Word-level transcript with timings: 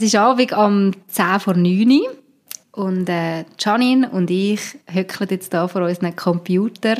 Es 0.00 0.06
ist 0.06 0.14
Abend 0.14 0.52
um 0.52 0.92
10 1.08 1.40
vor 1.40 1.54
9 1.54 1.90
Uhr 1.90 2.14
und 2.70 3.08
äh, 3.08 3.44
Janine 3.58 4.08
und 4.08 4.30
ich 4.30 4.78
hückeln 4.86 5.30
jetzt 5.30 5.52
hier 5.52 5.66
vor 5.66 5.82
unseren 5.82 6.14
Computer. 6.14 6.94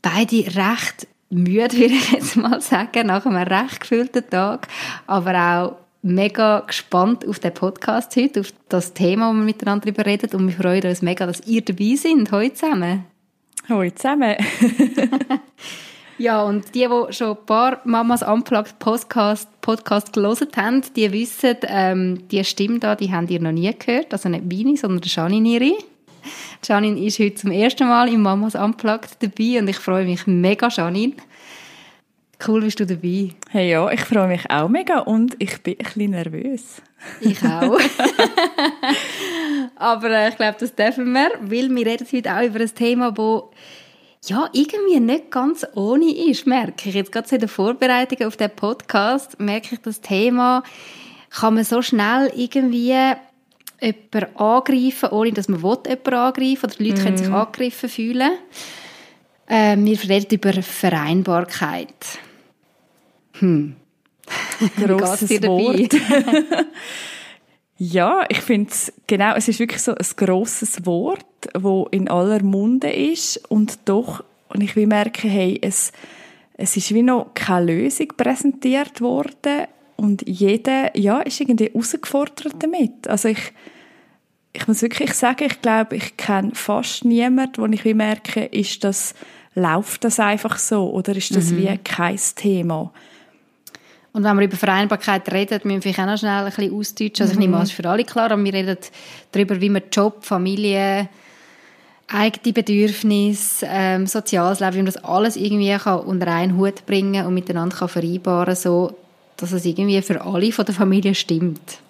Beide 0.00 0.46
recht 0.56 1.06
müde, 1.28 1.72
würde 1.76 1.92
ich 1.92 2.12
jetzt 2.12 2.36
mal 2.36 2.62
sagen, 2.62 3.08
nach 3.08 3.26
einem 3.26 3.36
recht 3.36 3.80
gefüllten 3.80 4.30
Tag, 4.30 4.66
aber 5.06 5.34
auch 5.34 5.76
mega 6.00 6.60
gespannt 6.60 7.28
auf 7.28 7.38
den 7.38 7.52
Podcast 7.52 8.16
heute, 8.16 8.40
auf 8.40 8.50
das 8.70 8.94
Thema, 8.94 9.28
wo 9.28 9.34
wir 9.34 9.44
miteinander 9.44 9.84
darüber 9.84 10.06
reden 10.06 10.34
und 10.34 10.48
wir 10.48 10.56
freuen 10.56 10.86
uns 10.86 11.02
mega, 11.02 11.26
dass 11.26 11.46
ihr 11.46 11.60
dabei 11.60 11.96
seid, 11.96 12.32
heute 12.32 12.54
zusammen. 12.54 13.04
Hallo 13.68 13.90
zusammen. 13.90 14.36
Ja, 16.18 16.42
und 16.42 16.74
die, 16.74 16.88
die 16.88 17.12
schon 17.12 17.36
ein 17.36 17.44
paar 17.44 17.80
Mamas 17.84 18.22
Unplugged 18.22 18.78
Podcast, 18.78 19.48
Podcast 19.60 20.14
gelesen 20.14 20.48
haben, 20.56 20.82
die 20.94 21.12
wissen, 21.12 21.56
ähm, 21.64 22.26
die 22.28 22.42
Stimme 22.42 22.78
da, 22.78 22.96
die 22.96 23.12
haben 23.12 23.28
ihr 23.28 23.40
noch 23.40 23.52
nie 23.52 23.70
gehört. 23.78 24.12
Also 24.12 24.30
nicht 24.30 24.50
meine, 24.50 24.76
sondern 24.78 25.02
Janine 25.04 25.48
ihre. 25.48 25.78
Janine 26.64 26.98
ist 27.00 27.18
heute 27.18 27.34
zum 27.34 27.50
ersten 27.50 27.86
Mal 27.86 28.08
im 28.08 28.22
Mamas 28.22 28.54
Unplugged 28.54 29.18
dabei 29.20 29.60
und 29.60 29.68
ich 29.68 29.76
freue 29.76 30.06
mich 30.06 30.26
mega, 30.26 30.68
Janine. 30.68 31.12
Cool, 32.46 32.62
bist 32.62 32.80
du 32.80 32.86
dabei. 32.86 33.30
Hey 33.50 33.70
ja, 33.70 33.90
ich 33.90 34.00
freue 34.00 34.28
mich 34.28 34.50
auch 34.50 34.68
mega 34.68 35.00
und 35.00 35.36
ich 35.38 35.62
bin 35.62 35.74
ein 35.78 35.84
bisschen 35.84 36.10
nervös. 36.12 36.82
Ich 37.20 37.42
auch. 37.42 37.78
Aber 39.76 40.10
äh, 40.10 40.30
ich 40.30 40.36
glaube, 40.36 40.56
das 40.58 40.74
dürfen 40.74 41.12
wir, 41.12 41.30
weil 41.40 41.74
wir 41.74 41.86
reden 41.86 42.06
heute 42.10 42.34
auch 42.34 42.42
über 42.42 42.60
ein 42.60 42.74
Thema, 42.74 43.12
das 43.12 43.42
ja, 44.28 44.48
irgendwie 44.52 45.00
nicht 45.00 45.30
ganz 45.30 45.66
ohne 45.74 46.10
ist, 46.10 46.46
merke 46.46 46.88
ich. 46.88 46.94
Jetzt 46.94 47.12
gerade 47.12 47.28
in 47.34 47.40
der 47.40 47.48
Vorbereitung 47.48 48.26
auf 48.26 48.36
den 48.36 48.50
Podcast 48.50 49.38
merke 49.38 49.74
ich, 49.74 49.80
das 49.80 50.00
Thema 50.00 50.62
kann 51.30 51.54
man 51.54 51.64
so 51.64 51.82
schnell 51.82 52.32
irgendwie 52.34 53.14
jemanden 53.80 54.36
angreifen, 54.36 55.10
ohne 55.10 55.32
dass 55.32 55.48
man 55.48 55.62
will, 55.62 55.78
jemanden 55.86 56.14
angreifen 56.14 56.64
oder 56.64 56.74
die 56.76 56.88
Leute 56.88 57.00
mm. 57.00 57.04
können 57.04 57.16
sich 57.18 57.28
mhm. 57.28 57.34
angegriffen 57.34 57.88
fühlen. 57.88 58.32
Äh, 59.46 59.76
wir 59.76 60.08
reden 60.08 60.34
über 60.34 60.52
Vereinbarkeit. 60.62 62.18
Hm. 63.38 63.76
Grosses 64.76 65.42
Wort. 65.42 65.94
Ja, 67.78 68.24
ich 68.28 68.40
finde 68.40 68.70
es, 68.70 68.92
genau, 69.06 69.34
es 69.34 69.48
ist 69.48 69.58
wirklich 69.58 69.82
so 69.82 69.92
ein 69.92 70.06
grosses 70.16 70.86
Wort, 70.86 71.26
wo 71.54 71.86
in 71.90 72.08
aller 72.08 72.42
Munde 72.42 72.90
ist 72.90 73.36
und 73.50 73.80
doch, 73.84 74.24
und 74.48 74.62
ich 74.62 74.76
will 74.76 74.86
merken, 74.86 75.28
hey, 75.28 75.58
es, 75.60 75.92
es 76.54 76.76
ist 76.76 76.94
wie 76.94 77.02
noch 77.02 77.34
keine 77.34 77.66
Lösung 77.66 78.08
präsentiert 78.16 79.02
worden 79.02 79.66
und 79.96 80.26
jeder, 80.26 80.96
ja, 80.96 81.20
ist 81.20 81.40
irgendwie 81.40 81.66
herausgefordert 81.66 82.54
damit. 82.60 83.08
Also 83.08 83.28
ich, 83.28 83.52
ich 84.54 84.66
muss 84.66 84.80
wirklich 84.80 85.12
sagen, 85.12 85.44
ich 85.44 85.60
glaube, 85.60 85.96
ich 85.96 86.16
kenne 86.16 86.54
fast 86.54 87.04
niemanden, 87.04 87.58
wo 87.58 87.66
ich 87.66 87.84
wie 87.84 87.94
merke, 87.94 88.44
ist 88.44 88.84
das, 88.84 89.14
läuft 89.54 90.04
das 90.04 90.18
einfach 90.18 90.58
so 90.58 90.90
oder 90.90 91.14
ist 91.14 91.36
das 91.36 91.50
mhm. 91.50 91.58
wie 91.58 91.78
kein 91.78 92.18
Thema? 92.36 92.92
Und 94.16 94.24
wenn 94.24 94.38
wir 94.38 94.46
über 94.46 94.56
Vereinbarkeit 94.56 95.30
reden, 95.30 95.60
müssen 95.64 95.84
wir 95.84 95.92
auch 95.92 96.06
noch 96.06 96.16
schnell 96.16 96.32
ein 96.32 96.46
bisschen 96.46 96.74
austauschen. 96.74 97.20
Also 97.20 97.32
ich 97.34 97.38
nehme 97.38 97.58
an, 97.58 97.64
es 97.64 97.68
ist 97.68 97.74
für 97.74 97.86
alle 97.86 98.02
klar, 98.02 98.30
aber 98.30 98.42
wir 98.42 98.54
reden 98.54 98.78
darüber, 99.30 99.60
wie 99.60 99.68
man 99.68 99.82
Job, 99.92 100.24
Familie, 100.24 101.10
eigene 102.08 102.54
Bedürfnisse, 102.54 103.66
ähm, 103.68 104.06
soziales 104.06 104.60
Leben, 104.60 104.72
wie 104.72 104.78
man 104.78 104.86
das 104.86 105.04
alles 105.04 105.36
irgendwie 105.36 105.76
kann 105.76 106.00
unter 106.00 106.28
einen 106.28 106.56
Hut 106.56 106.86
bringen 106.86 107.26
und 107.26 107.34
miteinander 107.34 107.76
kann 107.76 107.90
vereinbaren 107.90 108.56
so 108.56 108.96
dass 109.36 109.52
es 109.52 109.66
irgendwie 109.66 110.00
für 110.00 110.24
alle 110.24 110.50
von 110.50 110.64
der 110.64 110.74
Familie 110.74 111.14
stimmt. 111.14 111.80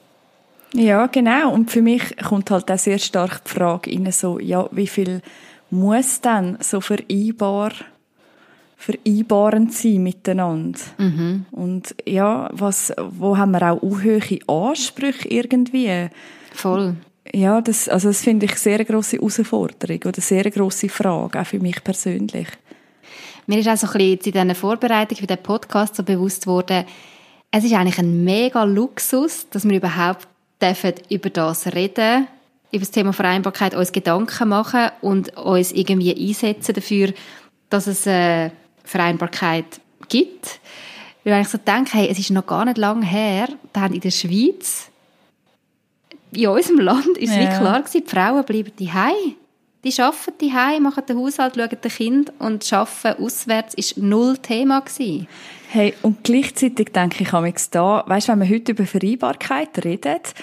Ja, 0.73 1.07
genau. 1.07 1.53
Und 1.53 1.71
für 1.71 1.81
mich 1.81 2.17
kommt 2.17 2.51
halt 2.51 2.69
auch 2.73 2.79
sehr 2.79 2.99
stark 2.99 3.45
die 3.45 3.51
Frage 3.51 3.93
rein, 3.93 4.11
so, 4.11 4.41
ja, 4.41 4.69
wie 4.73 4.89
viel 4.89 5.23
muss 5.71 6.21
dann 6.23 6.59
so 6.61 6.81
vereinbar 6.81 7.71
vereinbarend 8.77 9.73
sein 9.73 10.03
miteinander. 10.03 10.79
Mhm. 10.99 11.47
Und 11.51 11.95
ja, 12.07 12.49
was, 12.53 12.93
wo 12.99 13.37
haben 13.37 13.53
wir 13.53 13.73
auch 13.73 13.81
hohe 13.81 14.39
Ansprüche 14.47 15.29
irgendwie? 15.29 16.09
Voll. 16.53 16.95
Ja, 17.35 17.61
das, 17.61 17.89
also 17.89 18.09
das 18.09 18.23
finde 18.23 18.47
ich 18.47 18.55
sehr 18.57 18.77
eine 18.77 18.85
grosse 18.85 19.17
Herausforderung 19.17 20.01
oder 20.05 20.21
sehr 20.21 20.43
eine 20.43 20.51
grosse 20.51 20.89
Frage, 20.89 21.41
auch 21.41 21.47
für 21.47 21.59
mich 21.59 21.83
persönlich. 21.83 22.47
Mir 23.47 23.59
ist 23.59 23.69
auch 23.69 23.77
so 23.77 23.87
ein 23.87 23.93
bisschen 23.93 24.35
in 24.35 24.45
dieser 24.45 24.55
Vorbereitung 24.55 25.19
für 25.19 25.27
den 25.27 25.43
Podcast 25.43 25.97
so 25.97 26.03
bewusst 26.03 26.47
worden, 26.47 26.85
es 27.51 27.65
ist 27.65 27.73
eigentlich 27.73 27.99
ein 27.99 28.25
mega 28.25 28.65
Luxus, 28.65 29.49
dass 29.51 29.67
wir 29.67 29.77
überhaupt 29.77 30.29
dürfen 30.61 30.95
über 31.09 31.31
das 31.31 31.67
reden, 31.69 32.27
über 32.71 32.81
das 32.81 32.91
Thema 32.91 33.13
Vereinbarkeit, 33.13 33.75
uns 33.75 33.93
Gedanken 33.93 34.49
machen 34.49 34.91
und 35.01 35.37
uns 35.37 35.73
irgendwie 35.73 36.15
einsetzen 36.15 36.75
dafür, 36.75 37.13
dass 37.71 37.87
es 37.87 38.07
äh, 38.07 38.51
Vereinbarkeit 38.87 39.81
gibt. 40.09 40.61
Weil 41.25 41.43
ich 41.43 41.49
so 41.49 41.59
denke, 41.59 41.99
hey, 41.99 42.09
es 42.09 42.19
ist 42.19 42.31
noch 42.31 42.47
gar 42.47 42.65
nicht 42.65 42.79
lange 42.79 43.05
her, 43.05 43.49
da 43.73 43.83
haben 43.83 43.95
in 43.95 44.01
der 44.01 44.13
Schweiz, 44.13 44.89
in 46.31 46.49
unserem 46.49 46.81
Land, 46.81 47.19
ist 47.19 47.35
ja. 47.35 47.41
wie 47.41 47.59
klar 47.59 47.83
gewesen, 47.83 48.05
die 48.05 48.11
Frauen 48.11 48.45
bleiben 48.45 48.73
daheim. 48.79 49.35
Die 49.85 50.01
arbeiten 50.01 50.35
daheim, 50.41 50.83
machen 50.83 51.05
den 51.09 51.19
Haushalt, 51.19 51.55
schauen 51.57 51.69
den 51.69 51.91
Kind 51.91 52.33
und 52.39 52.73
arbeiten 52.73 53.23
auswärts 53.23 53.75
ist 53.75 53.97
null 53.99 54.37
Thema 54.39 54.81
gewesen. 54.81 55.29
Hey, 55.69 55.95
und 56.03 56.25
gleichzeitig 56.25 56.93
denke 56.93 57.25
ich 57.25 57.33
am 57.33 57.53
da, 57.71 58.05
weißt, 58.07 58.29
wenn 58.29 58.39
man 58.39 58.49
heute 58.49 58.73
über 58.73 58.87
Vereinbarkeit 58.87 59.85
redet, 59.85 60.35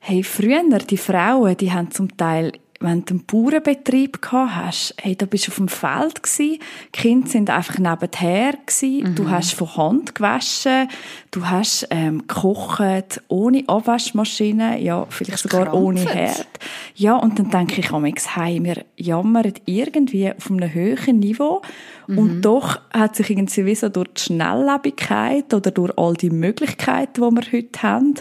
hey, 0.00 0.22
früher, 0.22 0.62
die 0.62 0.96
Frauen, 0.96 1.56
die 1.56 1.72
haben 1.72 1.90
zum 1.90 2.16
Teil 2.16 2.52
wenn 2.80 3.04
du 3.04 3.14
einen 3.14 3.24
Bauernbetrieb 3.24 4.22
gehabt 4.22 4.54
hast, 4.54 4.94
hey, 5.00 5.16
da 5.16 5.26
bist 5.26 5.46
du 5.46 5.50
auf 5.50 5.56
dem 5.56 5.68
Feld 5.68 6.20
die 6.38 6.60
Kinder 6.92 7.28
sind 7.28 7.50
einfach 7.50 7.78
nebenher 7.78 8.52
gewesen, 8.52 9.10
mhm. 9.10 9.14
du 9.16 9.30
hast 9.30 9.54
von 9.54 9.76
Hand 9.76 10.14
gewaschen, 10.14 10.88
du 11.32 11.44
hast 11.48 11.88
ähm, 11.90 12.26
gekocht, 12.26 13.20
ohne 13.26 13.64
Abwaschmaschine, 13.66 14.80
ja, 14.80 15.06
vielleicht 15.08 15.38
sogar 15.38 15.64
krampft. 15.64 15.82
ohne 15.82 16.00
Herd. 16.00 16.46
Ja, 16.94 17.16
und 17.16 17.38
dann 17.38 17.50
denke 17.50 17.80
ich 17.80 17.90
amigs, 17.90 18.36
hey, 18.36 18.62
wir 18.62 18.84
jammern 18.96 19.54
irgendwie 19.64 20.30
auf 20.30 20.50
einem 20.50 20.72
höheren 20.72 21.18
Niveau 21.18 21.62
mhm. 22.06 22.18
und 22.18 22.42
doch 22.42 22.80
hat 22.92 23.16
sich 23.16 23.30
irgendwie 23.30 23.74
so 23.74 23.88
durch 23.88 24.08
die 24.16 24.22
Schnelllebigkeit 24.22 25.52
oder 25.52 25.72
durch 25.72 25.92
all 25.96 26.14
die 26.14 26.30
Möglichkeiten, 26.30 27.14
die 27.14 27.20
wir 27.20 27.52
heute 27.52 27.82
haben, 27.82 28.14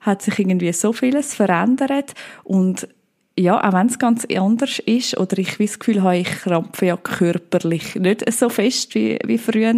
hat 0.00 0.20
sich 0.20 0.38
irgendwie 0.38 0.72
so 0.72 0.92
vieles 0.92 1.34
verändert 1.34 2.12
und 2.44 2.88
ja, 3.38 3.66
auch 3.66 3.72
wenn 3.72 3.86
es 3.86 3.98
ganz 3.98 4.26
anders 4.26 4.78
ist, 4.80 5.16
oder 5.16 5.38
ich 5.38 5.56
das 5.56 5.78
Gefühl 5.78 6.02
habe, 6.02 6.18
ich 6.18 6.28
krampfe 6.28 6.86
ja 6.86 6.96
körperlich 6.96 7.94
nicht 7.94 8.30
so 8.32 8.48
fest 8.48 8.94
wie, 8.94 9.18
wie 9.24 9.38
früher. 9.38 9.72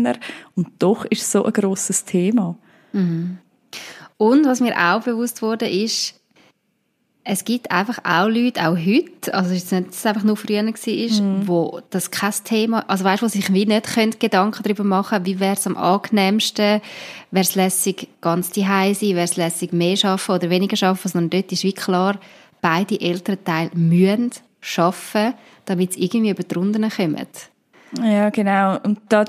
Und 0.57 0.69
doch 0.79 1.05
ist 1.05 1.23
es 1.23 1.33
so 1.33 1.45
ein 1.45 1.53
grosses 1.53 2.05
Thema. 2.05 2.57
Mhm. 2.93 3.39
Und 4.17 4.47
was 4.47 4.61
mir 4.61 4.77
auch 4.77 5.03
bewusst 5.03 5.43
wurde, 5.43 5.69
ist, 5.69 6.21
es 7.27 7.45
gibt 7.45 7.71
einfach 7.71 7.99
auch 8.05 8.29
Leute, 8.29 8.69
auch 8.69 8.77
heute, 8.77 9.33
also 9.33 9.51
es 9.51 9.65
ist 9.65 9.73
nicht, 9.73 9.89
dass 9.89 9.97
es 9.97 10.07
einfach 10.07 10.25
nur 10.25 10.37
früher 10.37 10.63
war, 10.63 11.23
mhm. 11.23 11.49
wo 11.49 11.81
das 11.89 12.11
kein 12.11 12.35
Thema, 12.45 12.85
also 12.89 13.05
weißt 13.05 13.23
du, 13.23 13.29
sich 13.29 13.51
wie 13.53 13.65
nicht 13.65 13.95
können, 13.95 14.15
Gedanken 14.19 14.63
darüber 14.63 14.85
machen 14.85 15.25
wie 15.25 15.41
wäre 15.41 15.55
es 15.55 15.67
am 15.67 15.79
angenehmsten, 15.79 16.83
wäre 17.31 17.43
es 17.43 17.55
lässig 17.55 18.09
ganz 18.21 18.51
die 18.51 18.61
sein, 18.61 19.01
wäre 19.01 19.25
es 19.25 19.37
lässig 19.37 19.73
mehr 19.73 19.97
schaffen 19.97 20.35
oder 20.35 20.51
weniger 20.51 20.77
schaffen, 20.77 21.09
sondern 21.09 21.31
dort 21.31 21.51
ist 21.51 21.65
wie 21.65 21.73
klar, 21.73 22.21
beide 22.65 22.99
Elternteile 22.99 23.71
müssen 23.75 24.31
arbeiten, 24.79 25.35
damit 25.67 25.93
sie 25.93 26.05
irgendwie 26.05 26.31
über 26.31 26.43
die 26.43 26.55
Runden 26.55 26.89
kommen. 26.89 27.27
Ja, 28.03 28.31
genau. 28.31 28.79
Und 28.83 29.01
da 29.11 29.27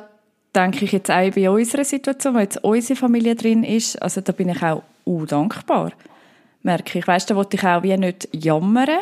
denke 0.55 0.85
ich 0.85 0.93
jetzt 0.93 1.11
auch 1.11 1.31
bei 1.31 1.49
unserer 1.49 1.83
Situation, 1.83 2.33
wo 2.33 2.39
jetzt 2.39 2.63
unsere 2.63 2.97
Familie 2.97 3.35
drin 3.35 3.65
ist, 3.65 4.01
also 4.01 4.21
da 4.21 4.31
bin 4.31 4.47
ich 4.47 4.63
auch 4.63 4.83
undankbar. 5.03 5.91
Merke 6.63 6.99
ich. 6.99 7.07
Weißt 7.07 7.29
du, 7.29 7.33
da 7.33 7.37
wollte 7.37 7.57
ich 7.57 7.63
auch 7.65 7.83
wie 7.83 7.97
nicht 7.97 8.29
jammern. 8.31 8.99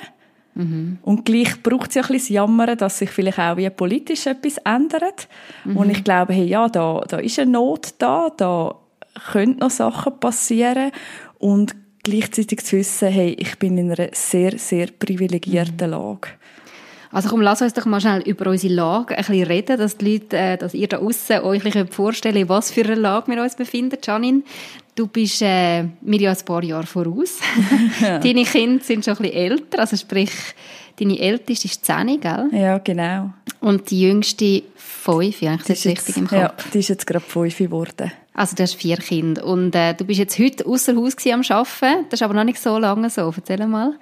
Mhm. 0.55 0.97
Und 1.03 1.25
gleich 1.25 1.61
braucht 1.61 1.89
es 1.89 1.95
ja 1.95 2.01
ein 2.01 2.07
bisschen 2.07 2.35
Jammern, 2.37 2.75
dass 2.75 2.97
sich 2.97 3.11
vielleicht 3.11 3.39
auch 3.39 3.57
wie 3.57 3.69
politisch 3.69 4.25
etwas 4.25 4.57
ändert. 4.65 5.27
Mhm. 5.63 5.77
Und 5.77 5.91
ich 5.91 6.03
glaube, 6.03 6.33
hey, 6.33 6.45
ja, 6.45 6.67
da, 6.69 7.03
da 7.07 7.19
ist 7.19 7.37
eine 7.37 7.51
Not 7.51 7.93
da, 7.99 8.31
da 8.35 8.75
können 9.31 9.57
noch 9.57 9.69
Sachen 9.69 10.19
passieren. 10.19 10.91
Und 11.37 11.75
gleichzeitig 12.03 12.63
zu 12.63 12.77
wissen, 12.77 13.09
hey, 13.09 13.35
ich 13.39 13.57
bin 13.57 13.77
in 13.77 13.91
einer 13.91 14.09
sehr, 14.11 14.57
sehr 14.57 14.87
privilegierten 14.87 15.87
mhm. 15.87 15.93
Lage. 15.93 16.29
Also 17.11 17.29
komm, 17.29 17.41
lass 17.41 17.61
uns 17.61 17.73
doch 17.73 17.85
mal 17.85 18.01
schnell 18.01 18.21
über 18.21 18.49
unsere 18.49 18.73
Lage 18.73 19.15
ein 19.15 19.23
bisschen 19.23 19.45
reden, 19.45 19.77
dass 19.77 19.97
die 19.97 20.13
Leute, 20.13 20.35
äh, 20.35 20.57
dass 20.57 20.73
ihr 20.73 20.87
da 20.87 20.97
außen 20.97 21.41
euch 21.41 21.63
ein 21.75 21.87
vorstellen 21.87 22.49
was 22.49 22.71
für 22.71 22.83
eine 22.83 22.95
Lage 22.95 23.31
wir 23.31 23.41
uns 23.41 23.55
befinden. 23.55 23.99
Janine, 24.03 24.41
du 24.95 25.05
bist 25.05 25.43
äh, 25.43 25.83
mir 26.01 26.19
ja 26.19 26.31
ein 26.31 26.45
paar 26.45 26.63
Jahre 26.63 26.87
voraus. 26.87 27.37
Deine 28.01 28.43
Kinder 28.45 28.83
sind 28.83 29.05
schon 29.05 29.15
ein 29.17 29.21
bisschen 29.21 29.37
älter, 29.37 29.79
also 29.79 29.95
sprich, 29.95 30.31
deine 30.99 31.19
älteste 31.19 31.67
ist 31.67 31.85
10, 31.85 32.19
gell? 32.19 32.49
Ja, 32.51 32.79
genau. 32.79 33.31
Und 33.59 33.91
die 33.91 34.01
jüngste 34.01 34.63
5, 34.75 35.41
ja, 35.41 35.53
ich 35.53 35.63
das 35.63 35.85
richtig 35.85 36.17
im 36.17 36.27
Kopf. 36.27 36.39
Ja, 36.39 36.53
die 36.73 36.79
ist 36.79 36.89
jetzt 36.89 37.05
gerade 37.05 37.23
5 37.23 37.57
geworden. 37.57 38.11
Also 38.33 38.55
du 38.55 38.63
hast 38.63 38.75
vier 38.75 38.97
Kinder 38.97 39.45
und 39.45 39.75
äh, 39.75 39.93
du 39.93 40.05
bist 40.05 40.19
jetzt 40.19 40.39
heute 40.39 40.65
außer 40.65 40.95
Haus 40.95 41.15
am 41.27 41.41
Arbeiten. 41.41 42.05
Das 42.09 42.19
ist 42.19 42.23
aber 42.23 42.33
noch 42.33 42.43
nicht 42.43 42.59
so 42.59 42.77
lange 42.77 43.09
so. 43.09 43.33
Erzähl 43.35 43.65
mal. 43.67 43.97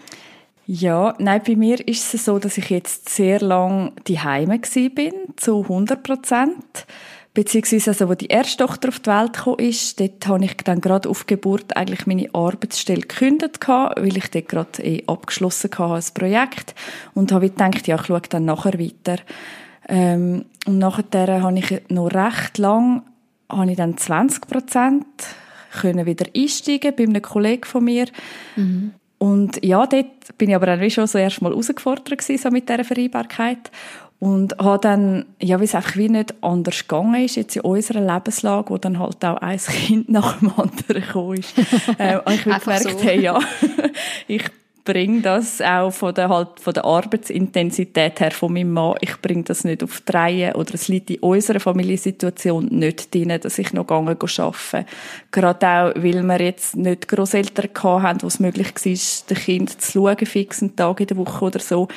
Ja, 0.68 1.16
nein, 1.18 1.42
bei 1.46 1.56
mir 1.56 1.86
ist 1.86 2.14
es 2.14 2.26
so, 2.26 2.40
dass 2.40 2.58
ich 2.58 2.70
jetzt 2.70 3.10
sehr 3.10 3.42
lang 3.42 3.94
die 4.08 4.20
Heime 4.20 4.60
bin, 4.60 5.14
zu 5.36 5.64
100 5.64 6.02
Prozent. 6.02 6.86
Beziehungsweise, 7.34 7.92
also, 7.92 8.10
wo 8.10 8.14
die 8.14 8.28
erste 8.28 8.66
Tochter 8.66 8.90
auf 8.90 9.00
die 9.00 9.10
Welt 9.10 9.34
gekommen 9.34 9.60
ist, 9.60 10.00
dort 10.00 10.28
habe 10.28 10.46
ich 10.46 10.56
dann 10.58 10.82
gerade 10.82 11.10
auf 11.10 11.28
Geburt 11.28 11.76
eigentlich 11.78 12.06
meine 12.06 12.30
Arbeitsstelle 12.34 13.02
gekündigt 13.02 13.68
weil 13.68 14.18
ich 14.18 14.30
dort 14.32 14.50
gerade 14.50 14.84
eh 14.84 15.04
abgeschlossen 15.08 15.72
hatte, 15.78 15.94
ein 15.94 16.14
Projekt. 16.14 16.76
Und 17.14 17.32
habe 17.32 17.50
gedacht, 17.50 17.88
ja, 17.88 17.96
ich 17.96 18.06
schaue 18.06 18.22
dann 18.30 18.46
nachher 18.46 18.78
weiter. 18.78 19.18
Ähm, 19.88 20.46
und 20.68 20.78
nachher 20.78 21.42
habe 21.42 21.58
ich 21.58 21.82
noch 21.90 22.14
recht 22.14 22.58
lang, 22.58 23.04
habe 23.52 23.72
ich 23.72 23.78
dann 23.78 23.98
20 23.98 24.48
Prozent 24.48 25.06
können 25.72 26.06
wieder 26.06 26.26
einsteigen 26.36 26.94
bei 26.96 27.04
einem 27.04 27.22
Kollegen 27.22 27.64
von 27.64 27.84
mir. 27.84 28.06
Mhm. 28.56 28.94
Und 29.18 29.64
ja, 29.64 29.86
dort 29.86 30.38
bin 30.38 30.50
ich 30.50 30.56
aber 30.56 30.66
dann 30.66 30.90
schon 30.90 31.08
so 31.08 31.18
erstmal 31.18 31.52
herausgefordert 31.52 32.18
gewesen, 32.18 32.38
so 32.42 32.50
mit 32.50 32.68
dieser 32.68 32.84
Vereinbarkeit. 32.84 33.72
Und 34.20 34.58
habe 34.60 34.80
dann, 34.80 35.26
ja, 35.42 35.60
wie 35.60 35.66
es 35.66 35.74
einfach 35.74 35.96
wie 35.96 36.10
nicht 36.10 36.36
anders 36.44 36.88
gegangen 36.88 37.26
ist, 37.26 37.38
jetzt 37.38 37.56
in 37.56 37.64
unserer 37.64 38.02
Lebenslage, 38.02 38.70
wo 38.70 38.78
dann 38.78 39.00
halt 39.00 39.24
auch 39.26 39.38
ein 39.38 39.58
Kind 39.58 40.10
nach 40.10 40.38
dem 40.40 40.52
anderen 40.58 41.02
gekommen 41.02 41.38
ist, 41.38 41.58
äh, 41.98 42.18
und 42.18 42.34
ich 42.34 42.44
gemerkt, 42.44 42.84
so. 42.84 43.00
hey, 43.02 43.20
ja, 43.20 43.40
ich 44.28 44.44
bringe 44.84 45.22
das 45.22 45.62
auch 45.62 45.92
von 45.92 46.14
der, 46.14 46.30
halt, 46.30 46.60
von 46.60 46.74
der 46.74 46.86
Arbeitsintensität 46.86 48.20
her 48.20 48.32
von 48.32 48.54
meinem 48.54 48.72
Mann, 48.72 48.96
ich 49.02 49.22
bringe 49.22 49.44
das 49.44 49.64
nicht 49.64 49.84
auf 49.84 50.02
die 50.02 50.12
Reihe 50.12 50.54
oder 50.56 50.74
es 50.74 50.88
liegt 50.88 51.10
in 51.10 51.20
unserer 51.20 51.60
Familiensituation 51.60 52.66
nicht 52.66 53.14
drin, 53.14 53.38
dass 53.40 53.60
ich 53.60 53.74
noch 53.74 53.88
gegangen 53.88 54.18
arbeite. 54.18 54.86
Gerade 55.32 55.68
auch, 55.68 55.96
weil 55.96 56.24
wir 56.24 56.42
jetzt 56.42 56.76
nicht 56.76 57.08
Grosseltern 57.08 57.70
hatten, 58.04 58.24
wo 58.24 58.28
es 58.28 58.40
möglich 58.40 58.74
war, 58.74 59.28
den 59.30 59.44
Kind 59.44 59.82
zu 59.82 59.92
schauen, 59.92 60.26
fix 60.26 60.62
einen 60.62 60.76
Tag 60.76 61.00
in 61.00 61.08
der 61.08 61.18
Woche 61.18 61.46
oder 61.46 61.60
so. 61.60 61.88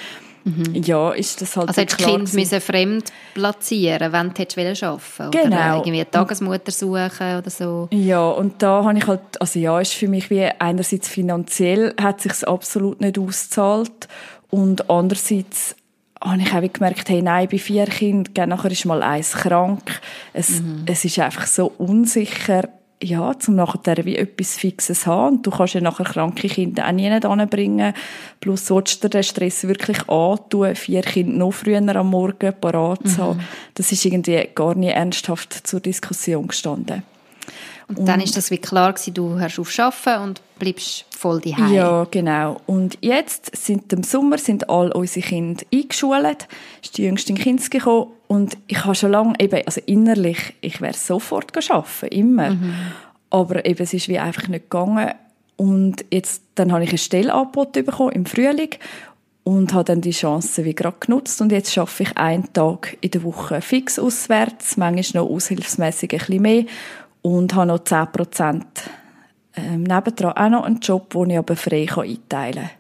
Mhm. 0.44 0.82
Ja, 0.82 1.12
ist 1.12 1.41
das 1.41 1.56
halt 1.56 1.69
Also 1.69 1.81
hättest 1.81 2.00
du 2.00 2.05
Kind 2.05 2.35
müssen 2.35 2.61
fremd 2.61 3.12
platzieren 3.32 4.12
wenn 4.12 4.29
du 4.35 4.43
hättest 4.43 4.82
arbeiten 4.82 5.31
Genau. 5.31 5.46
Oder 5.46 5.76
irgendwie 5.76 6.00
eine 6.00 6.11
Tagesmutter 6.11 6.70
suchen 6.70 7.38
oder 7.38 7.50
so. 7.50 7.88
Ja, 7.91 8.29
und 8.29 8.62
da 8.62 8.85
habe 8.85 8.99
ich 8.99 9.06
halt, 9.06 9.41
also 9.41 9.58
ja, 9.58 9.81
ist 9.81 9.94
für 9.94 10.08
mich 10.08 10.29
wie 10.29 10.44
einerseits 10.44 11.08
finanziell 11.08 11.94
hat 12.00 12.20
sich 12.20 12.46
absolut 12.46 13.00
nicht 13.00 13.19
ausgezahlt 13.19 14.08
und 14.50 14.91
andererseits 14.91 15.76
habe 16.20 16.43
ich 16.43 16.55
auch 16.55 16.73
gemerkt, 16.73 17.08
hey, 17.08 17.23
nein, 17.23 17.49
bei 17.50 17.58
vier 17.58 17.87
Kindern, 17.87 18.49
nachher 18.49 18.70
ist 18.70 18.85
mal 18.87 19.02
eins 19.02 19.32
krank. 19.32 20.00
Es, 20.32 20.61
mhm. 20.61 20.85
es 20.87 21.05
ist 21.05 21.19
einfach 21.19 21.46
so 21.46 21.73
unsicher 21.79 22.69
ja, 23.05 23.39
zum 23.39 23.55
nachher 23.55 24.05
wie 24.05 24.17
etwas 24.17 24.56
Fixes 24.56 25.06
haben. 25.06 25.37
Und 25.37 25.47
du 25.47 25.51
kannst 25.51 25.75
ja 25.75 25.81
nachher 25.81 26.05
kranke 26.05 26.49
Kinder 26.49 26.87
auch 26.87 26.93
nie 26.93 27.11
anbringen. 27.11 27.95
Plus 28.41 28.67
sollst 28.67 29.03
du 29.05 29.09
den 29.09 29.23
Stress 29.23 29.67
wirklich 29.69 30.09
antun, 30.09 30.75
vier 30.75 31.03
Kinder 31.03 31.39
noch 31.39 31.53
früher 31.53 31.97
am 31.97 32.11
Morgen 32.11 32.53
parat 32.61 33.06
zu 33.06 33.19
haben. 33.19 33.39
Mhm. 33.39 33.45
Das 33.75 33.93
ist 33.93 34.05
irgendwie 34.05 34.49
gar 34.55 34.75
nicht 34.75 34.95
ernsthaft 34.95 35.67
zur 35.67 35.81
Diskussion 35.81 36.49
gestanden. 36.49 37.03
Und, 37.89 37.99
und 37.99 38.07
dann 38.07 38.21
ist 38.21 38.37
das 38.37 38.51
wie 38.51 38.59
klar 38.59 38.93
gewesen, 38.93 39.15
du 39.15 39.39
hörst 39.39 39.59
auf 39.59 39.79
Arbeiten 39.79 40.23
und 40.23 40.43
bleibst 40.59 41.05
voll 41.11 41.41
daheim. 41.41 41.73
Ja, 41.73 42.07
genau. 42.11 42.61
Und 42.67 42.97
jetzt 43.01 43.55
sind 43.57 43.93
im 43.93 44.03
Sommer 44.03 44.39
sind 44.39 44.71
all 44.71 44.91
unsere 44.93 45.27
Kinder 45.27 45.65
eingeschult, 45.73 46.49
ist 46.83 46.97
die 46.97 47.05
jüngste 47.05 47.35
Kind 47.35 47.71
gekommen 47.71 48.09
und 48.27 48.57
ich 48.67 48.85
habe 48.85 48.95
schon 48.95 49.13
lange 49.13 49.35
eben, 49.39 49.63
also 49.67 49.81
innerlich, 49.87 50.55
ich 50.61 50.81
wäre 50.81 50.95
sofort 50.95 51.53
arbeiten, 51.71 52.07
immer. 52.07 52.51
Mhm. 52.51 52.75
Aber 53.31 53.65
eben, 53.67 53.83
es 53.83 53.93
ist 53.93 54.09
wie 54.09 54.19
einfach 54.19 54.49
nicht 54.49 54.71
gegangen. 54.71 55.13
Und 55.57 56.05
jetzt, 56.11 56.43
dann 56.55 56.73
habe 56.73 56.85
ich 56.85 56.91
eine 56.91 56.99
Stelle 56.99 57.33
angeboten 57.33 57.85
bekommen 57.85 58.13
im 58.13 58.27
Frühling 58.27 58.71
und 59.45 59.75
habe 59.75 59.85
dann 59.85 60.01
die 60.01 60.11
Chance 60.11 60.65
wie 60.65 60.75
gerade 60.75 60.97
genutzt 60.99 61.41
und 61.41 61.53
jetzt 61.53 61.73
schaffe 61.73 62.05
ich 62.05 62.17
einen 62.17 62.53
Tag 62.53 62.97
in 63.03 63.11
der 63.11 63.23
Woche 63.23 63.61
fix 63.61 63.99
auswärts, 63.99 64.79
manchmal 64.79 65.23
noch 65.23 65.31
aushilfsmäßig 65.31 66.13
ein 66.13 66.19
bisschen 66.19 66.43
mehr 66.43 66.65
und 67.25 67.55
habe 67.55 67.67
noch 67.67 67.82
10 67.82 68.12
Prozent 68.12 68.67
ähm, 69.56 69.82
nebendran 69.82 70.32
auch 70.37 70.49
noch 70.50 70.65
einen 70.65 70.81
Job, 70.81 71.11
den 71.11 71.31
ich 71.31 71.38
aber 71.38 71.56
frei 71.56 71.87
einteilen 71.88 72.55
kann. 72.55 72.71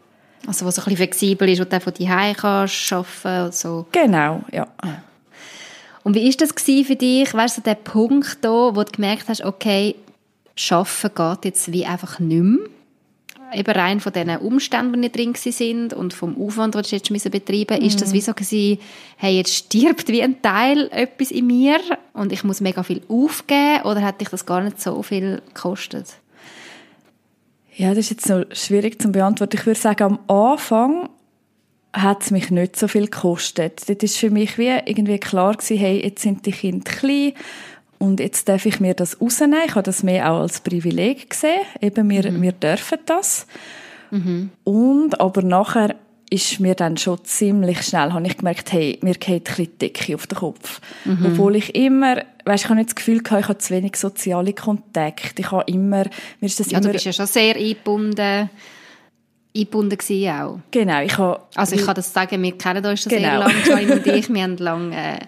Also 0.46 0.66
was 0.66 0.74
so 0.74 0.82
ein 0.82 0.84
bisschen 0.84 0.98
flexibel 0.98 1.48
ist, 1.48 1.60
wo 1.60 1.64
du 1.64 1.80
von 1.80 1.92
Hause 1.94 2.34
kannst 2.36 2.92
arbeiten 2.92 3.46
und 3.46 3.54
so. 3.54 3.86
Genau, 3.90 4.42
ja. 4.52 4.66
Und 6.02 6.14
wie 6.14 6.28
ist 6.28 6.42
das 6.42 6.50
für 6.50 6.96
dich, 6.96 7.32
weißt 7.32 7.58
du, 7.58 7.60
der 7.62 7.76
Punkt 7.76 8.38
da, 8.42 8.76
wo 8.76 8.82
du 8.82 8.92
gemerkt 8.92 9.28
hast, 9.28 9.42
okay, 9.42 9.94
Arbeiten 10.70 11.14
geht 11.14 11.44
jetzt 11.46 11.72
wie 11.72 11.86
einfach 11.86 12.18
nicht 12.18 12.42
mehr? 12.42 12.68
Eben 13.54 13.70
rein 13.72 14.00
von 14.00 14.12
diesen 14.12 14.36
Umständen, 14.38 15.00
die 15.02 15.12
drin 15.12 15.34
sind 15.34 15.94
und 15.94 16.12
vom 16.12 16.36
Aufwand, 16.40 16.74
den 16.74 16.82
du 16.82 16.88
jetzt 16.88 17.30
betreiben 17.30 17.80
musst, 17.80 17.86
ist 17.86 18.02
das 18.02 18.10
mhm. 18.10 18.14
wie 18.14 18.20
so 18.20 18.34
gewesen, 18.34 18.78
hey, 19.16 19.36
jetzt 19.36 19.54
stirbt 19.54 20.08
wie 20.08 20.22
ein 20.22 20.42
Teil 20.42 20.88
etwas 20.90 21.30
in 21.30 21.46
mir 21.46 21.78
und 22.12 22.32
ich 22.32 22.42
muss 22.42 22.60
mega 22.60 22.82
viel 22.82 23.02
aufgeben 23.08 23.82
oder 23.84 24.02
hat 24.02 24.20
dich 24.20 24.28
das 24.28 24.44
gar 24.44 24.60
nicht 24.60 24.80
so 24.80 25.02
viel 25.02 25.40
gekostet? 25.54 26.06
Ja, 27.76 27.90
das 27.90 27.98
ist 27.98 28.10
jetzt 28.10 28.26
so 28.26 28.44
schwierig 28.52 29.00
zu 29.00 29.10
beantworten. 29.10 29.56
Ich 29.56 29.66
würde 29.66 29.80
sagen, 29.80 30.02
am 30.04 30.18
Anfang 30.28 31.08
hat 31.92 32.22
es 32.22 32.30
mich 32.30 32.50
nicht 32.50 32.76
so 32.76 32.88
viel 32.88 33.06
gekostet. 33.06 33.88
Das 33.88 33.96
ist 33.98 34.16
für 34.16 34.30
mich 34.30 34.58
wie 34.58 34.68
irgendwie 34.84 35.18
klar 35.18 35.54
gewesen, 35.54 35.78
hey, 35.78 36.02
jetzt 36.02 36.22
sind 36.22 36.44
die 36.44 36.52
Kinder 36.52 36.90
klein 36.90 37.32
und 37.98 38.20
jetzt 38.20 38.48
darf 38.48 38.66
ich 38.66 38.80
mir 38.80 38.94
das 38.94 39.20
rausnehmen. 39.20 39.60
Ich 39.66 39.74
habe 39.74 39.82
das 39.82 40.02
mehr 40.02 40.30
auch 40.30 40.40
als 40.40 40.60
Privileg 40.60 41.30
gesehen. 41.30 41.60
Eben, 41.80 42.08
wir, 42.10 42.30
mhm. 42.30 42.42
wir 42.42 42.52
dürfen 42.52 42.98
das. 43.06 43.46
Mhm. 44.10 44.50
Und, 44.64 45.20
aber 45.20 45.42
nachher 45.42 45.96
ist 46.30 46.58
mir 46.58 46.74
dann 46.74 46.96
schon 46.96 47.22
ziemlich 47.24 47.82
schnell, 47.82 48.12
habe 48.12 48.26
ich 48.26 48.36
gemerkt, 48.36 48.72
hey, 48.72 48.98
mir 49.02 49.14
geht 49.14 49.48
ein 49.48 49.56
bisschen 49.56 49.78
Decke 49.78 50.14
auf 50.14 50.26
den 50.26 50.38
Kopf. 50.38 50.80
Mhm. 51.04 51.26
Obwohl 51.26 51.56
ich 51.56 51.74
immer, 51.74 52.22
weißt, 52.44 52.64
ich 52.64 52.70
habe 52.70 52.78
nicht 52.78 52.90
das 52.90 52.96
Gefühl 52.96 53.22
gehabt, 53.22 53.42
ich 53.42 53.48
habe 53.48 53.58
zu 53.58 53.74
wenig 53.74 53.96
soziale 53.96 54.52
Kontakte. 54.52 55.42
Ich 55.42 55.50
habe 55.50 55.64
immer, 55.66 56.04
mir 56.40 56.46
ist 56.46 56.58
das 56.58 56.70
ja, 56.70 56.78
immer... 56.78 56.88
du 56.88 56.92
bist 56.92 57.04
ja 57.04 57.12
schon 57.12 57.26
sehr 57.26 57.56
eingebunden 57.56 58.50
eingebunden 59.56 59.98
auch. 60.28 60.58
Genau, 60.70 61.02
ich 61.02 61.16
habe... 61.16 61.40
Also 61.54 61.76
ich 61.76 61.84
kann 61.84 61.94
das 61.94 62.12
sagen, 62.12 62.42
wir 62.42 62.52
kennen 62.58 62.84
uns 62.84 63.02
schon 63.02 63.10
genau. 63.10 63.22
sehr 63.22 63.38
lange, 63.38 63.54
Johnny 63.64 63.92
und 63.92 64.06
ich, 64.14 64.28
wir 64.32 64.42
haben 64.42 64.56
lange 64.56 64.96
äh, 64.96 65.18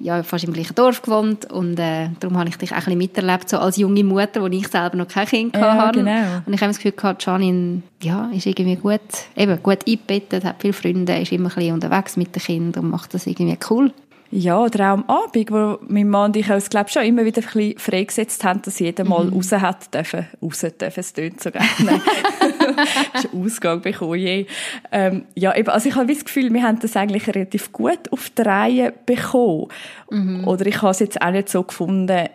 ja, 0.00 0.22
fast 0.22 0.44
im 0.44 0.52
gleichen 0.52 0.74
Dorf 0.74 1.02
gewohnt 1.02 1.50
und 1.50 1.78
äh, 1.78 2.10
darum 2.20 2.38
habe 2.38 2.48
ich 2.48 2.56
dich 2.56 2.70
auch 2.70 2.76
ein 2.76 2.84
bisschen 2.84 2.98
miterlebt, 2.98 3.48
so 3.48 3.58
als 3.58 3.76
junge 3.76 4.04
Mutter, 4.04 4.40
wo 4.42 4.46
ich 4.46 4.68
selber 4.68 4.96
noch 4.96 5.08
kein 5.08 5.26
Kind 5.26 5.56
ja, 5.56 5.74
hatte. 5.74 6.00
Genau. 6.00 6.42
Und 6.46 6.52
ich 6.52 6.60
habe 6.60 6.70
das 6.70 6.76
Gefühl 6.76 6.92
gehabt, 6.92 7.24
Janine, 7.24 7.82
ja, 8.02 8.30
ist 8.32 8.46
irgendwie 8.46 8.76
gut, 8.76 9.00
eben 9.36 9.62
gut 9.62 9.86
eingebettet, 9.86 10.44
hat 10.44 10.56
viele 10.60 10.72
Freunde, 10.72 11.18
ist 11.18 11.32
immer 11.32 11.48
ein 11.48 11.54
bisschen 11.54 11.74
unterwegs 11.74 12.16
mit 12.16 12.34
den 12.34 12.42
Kindern 12.42 12.84
und 12.84 12.90
macht 12.90 13.14
das 13.14 13.26
irgendwie 13.26 13.58
cool. 13.70 13.92
Ja, 14.30 14.58
oder 14.58 14.88
auch 14.88 14.98
am 14.98 15.04
Abend, 15.04 15.50
wo 15.50 15.78
mein 15.88 16.08
Mann 16.08 16.26
und 16.26 16.36
ich 16.36 16.50
uns, 16.50 16.68
glaube 16.68 16.90
schon 16.90 17.02
immer 17.04 17.24
wieder 17.24 17.40
ein 17.40 17.46
bisschen 17.46 17.78
freigesetzt 17.78 18.44
haben, 18.44 18.60
dass 18.60 18.78
jeder 18.78 19.04
mal 19.04 19.24
mhm. 19.24 19.32
raus 19.32 19.52
hat 19.52 19.94
dürfen. 19.94 20.26
Raus 20.42 20.60
dürfen, 20.60 21.00
es 21.00 21.12
tönt 21.14 21.42
so 21.42 21.50
gerne. 21.50 21.66
das 21.78 22.57
ist 23.14 23.32
ein 23.32 23.44
Ausgang 23.44 23.80
bekommen, 23.80 24.18
je. 24.18 24.46
Ähm, 24.92 25.24
ja, 25.34 25.56
eben, 25.56 25.68
also 25.68 25.88
ich 25.88 25.94
habe 25.94 26.12
das 26.12 26.24
Gefühl, 26.24 26.52
wir 26.52 26.62
haben 26.62 26.78
das 26.80 26.96
eigentlich 26.96 27.26
relativ 27.28 27.72
gut 27.72 28.10
auf 28.10 28.30
die 28.30 28.42
Reihe 28.42 28.92
bekommen. 29.06 29.68
Mhm. 30.10 30.46
Oder 30.46 30.66
ich 30.66 30.82
habe 30.82 30.90
es 30.90 31.00
jetzt 31.00 31.20
auch 31.20 31.30
nicht 31.30 31.48
so 31.48 31.62
gefunden, 31.62 32.28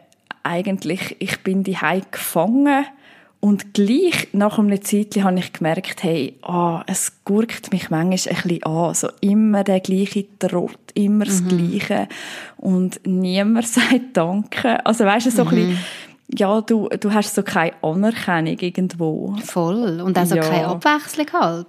eigentlich, 0.43 1.15
ich 1.19 1.39
bin 1.41 1.63
die 1.63 1.77
gefangen 2.12 2.85
und 3.43 3.73
gleich 3.73 4.29
nach 4.31 4.57
einem 4.57 4.81
Zeitchen 4.81 5.25
habe 5.25 5.38
ich 5.38 5.51
gemerkt, 5.51 6.01
hey, 6.01 6.35
ah, 6.43 6.81
es 6.88 7.25
gurkt 7.25 7.73
mich 7.73 7.89
manchmal 7.89 8.35
ein 8.35 8.41
bisschen 8.41 8.63
an. 8.63 8.93
So 8.93 9.09
immer 9.19 9.65
der 9.65 9.81
gleiche 9.81 10.25
Trott, 10.39 10.79
immer 10.93 11.25
das 11.25 11.41
mhm. 11.41 11.50
Gleiche. 11.50 12.07
Und 12.55 13.01
niemand 13.05 13.67
sagt 13.67 14.00
Danke. 14.13 14.85
Also 14.85 15.03
weißt 15.03 15.25
du, 15.25 15.31
so 15.31 15.43
mhm. 15.43 15.50
ein 15.50 15.55
bisschen, 15.55 15.77
ja, 16.38 16.62
du, 16.62 16.90
du 16.90 17.13
hast 17.13 17.36
so 17.36 17.44
keine 17.44 17.74
Anerkennung 17.82 18.58
irgendwo. 18.60 19.36
Voll. 19.44 20.02
Und 20.02 20.18
auch 20.18 20.25
so 20.25 20.36
ja. 20.36 20.42
keine 20.42 20.68
Abwechslung 20.68 21.28
halt. 21.34 21.68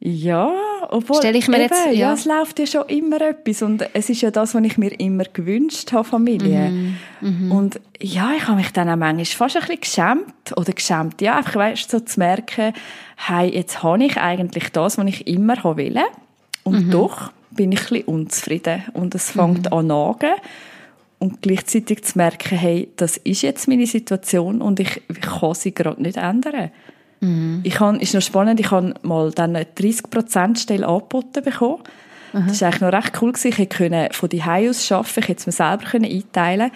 Ja, 0.00 0.52
obwohl, 0.90 1.16
Stell 1.16 1.34
ich 1.34 1.48
mir 1.48 1.56
eben, 1.56 1.64
jetzt, 1.64 1.86
ja. 1.86 1.92
ja. 1.92 2.12
es 2.12 2.24
läuft 2.24 2.60
ja 2.60 2.66
schon 2.66 2.86
immer 2.86 3.20
etwas 3.20 3.62
und 3.62 3.84
es 3.94 4.08
ist 4.08 4.20
ja 4.20 4.30
das, 4.30 4.54
was 4.54 4.62
ich 4.62 4.78
mir 4.78 4.92
immer 5.00 5.24
gewünscht 5.24 5.92
habe, 5.92 6.04
Familie. 6.04 6.94
Mhm. 7.20 7.50
Und 7.50 7.80
ja, 8.00 8.30
ich 8.36 8.46
habe 8.46 8.58
mich 8.58 8.72
dann 8.72 8.88
auch 8.88 8.96
manchmal 8.96 9.24
fast 9.24 9.56
ein 9.56 9.62
bisschen 9.62 9.80
geschämt 9.80 10.56
oder 10.56 10.72
geschämt, 10.72 11.20
ja, 11.20 11.38
einfach 11.38 11.56
weißt, 11.56 11.90
so 11.90 11.98
zu 11.98 12.20
merken, 12.20 12.74
hey, 13.16 13.52
jetzt 13.52 13.82
habe 13.82 14.04
ich 14.04 14.16
eigentlich 14.16 14.70
das, 14.70 14.98
was 14.98 15.06
ich 15.06 15.26
immer 15.26 15.56
will 15.76 15.98
und 16.62 16.86
mhm. 16.86 16.90
doch 16.92 17.32
bin 17.50 17.72
ich 17.72 17.80
ein 17.80 17.88
bisschen 17.88 18.04
unzufrieden 18.04 18.84
und 18.92 19.16
es 19.16 19.32
fängt 19.32 19.64
mhm. 19.64 19.76
an 19.76 19.86
nagen 19.88 20.34
und 21.18 21.42
gleichzeitig 21.42 22.04
zu 22.04 22.18
merken, 22.18 22.56
hey, 22.56 22.88
das 22.96 23.16
ist 23.18 23.42
jetzt 23.42 23.68
meine 23.68 23.86
Situation 23.86 24.62
und 24.62 24.80
ich, 24.80 25.02
ich 25.08 25.20
kann 25.20 25.54
sie 25.54 25.74
gerade 25.74 26.00
nicht 26.02 26.16
ändern. 26.16 26.70
Mhm. 27.20 27.60
Ich 27.64 27.80
habe, 27.80 27.98
ist 27.98 28.14
noch 28.14 28.22
spannend, 28.22 28.60
ich 28.60 28.70
habe 28.70 28.94
mal 29.02 29.32
dann 29.32 29.56
eine 29.56 29.66
30% 29.66 30.58
Stelle 30.58 30.86
angeboten 30.86 31.42
bekommen. 31.42 31.82
Mhm. 32.32 32.46
Das 32.46 32.60
war 32.60 32.68
eigentlich 32.68 32.80
noch 32.80 32.92
recht 32.92 33.22
cool. 33.22 33.32
Gewesen. 33.32 33.62
Ich 33.62 33.70
konnte 33.70 34.08
von 34.12 34.28
die 34.28 34.42
aus 34.42 34.92
arbeiten, 34.92 35.20
ich 35.20 35.28
hätte 35.28 35.40
es 35.40 35.46
mir 35.46 35.52
selber 35.52 35.94
einteilen 35.94 36.70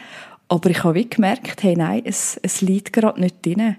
aber 0.52 0.68
ich 0.68 0.84
habe 0.84 0.96
wie 0.96 1.08
gemerkt, 1.08 1.62
hey, 1.62 1.74
nein, 1.74 2.02
es, 2.04 2.38
es 2.42 2.60
liegt 2.60 2.92
gerade 2.92 3.18
nicht 3.18 3.44
drin. 3.44 3.76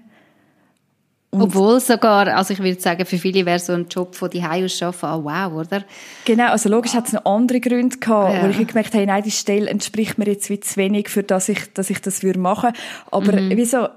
Und 1.34 1.42
Obwohl 1.42 1.80
sogar, 1.80 2.28
also 2.28 2.52
ich 2.52 2.60
würde 2.60 2.80
sagen, 2.80 3.04
für 3.04 3.18
viele 3.18 3.44
wäre 3.44 3.58
so 3.58 3.72
ein 3.72 3.88
Job 3.88 4.14
von 4.14 4.30
die 4.30 4.40
aus 4.40 4.80
arbeiten, 4.80 5.04
oh 5.04 5.24
wow, 5.24 5.52
oder? 5.52 5.82
Genau, 6.24 6.46
also 6.46 6.68
logisch 6.68 6.94
hat 6.94 7.08
es 7.08 7.12
noch 7.12 7.24
andere 7.24 7.58
Gründe 7.58 7.98
gehabt, 7.98 8.34
ja. 8.34 8.44
wo 8.44 8.48
ich 8.48 8.64
gemerkt 8.64 8.94
habe, 8.94 9.04
nein, 9.04 9.24
die 9.24 9.32
Stelle 9.32 9.68
entspricht 9.68 10.16
mir 10.16 10.26
jetzt 10.26 10.48
wie 10.48 10.60
zu 10.60 10.76
wenig, 10.76 11.08
für 11.08 11.24
das 11.24 11.48
ich, 11.48 11.72
dass 11.72 11.90
ich 11.90 12.00
das 12.00 12.22
würde 12.22 12.38
machen. 12.38 12.70
Aber 13.10 13.32
mhm. 13.32 13.50
wieso, 13.56 13.88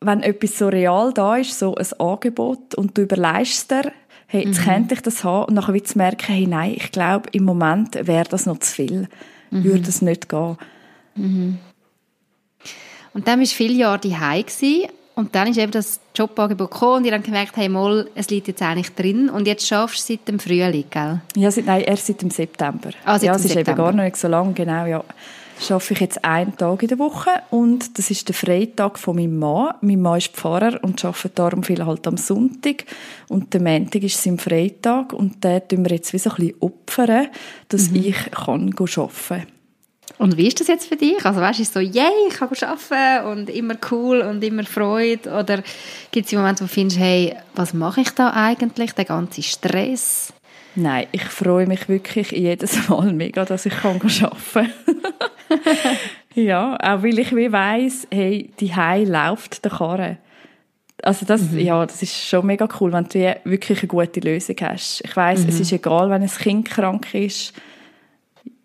wenn 0.00 0.22
etwas 0.22 0.56
so 0.56 0.68
real 0.68 1.12
da 1.12 1.36
ist, 1.36 1.58
so 1.58 1.74
ein 1.74 1.86
Angebot, 1.98 2.74
und 2.76 2.96
du 2.96 3.02
überleistest 3.02 3.70
dir, 3.72 3.92
hey, 4.26 4.46
jetzt 4.46 4.60
mhm. 4.60 4.64
könnte 4.64 4.94
ich 4.94 5.02
das 5.02 5.22
haben, 5.22 5.48
und 5.48 5.54
nachher 5.54 5.74
wie 5.74 5.82
zu 5.82 5.98
merken, 5.98 6.32
hey, 6.32 6.46
nein, 6.46 6.76
ich 6.76 6.92
glaube, 6.92 7.28
im 7.32 7.44
Moment 7.44 7.94
wäre 8.06 8.24
das 8.26 8.46
noch 8.46 8.58
zu 8.60 8.72
viel. 8.72 9.08
Mhm. 9.50 9.64
Würde 9.64 9.86
es 9.86 10.00
nicht 10.00 10.30
gehen. 10.30 10.56
Mhm. 11.14 11.58
Und 13.12 13.28
dann 13.28 13.38
war 13.38 13.46
viele 13.46 13.74
Jahre 13.74 13.98
daheim 13.98 14.44
und 15.16 15.34
dann 15.34 15.48
ist 15.48 15.56
eben 15.56 15.72
das 15.72 15.98
Jobangebot 16.14 16.70
gekommen 16.70 16.96
und 16.96 17.04
ich 17.06 17.12
habe 17.12 17.22
gemerkt, 17.22 17.56
hey, 17.56 17.70
mal, 17.70 18.08
es 18.14 18.28
liegt 18.28 18.48
jetzt 18.48 18.62
eigentlich 18.62 18.94
drin 18.94 19.30
und 19.30 19.46
jetzt 19.46 19.66
schaffst 19.66 20.08
du 20.08 20.12
seit 20.12 20.28
dem 20.28 20.38
Frühling, 20.38 20.84
gell? 20.90 21.20
Ja, 21.34 21.50
seit, 21.50 21.64
nein, 21.64 21.82
erst 21.82 22.06
seit 22.06 22.20
dem 22.20 22.30
September. 22.30 22.90
Ah, 23.04 23.18
seit 23.18 23.28
ja, 23.28 23.34
es 23.34 23.44
ist 23.44 23.52
September. 23.52 23.70
eben 23.70 23.76
gar 23.78 23.92
noch 23.92 24.04
nicht 24.04 24.16
so 24.16 24.28
lang, 24.28 24.54
genau, 24.54 24.84
ja. 24.84 25.02
Schaffe 25.58 25.94
ich 25.94 26.00
jetzt 26.00 26.22
einen 26.22 26.54
Tag 26.54 26.82
in 26.82 26.88
der 26.88 26.98
Woche 26.98 27.30
und 27.48 27.98
das 27.98 28.10
ist 28.10 28.28
der 28.28 28.34
Freitag 28.34 28.98
von 28.98 29.16
meinem 29.16 29.38
Mann. 29.38 29.72
Mein 29.80 30.02
Mann 30.02 30.18
ist 30.18 30.36
Pfarrer 30.36 30.78
und 30.82 31.02
arbeitet 31.02 31.38
darum 31.38 31.62
viel 31.62 31.86
halt 31.86 32.06
am 32.06 32.18
Sonntag 32.18 32.84
und 33.28 33.54
der 33.54 33.62
Montag 33.62 34.02
ist 34.02 34.22
sein 34.22 34.38
Freitag 34.38 35.14
und 35.14 35.42
den 35.42 35.66
tun 35.66 35.86
wir 35.86 35.96
jetzt 35.96 36.12
wie 36.12 36.18
so 36.18 36.28
ein 36.28 36.36
bisschen 36.36 36.56
opfern, 36.60 37.28
dass 37.70 37.88
mhm. 37.88 37.96
ich 37.96 38.30
kann 38.32 38.74
arbeiten 38.78 39.10
kann. 39.28 39.46
Und 40.18 40.36
wie 40.36 40.46
ist 40.46 40.60
das 40.60 40.68
jetzt 40.68 40.88
für 40.88 40.96
dich? 40.96 41.24
Also 41.24 41.40
weißt 41.40 41.58
du, 41.60 41.64
so, 41.64 41.80
yay, 41.80 42.10
ich 42.28 42.34
kann 42.34 42.48
arbeiten 42.48 43.26
und 43.26 43.50
immer 43.50 43.74
cool 43.90 44.20
und 44.20 44.42
immer 44.42 44.64
Freude? 44.64 45.30
Oder 45.30 45.62
gibt 46.10 46.26
es 46.26 46.32
Momente, 46.32 46.62
wo 46.62 46.66
du 46.66 46.72
findest, 46.72 46.98
hey, 46.98 47.36
was 47.54 47.74
mache 47.74 48.00
ich 48.00 48.10
da 48.10 48.30
eigentlich, 48.30 48.92
der 48.92 49.04
ganze 49.04 49.42
Stress? 49.42 50.32
Nein, 50.74 51.06
ich 51.12 51.24
freue 51.24 51.66
mich 51.66 51.88
wirklich 51.88 52.30
jedes 52.30 52.88
Mal 52.88 53.12
mega, 53.12 53.44
dass 53.44 53.66
ich 53.66 53.74
kann 53.74 54.00
arbeiten 54.00 54.42
kann. 54.52 54.70
ja, 56.34 56.76
auch 56.76 57.02
weil 57.02 57.18
ich 57.18 57.34
wie 57.34 57.52
weiss, 57.52 58.06
hey, 58.10 58.50
die 58.60 58.74
Hei 58.74 59.04
läuft 59.04 59.64
der 59.64 59.72
Karre. 59.72 60.18
Also 61.02 61.26
das, 61.26 61.42
mhm. 61.50 61.58
ja, 61.58 61.84
das 61.84 62.02
ist 62.02 62.26
schon 62.26 62.46
mega 62.46 62.68
cool, 62.80 62.92
wenn 62.92 63.04
du 63.04 63.36
wirklich 63.44 63.80
eine 63.80 63.88
gute 63.88 64.20
Lösung 64.20 64.56
hast. 64.60 65.02
Ich 65.04 65.14
weiss, 65.16 65.42
mhm. 65.42 65.48
es 65.48 65.60
ist 65.60 65.72
egal, 65.72 66.10
wenn 66.10 66.22
ein 66.22 66.28
Kind 66.28 66.68
krank 66.68 67.12
ist. 67.14 67.52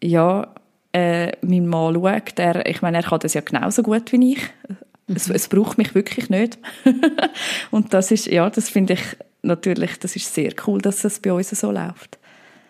Ja, 0.02 0.48
äh, 0.94 1.32
mein 1.42 1.68
Mann 1.68 1.96
schaut, 1.96 2.40
er, 2.40 2.66
ich 2.66 2.82
meine, 2.82 2.98
er 2.98 3.04
kann 3.04 3.20
das 3.20 3.34
ja 3.34 3.42
genauso 3.42 3.84
gut 3.84 4.12
wie 4.12 4.34
ich. 4.34 4.42
Mhm. 4.68 5.16
Es, 5.16 5.30
es 5.30 5.48
braucht 5.48 5.78
mich 5.78 5.94
wirklich 5.96 6.30
nicht. 6.30 6.58
und 7.72 7.94
das 7.94 8.12
ist, 8.12 8.28
ja, 8.28 8.50
das 8.50 8.70
finde 8.70 8.94
ich 8.94 9.02
natürlich, 9.42 10.00
das 10.00 10.16
ist 10.16 10.34
sehr 10.34 10.54
cool, 10.68 10.82
dass 10.82 11.04
es 11.04 11.20
bei 11.20 11.34
uns 11.34 11.50
so 11.50 11.72
läuft. 11.72 12.18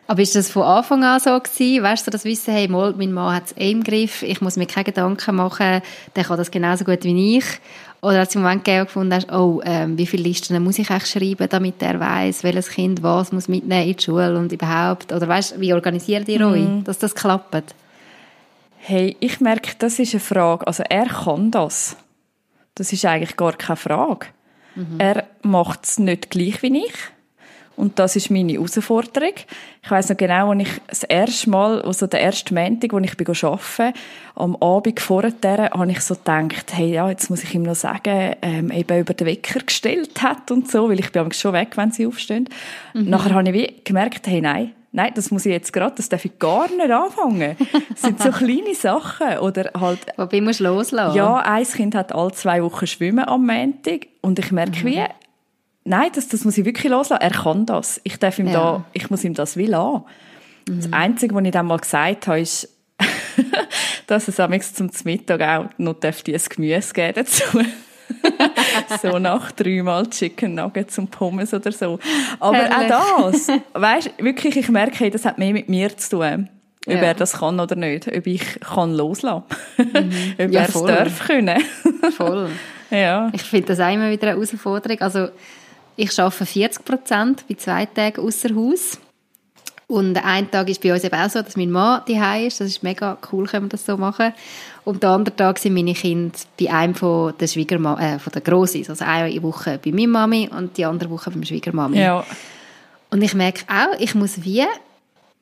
Aber 0.08 0.22
ist 0.22 0.36
das 0.36 0.50
von 0.50 0.64
Anfang 0.64 1.04
an 1.04 1.20
so 1.22 1.40
gewesen? 1.40 1.84
Weißt 1.84 2.06
du, 2.06 2.12
das 2.12 2.26
Wissen, 2.26 2.54
hey, 2.54 2.68
mal, 2.68 2.94
mein 2.98 3.14
Mann 3.14 3.36
hat 3.36 3.46
es 3.46 3.58
eh 3.58 3.72
im 3.72 3.84
Griff, 3.84 4.24
ich 4.24 4.42
muss 4.42 4.58
mir 4.58 4.66
keine 4.66 4.86
Gedanken 4.86 5.36
machen, 5.36 5.82
der 6.16 6.24
kann 6.24 6.38
das 6.38 6.52
genauso 6.52 6.84
gut 6.84 7.04
wie 7.04 7.38
ich. 7.38 7.46
Oder 8.02 8.20
als 8.20 8.34
du 8.34 8.40
im 8.40 8.44
Moment 8.44 8.66
gefunden 8.66 9.14
hast, 9.14 9.32
oh, 9.32 9.62
ähm, 9.64 9.98
wie 9.98 10.08
viele 10.08 10.24
Listen 10.24 10.62
muss 10.64 10.80
ich 10.80 10.90
eigentlich 10.90 11.06
schreiben, 11.10 11.48
damit 11.48 11.82
er 11.82 12.00
weiß, 12.00 12.44
welches 12.44 12.70
Kind 12.70 13.04
was 13.04 13.32
muss 13.32 13.48
mitnehmen 13.48 13.88
in 13.88 13.96
die 13.96 14.04
Schule 14.04 14.38
und 14.38 14.52
überhaupt? 14.52 15.14
Oder 15.14 15.28
weißt, 15.28 15.62
wie 15.62 15.74
organisiert 15.74 16.28
ihr 16.28 16.46
mhm. 16.46 16.54
euch, 16.54 16.84
dass 16.84 16.98
das 16.98 17.14
klappt? 17.14 17.76
Hey, 18.84 19.16
ich 19.20 19.40
merke, 19.40 19.74
das 19.78 20.00
ist 20.00 20.14
eine 20.14 20.20
Frage. 20.20 20.66
Also 20.66 20.84
er 20.90 21.06
kann 21.06 21.52
das. 21.52 21.98
Das 22.74 22.92
ist 22.92 23.06
eigentlich 23.06 23.38
gar 23.38 23.54
keine 23.54 23.76
Frage. 23.76 24.28
Mhm. 24.76 25.00
Er 25.00 25.28
macht 25.44 25.86
es 25.86 26.00
nicht 26.00 26.32
gleich 26.32 26.64
wie 26.64 26.86
ich. 26.86 26.94
Und 27.76 27.98
das 28.00 28.16
ist 28.16 28.30
meine 28.30 28.54
Herausforderung. 28.54 29.34
Ich 29.84 29.90
weiß 29.90 30.10
noch 30.10 30.18
genau, 30.18 30.52
als 30.52 30.62
ich 30.62 30.82
das 30.88 31.04
erste 31.04 31.50
Mal, 31.50 31.82
also 31.82 32.06
der 32.06 32.22
erste 32.22 32.54
Montag, 32.54 32.94
als 32.94 33.06
ich 33.06 33.18
bin 33.18 33.28
arbeiten 33.28 33.94
am 34.36 34.56
Abend 34.58 35.00
vorher, 35.00 35.70
habe 35.72 35.92
ich 35.92 36.02
so 36.02 36.16
gedacht, 36.16 36.74
hey, 36.74 36.94
ja, 36.94 37.10
jetzt 37.10 37.30
muss 37.30 37.44
ich 37.44 37.56
ihm 37.56 37.64
noch 37.64 37.76
sagen, 37.76 38.36
ähm, 38.42 38.72
eben 38.72 39.00
über 39.00 39.14
den 39.14 39.28
Wecker 39.28 39.62
gestellt 39.62 40.22
hat 40.22 40.52
und 40.52 40.70
so, 40.70 40.90
weil 40.90 41.00
ich 41.00 41.12
bin 41.12 41.32
schon 41.32 41.54
weg, 41.54 41.76
wenn 41.76 41.92
sie 41.92 42.06
aufstehen. 42.06 42.50
Mhm. 42.94 43.10
Nachher 43.10 43.34
habe 43.34 43.50
ich 43.50 43.54
wie 43.54 43.82
gemerkt, 43.84 44.28
hey, 44.28 44.42
nein, 44.42 44.74
nein, 44.92 45.12
das 45.16 45.32
muss 45.32 45.46
ich 45.46 45.52
jetzt 45.52 45.74
gerade, 45.74 45.96
das 45.96 46.10
darf 46.10 46.26
ich 46.26 46.38
gar 46.38 46.70
nicht 46.70 46.92
anfangen. 46.92 47.56
Das 47.90 48.02
sind 48.02 48.22
so 48.22 48.32
kleine 48.32 48.74
Sachen. 48.74 49.38
Oder 49.40 49.72
halt, 49.80 50.00
Wobei 50.18 50.42
musst 50.42 50.60
du 50.60 50.66
loslassen. 50.66 51.16
Ja, 51.16 51.38
ein 51.38 51.64
Kind 51.64 51.94
hat 51.94 52.14
alle 52.14 52.32
zwei 52.32 52.64
Wochen 52.64 52.88
schwimmen 52.88 53.28
am 53.28 53.46
Montag 53.46 54.08
und 54.22 54.40
ich 54.40 54.52
merke 54.52 54.80
mhm. 54.80 54.86
wie, 54.86 55.04
nein, 55.84 56.10
das, 56.14 56.28
das 56.28 56.46
muss 56.46 56.58
ich 56.58 56.66
wirklich 56.66 56.92
loslassen. 56.92 57.22
Er 57.22 57.32
kann 57.32 57.66
das. 57.66 58.02
Ich 58.04 58.18
darf 58.18 58.40
ihm 58.40 58.48
ja. 58.48 58.54
da, 58.54 58.86
ich 58.94 59.10
muss 59.10 59.24
ihm 59.24 59.34
das 59.34 59.58
will 59.58 59.74
an. 59.74 60.04
Mhm. 60.68 60.82
Das 60.82 60.94
Einzige, 60.94 61.36
was 61.36 61.44
ich 61.44 61.52
dann 61.52 61.66
mal 61.66 61.80
gesagt 61.80 62.28
habe, 62.28 62.40
ist, 62.40 62.70
dass 64.08 64.28
es 64.28 64.40
am 64.40 64.60
zum 64.62 64.90
Mittag 65.04 65.42
auch 65.42 65.70
noch 65.78 65.96
dieses 65.96 66.50
Gemüse 66.50 66.94
geben 66.94 67.14
dazu. 67.16 67.44
so 69.02 69.20
nach 69.20 69.52
dreimal 69.52 70.08
Chicken 70.10 70.56
Nuggets 70.56 70.98
und 70.98 71.12
Pommes 71.12 71.54
oder 71.54 71.72
so. 71.72 72.00
Aber 72.40 72.58
Herrlich. 72.58 72.94
auch 72.94 73.32
das, 73.32 73.48
weißt, 73.74 74.12
wirklich, 74.20 74.58
ich 74.58 74.70
merke, 74.70 75.10
das 75.10 75.26
hat 75.26 75.38
mehr 75.38 75.54
mit 75.54 75.70
mir 75.70 75.96
zu 75.98 76.18
tun. 76.18 76.50
Ob 76.88 76.94
ja. 76.94 77.00
er 77.00 77.14
das 77.14 77.34
kann 77.34 77.60
oder 77.60 77.76
nicht. 77.76 78.08
Ob 78.08 78.26
ich 78.26 78.60
kann 78.60 78.94
loslassen. 78.94 79.44
Mhm. 79.78 80.34
Ob 80.34 80.52
ja, 80.52 80.62
er 80.62 80.68
es 80.68 80.74
darf 80.74 81.28
können. 81.28 81.62
voll. 82.16 82.50
Ja. 82.90 83.30
Ich 83.34 83.44
finde 83.44 83.68
das 83.68 83.80
auch 83.80 83.94
immer 83.94 84.10
wieder 84.10 84.30
eine 84.30 84.36
Herausforderung. 84.36 85.00
Also, 85.00 85.30
ich 86.02 86.20
arbeite 86.20 86.46
40 86.48 86.84
Prozent 86.84 87.44
bei 87.48 87.54
zwei 87.56 87.86
Tagen 87.86 88.22
außer 88.22 88.56
Haus. 88.56 88.98
Und 89.86 90.18
ein 90.24 90.50
Tag 90.50 90.70
ist 90.70 90.82
bei 90.82 90.94
uns 90.94 91.04
eben 91.04 91.14
auch 91.14 91.30
so, 91.30 91.42
dass 91.42 91.58
mein 91.58 91.70
Mann 91.70 92.02
daheim 92.08 92.48
ist. 92.48 92.60
Das 92.60 92.68
ist 92.68 92.82
mega 92.82 93.18
cool, 93.32 93.46
können 93.46 93.66
wir 93.66 93.70
das 93.70 93.86
so 93.86 93.98
machen. 93.98 94.34
Und 94.84 95.04
der 95.04 95.12
andere 95.12 95.36
Tag 95.36 95.60
sind 95.60 95.74
meine 95.74 95.94
Kinder 95.94 96.32
bei 96.60 96.72
einem 96.72 96.96
von 96.96 97.34
der 97.38 97.46
Schwiegerma 97.46 98.00
äh, 98.00 98.18
von 98.18 98.34
der 98.34 98.42
Grossis. 98.42 98.90
Also 98.90 99.06
eine 99.06 99.44
Woche 99.44 99.80
bei 99.84 99.92
meiner 99.92 100.08
Mami 100.08 100.50
und 100.50 100.78
die 100.78 100.86
andere 100.86 101.10
Woche 101.12 101.30
beim 101.30 101.44
Schwiegermami. 101.44 102.00
Ja. 102.00 102.26
Und 103.12 103.22
ich 103.22 103.36
merke 103.36 103.66
auch, 103.68 104.00
ich 104.00 104.16
muss 104.16 104.44
wie 104.44 104.66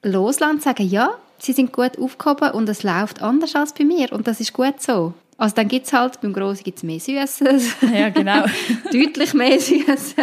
loslassen 0.03 0.55
und 0.55 0.63
sagen, 0.63 0.89
ja, 0.89 1.11
sie 1.37 1.53
sind 1.53 1.71
gut 1.71 1.97
aufgehoben 1.97 2.51
und 2.51 2.67
es 2.67 2.83
läuft 2.83 3.21
anders 3.21 3.55
als 3.55 3.73
bei 3.73 3.85
mir. 3.85 4.11
Und 4.11 4.27
das 4.27 4.41
ist 4.41 4.51
gut 4.51 4.81
so. 4.81 5.13
Also 5.39 5.55
dann 5.55 5.69
gibt 5.69 5.85
es 5.85 5.93
halt, 5.93 6.19
beim 6.19 6.33
Grossen 6.33 6.63
gibt 6.65 6.79
es 6.79 6.83
mehr 6.83 6.99
Süßes. 6.99 7.75
Ja, 7.93 8.09
genau. 8.09 8.43
Deutlich 8.91 9.33
mehr 9.33 9.57
Süßes. 9.57 10.15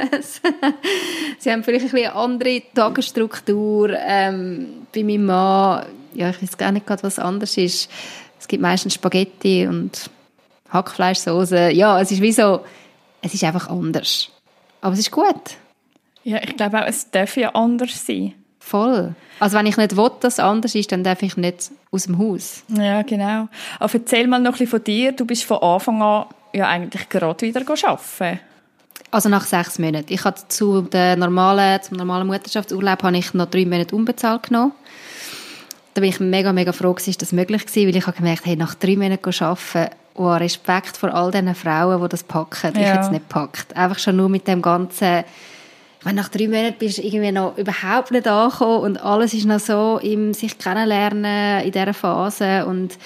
Sie 1.39 1.51
haben 1.51 1.65
vielleicht 1.65 1.95
ein 1.95 1.97
eine 1.97 2.15
andere 2.15 2.63
Tagesstruktur. 2.75 3.97
Ähm, 3.99 4.87
bei 4.95 5.03
meinem 5.03 5.25
Mann, 5.25 5.87
ja, 6.13 6.29
ich 6.29 6.43
weiß 6.43 6.59
gar 6.59 6.71
nicht 6.71 6.87
gerade, 6.87 7.03
was 7.03 7.19
anders 7.19 7.57
ist. 7.57 7.91
Es 8.39 8.47
gibt 8.47 8.61
meistens 8.61 8.93
Spaghetti 8.93 9.67
und 9.67 10.11
Hackfleischsoße. 10.69 11.71
Ja, 11.71 11.99
es 11.99 12.13
ist 12.13 12.21
wie 12.21 12.33
so, 12.33 12.61
es 13.23 13.33
ist 13.33 13.43
einfach 13.43 13.71
anders. 13.71 14.29
Aber 14.83 14.93
es 14.93 14.99
ist 14.99 15.11
gut. 15.11 15.57
Ja, 16.25 16.43
ich 16.43 16.57
glaube 16.57 16.83
auch, 16.83 16.87
es 16.87 17.11
darf 17.11 17.39
ja 17.39 17.55
anders 17.55 18.05
sein. 18.05 18.35
Voll. 18.67 19.15
Also 19.39 19.57
wenn 19.57 19.67
ich 19.67 19.77
nicht 19.77 19.97
will, 19.97 20.11
dass 20.21 20.35
es 20.35 20.41
anders 20.41 20.75
ist, 20.75 20.91
dann 20.91 21.05
darf 21.05 21.23
ich 21.23 21.37
nicht 21.37 21.71
aus 21.93 22.05
dem 22.05 22.19
Haus. 22.19 22.65
Ja, 22.69 23.03
genau. 23.03 23.49
Aber 23.79 23.95
erzähl 23.95 24.27
mal 24.27 24.41
noch 24.41 24.47
ein 24.47 24.53
bisschen 24.53 24.67
von 24.67 24.83
dir. 24.83 25.13
Du 25.13 25.25
bist 25.25 25.45
von 25.45 25.59
Anfang 25.59 26.03
an 26.03 26.27
ja 26.53 26.67
eigentlich 26.67 27.09
gerade 27.09 27.41
wieder 27.43 27.61
arbeiten. 27.61 28.41
Also 29.13 29.29
nach 29.29 29.45
sechs 29.45 29.79
Monaten. 29.79 30.13
Ich 30.13 30.25
hatte 30.25 30.49
zu 30.49 30.83
der 30.83 31.17
normalen, 31.17 31.81
zum 31.81 31.97
normalen 31.97 32.27
Mutterschaftsurlaub 32.27 33.03
habe 33.03 33.17
ich 33.17 33.35
noch 33.35 33.47
drei 33.47 33.65
Monate 33.65 33.95
unbezahlt 33.95 34.45
genommen 34.45 34.73
da 35.97 36.01
bin 36.03 36.11
ich 36.11 36.21
mega, 36.21 36.53
mega 36.53 36.73
froh, 36.73 36.93
dass 36.93 37.17
das 37.17 37.33
möglich 37.33 37.65
war, 37.75 37.83
weil 37.85 37.97
ich 37.97 38.07
habe 38.07 38.17
gemerkt, 38.19 38.45
hey, 38.45 38.55
nach 38.55 38.75
drei 38.75 38.97
Monaten 38.97 39.33
arbeiten, 39.43 39.95
oh, 40.13 40.29
Respekt 40.29 40.95
vor 40.99 41.15
all 41.15 41.31
diesen 41.31 41.55
Frauen, 41.55 42.03
die 42.03 42.09
das 42.11 42.23
packen. 42.23 42.75
Ja. 42.75 42.81
Ich 42.81 42.87
hätte 42.87 43.01
es 43.01 43.11
nicht 43.11 43.27
gepackt. 43.27 43.75
Einfach 43.75 43.99
schon 43.99 44.17
nur 44.17 44.29
mit 44.29 44.47
dem 44.47 44.61
ganzen, 44.61 45.25
meine, 46.07 46.21
nach 46.21 46.29
drei 46.29 46.47
Monaten 46.47 46.77
bist 46.79 46.99
du 46.99 47.03
irgendwie 47.03 47.33
noch 47.33 47.59
überhaupt 47.59 48.13
nicht 48.13 48.29
angekommen 48.29 48.81
und 48.81 49.03
alles 49.03 49.35
ist 49.35 49.45
noch 49.45 49.61
so 49.61 49.99
im 50.03 50.33
sich 50.33 50.57
kennenlernen 50.57 51.65
in 51.65 51.73
dieser 51.73 51.93
Phase 51.93 52.65
und 52.65 52.97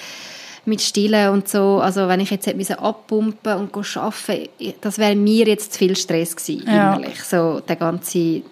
mit 0.65 0.81
Stillen 0.81 1.29
und 1.29 1.49
so. 1.49 1.79
Also 1.81 2.07
wenn 2.07 2.19
ich 2.19 2.29
jetzt 2.29 2.45
hätte 2.45 2.79
abpumpen 2.79 3.55
und 3.55 3.75
arbeiten 3.97 4.49
das 4.81 4.99
wäre 4.99 5.15
mir 5.15 5.47
jetzt 5.47 5.73
zu 5.73 5.79
viel 5.79 5.95
Stress 5.95 6.35
gewesen, 6.35 6.63
ja. 6.67 6.93
innerlich, 6.93 7.23
so 7.23 7.59
der 7.59 7.75
ganze 7.75 8.43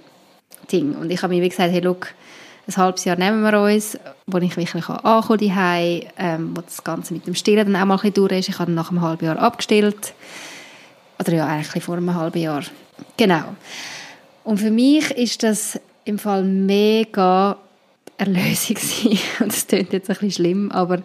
Ding. 0.72 0.96
Und 0.96 1.12
ich 1.12 1.22
habe 1.22 1.34
mir 1.34 1.44
wie 1.44 1.50
gesagt, 1.50 1.72
hey, 1.72 1.82
look, 1.82 2.08
ein 2.68 2.78
halbes 2.78 3.06
Jahr 3.06 3.18
nehmen 3.18 3.44
wir 3.44 3.62
uns, 3.62 4.00
wo 4.26 4.40
ich 4.40 4.58
wirklich 4.58 4.90
ankomme 4.90 6.02
ähm, 6.18 6.56
wo 6.56 6.62
das 6.62 6.84
Ganze 6.84 7.14
mit 7.14 7.28
dem 7.28 7.36
Stillen 7.36 7.72
dann 7.72 7.82
auch 7.82 7.86
mal 7.86 7.96
ein 7.96 8.00
bisschen 8.00 8.14
durch 8.16 8.32
ist. 8.32 8.50
Ich 8.50 8.60
habe 8.60 8.72
nach 8.72 8.90
einem 8.90 9.02
halben 9.02 9.26
Jahr 9.26 9.38
abgestillt. 9.38 10.14
Oder 11.20 11.34
ja, 11.34 11.46
eigentlich 11.46 11.84
vor 11.84 11.98
einem 11.98 12.16
halben 12.16 12.40
Jahr. 12.40 12.64
Genau. 13.18 13.44
Und 14.44 14.60
für 14.60 14.72
mich 14.72 15.12
ist 15.12 15.44
das 15.44 15.80
im 16.06 16.18
Fall 16.18 16.44
mega 16.44 17.58
Erlösung 18.18 18.78
Und 19.40 19.52
das 19.52 19.68
klingt 19.68 19.94
jetzt 19.94 20.10
ein 20.10 20.16
bisschen 20.16 20.32
schlimm, 20.32 20.72
aber 20.72 21.02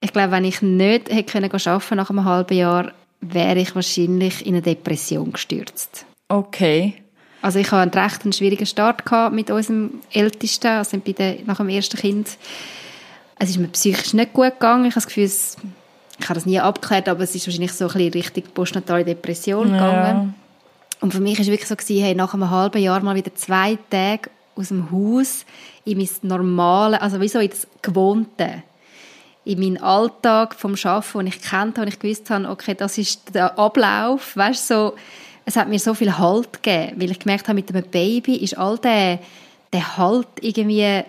Ich 0.00 0.12
glaube, 0.12 0.30
wenn 0.30 0.44
ich 0.44 0.62
nicht 0.62 1.10
hätte 1.10 1.24
können 1.24 1.50
arbeiten 1.50 1.96
nach 1.96 2.10
einem 2.10 2.24
halben 2.24 2.56
Jahr, 2.56 2.92
wäre 3.20 3.58
ich 3.58 3.74
wahrscheinlich 3.74 4.46
in 4.46 4.54
eine 4.54 4.62
Depression 4.62 5.32
gestürzt. 5.32 6.06
Okay. 6.28 6.94
Also 7.42 7.58
ich 7.58 7.70
hatte 7.70 7.82
einen 7.82 8.04
recht 8.04 8.22
einen 8.22 8.32
schwierigen 8.32 8.66
Start 8.66 9.02
mit 9.32 9.50
unserem 9.50 10.00
Ältesten, 10.12 10.68
also 10.68 10.98
bei 10.98 11.12
der, 11.12 11.36
nach 11.46 11.56
dem 11.56 11.68
ersten 11.68 11.96
Kind. 11.96 12.28
Es 13.38 13.50
ist 13.50 13.58
mir 13.58 13.68
psychisch 13.68 14.14
nicht 14.14 14.32
gut 14.32 14.52
gegangen. 14.54 14.84
Ich 14.84 14.92
habe 14.92 15.00
das 15.00 15.06
Gefühl, 15.06 15.24
es, 15.24 15.56
ich 16.18 16.24
habe 16.24 16.34
das 16.34 16.46
nie 16.46 16.60
abgeklärt, 16.60 17.08
aber 17.08 17.22
es 17.22 17.34
ist 17.34 17.46
wahrscheinlich 17.46 17.72
so 17.72 17.86
ein 17.86 17.92
bisschen 17.92 18.12
Richtung 18.12 18.44
postnatale 18.54 19.04
Depression 19.04 19.72
ja. 19.72 19.74
gegangen. 19.74 20.34
Und 21.00 21.12
für 21.12 21.20
mich 21.20 21.38
war 21.38 21.42
es 21.42 21.50
wirklich 21.50 21.68
so, 21.68 21.76
gewesen, 21.76 22.02
hey, 22.02 22.14
nach 22.14 22.34
einem 22.34 22.50
halben 22.50 22.82
Jahr 22.82 23.00
mal 23.00 23.14
wieder 23.14 23.34
zwei 23.34 23.78
Tage 23.90 24.30
aus 24.56 24.68
dem 24.68 24.90
Haus 24.90 25.44
in 25.84 25.98
mein 25.98 26.08
normale, 26.22 27.00
also 27.00 27.20
wie 27.20 27.28
so 27.28 27.38
in 27.38 27.50
das 27.50 27.66
Gewohnte, 27.82 28.62
in 29.44 29.60
meinen 29.60 29.82
Alltag 29.82 30.54
vom 30.54 30.74
Arbeiten, 30.82 31.18
den 31.18 31.26
ich 31.28 31.40
kennt 31.40 31.78
habe, 31.78 31.82
und 31.82 31.88
ich 31.88 31.98
gewusst 31.98 32.28
habe, 32.30 32.48
okay, 32.48 32.74
das 32.74 32.98
ist 32.98 33.34
der 33.34 33.58
Ablauf, 33.58 34.36
weißt 34.36 34.68
so, 34.68 34.94
es 35.44 35.56
hat 35.56 35.68
mir 35.68 35.78
so 35.78 35.94
viel 35.94 36.18
Halt 36.18 36.62
gegeben, 36.62 37.00
weil 37.00 37.10
ich 37.10 37.20
gemerkt 37.20 37.48
habe, 37.48 37.54
mit 37.54 37.74
einem 37.74 37.88
Baby 37.88 38.36
ist 38.36 38.58
all 38.58 38.76
der, 38.78 39.20
der 39.72 39.96
Halt 39.96 40.26
irgendwie 40.40 41.04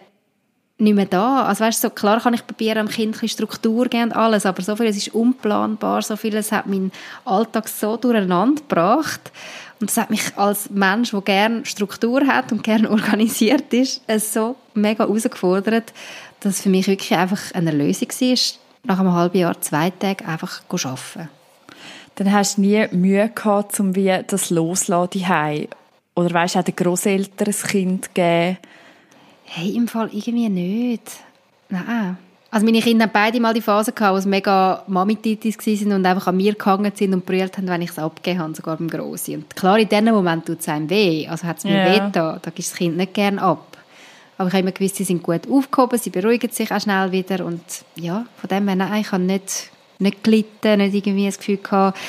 nicht 0.78 0.96
mehr 0.96 1.06
da. 1.06 1.44
Also 1.44 1.66
weißt, 1.66 1.82
so 1.82 1.90
klar 1.90 2.22
kann 2.22 2.34
ich 2.34 2.48
probieren, 2.48 2.78
am 2.78 2.88
Kind 2.88 3.18
Struktur 3.30 3.88
geben 3.88 4.06
und 4.06 4.14
alles, 4.14 4.46
aber 4.46 4.62
so 4.62 4.76
vieles 4.78 4.96
ist 4.96 5.14
unplanbar, 5.14 6.02
so 6.02 6.16
vieles 6.16 6.54
hat 6.54 6.68
meinen 6.68 6.92
Alltag 7.26 7.68
so 7.68 7.98
durcheinander 7.98 8.62
gebracht. 8.62 9.32
Und 9.80 9.90
das 9.90 9.98
hat 9.98 10.10
mich 10.10 10.38
als 10.38 10.70
Mensch, 10.70 11.12
der 11.12 11.22
gerne 11.22 11.66
Struktur 11.66 12.28
hat 12.28 12.52
und 12.52 12.64
gerne 12.64 12.90
organisiert 12.92 13.74
ist, 13.74 14.02
so 14.34 14.56
mega 14.74 15.06
herausgefordert, 15.06 15.94
dass 16.42 16.56
es 16.56 16.62
für 16.62 16.70
mich 16.70 16.88
wirklich 16.88 17.18
einfach 17.18 17.54
eine 17.54 17.72
Lösung 17.72 18.10
war, 18.10 18.38
nach 18.84 19.00
einem 19.00 19.14
halben 19.14 19.38
Jahr, 19.38 19.60
zwei 19.62 19.90
Tage 19.90 20.26
einfach 20.26 20.62
zu 20.68 20.88
arbeiten. 20.88 21.30
Dann 22.16 22.34
hast 22.34 22.58
du 22.58 22.62
nie 22.62 22.86
Mühe 22.92 23.30
gehabt, 23.30 23.80
um 23.80 23.96
wie 23.96 24.14
das 24.28 24.50
Loslassen 24.50 25.68
Oder 26.16 26.34
weißt 26.34 26.56
du, 26.56 26.60
auch 26.60 26.64
den 26.64 26.76
Großeltern 26.76 27.48
ein 27.48 27.70
Kind 27.70 28.14
geben? 28.14 28.58
Hey, 29.46 29.76
im 29.76 29.88
Fall 29.88 30.10
irgendwie 30.12 30.50
nicht. 30.50 31.12
Nein. 31.70 32.18
Also 32.52 32.66
meine 32.66 32.82
Kinder 32.82 33.06
haben 33.06 33.12
beide 33.14 33.40
mal 33.40 33.54
die 33.54 33.62
Phase 33.62 33.92
gehabt, 33.92 34.16
wo 34.16 34.20
sie 34.20 34.28
mega 34.28 34.84
Mami-Titis 34.88 35.58
waren 35.58 35.94
und 35.94 36.06
einfach 36.06 36.28
an 36.28 36.38
mir 36.38 36.56
gehangen 36.56 36.92
sind 36.96 37.14
und 37.14 37.26
brüllt 37.26 37.58
haben, 37.58 37.68
wenn 37.68 37.84
ich 37.84 37.92
es 37.92 38.00
abgegeben 38.00 38.40
habe, 38.40 38.56
sogar 38.56 38.78
beim 38.78 38.90
Grossi. 38.90 39.36
Und 39.36 39.56
klar, 39.56 39.78
in 39.78 39.88
diesem 39.88 40.14
Moment 40.16 40.48
tut 40.48 40.60
es 40.60 40.68
einem 40.68 40.90
weh. 40.90 41.28
Also 41.28 41.46
hat 41.46 41.60
es 41.60 41.64
mir 41.64 41.78
ja. 41.78 42.08
weh 42.08 42.10
da. 42.12 42.40
Da 42.42 42.50
gibst 42.50 42.72
das 42.72 42.78
Kind 42.78 42.98
nicht 42.98 43.14
gerne 43.14 43.40
ab. 43.42 43.78
Aber 44.40 44.48
ich 44.48 44.54
habe 44.54 44.62
immer 44.62 44.72
gewusst, 44.72 44.96
sie 44.96 45.04
sind 45.04 45.22
gut 45.22 45.42
aufgehoben, 45.50 46.00
sie 46.00 46.10
beruhigen 46.10 46.50
sich 46.50 46.72
auch 46.72 46.80
schnell 46.80 47.12
wieder 47.12 47.46
und 47.46 47.62
ja, 47.96 48.26
von 48.38 48.48
dem 48.48 48.68
her, 48.68 48.78
nein, 48.78 49.02
ich 49.02 49.12
habe 49.12 49.22
nicht, 49.22 49.70
nicht 50.00 50.24
gelitten, 50.24 50.78
nicht 50.78 50.96
irgendwie 50.96 51.26
das 51.26 51.40
Gefühl 51.40 51.58
gehabt, 51.58 52.00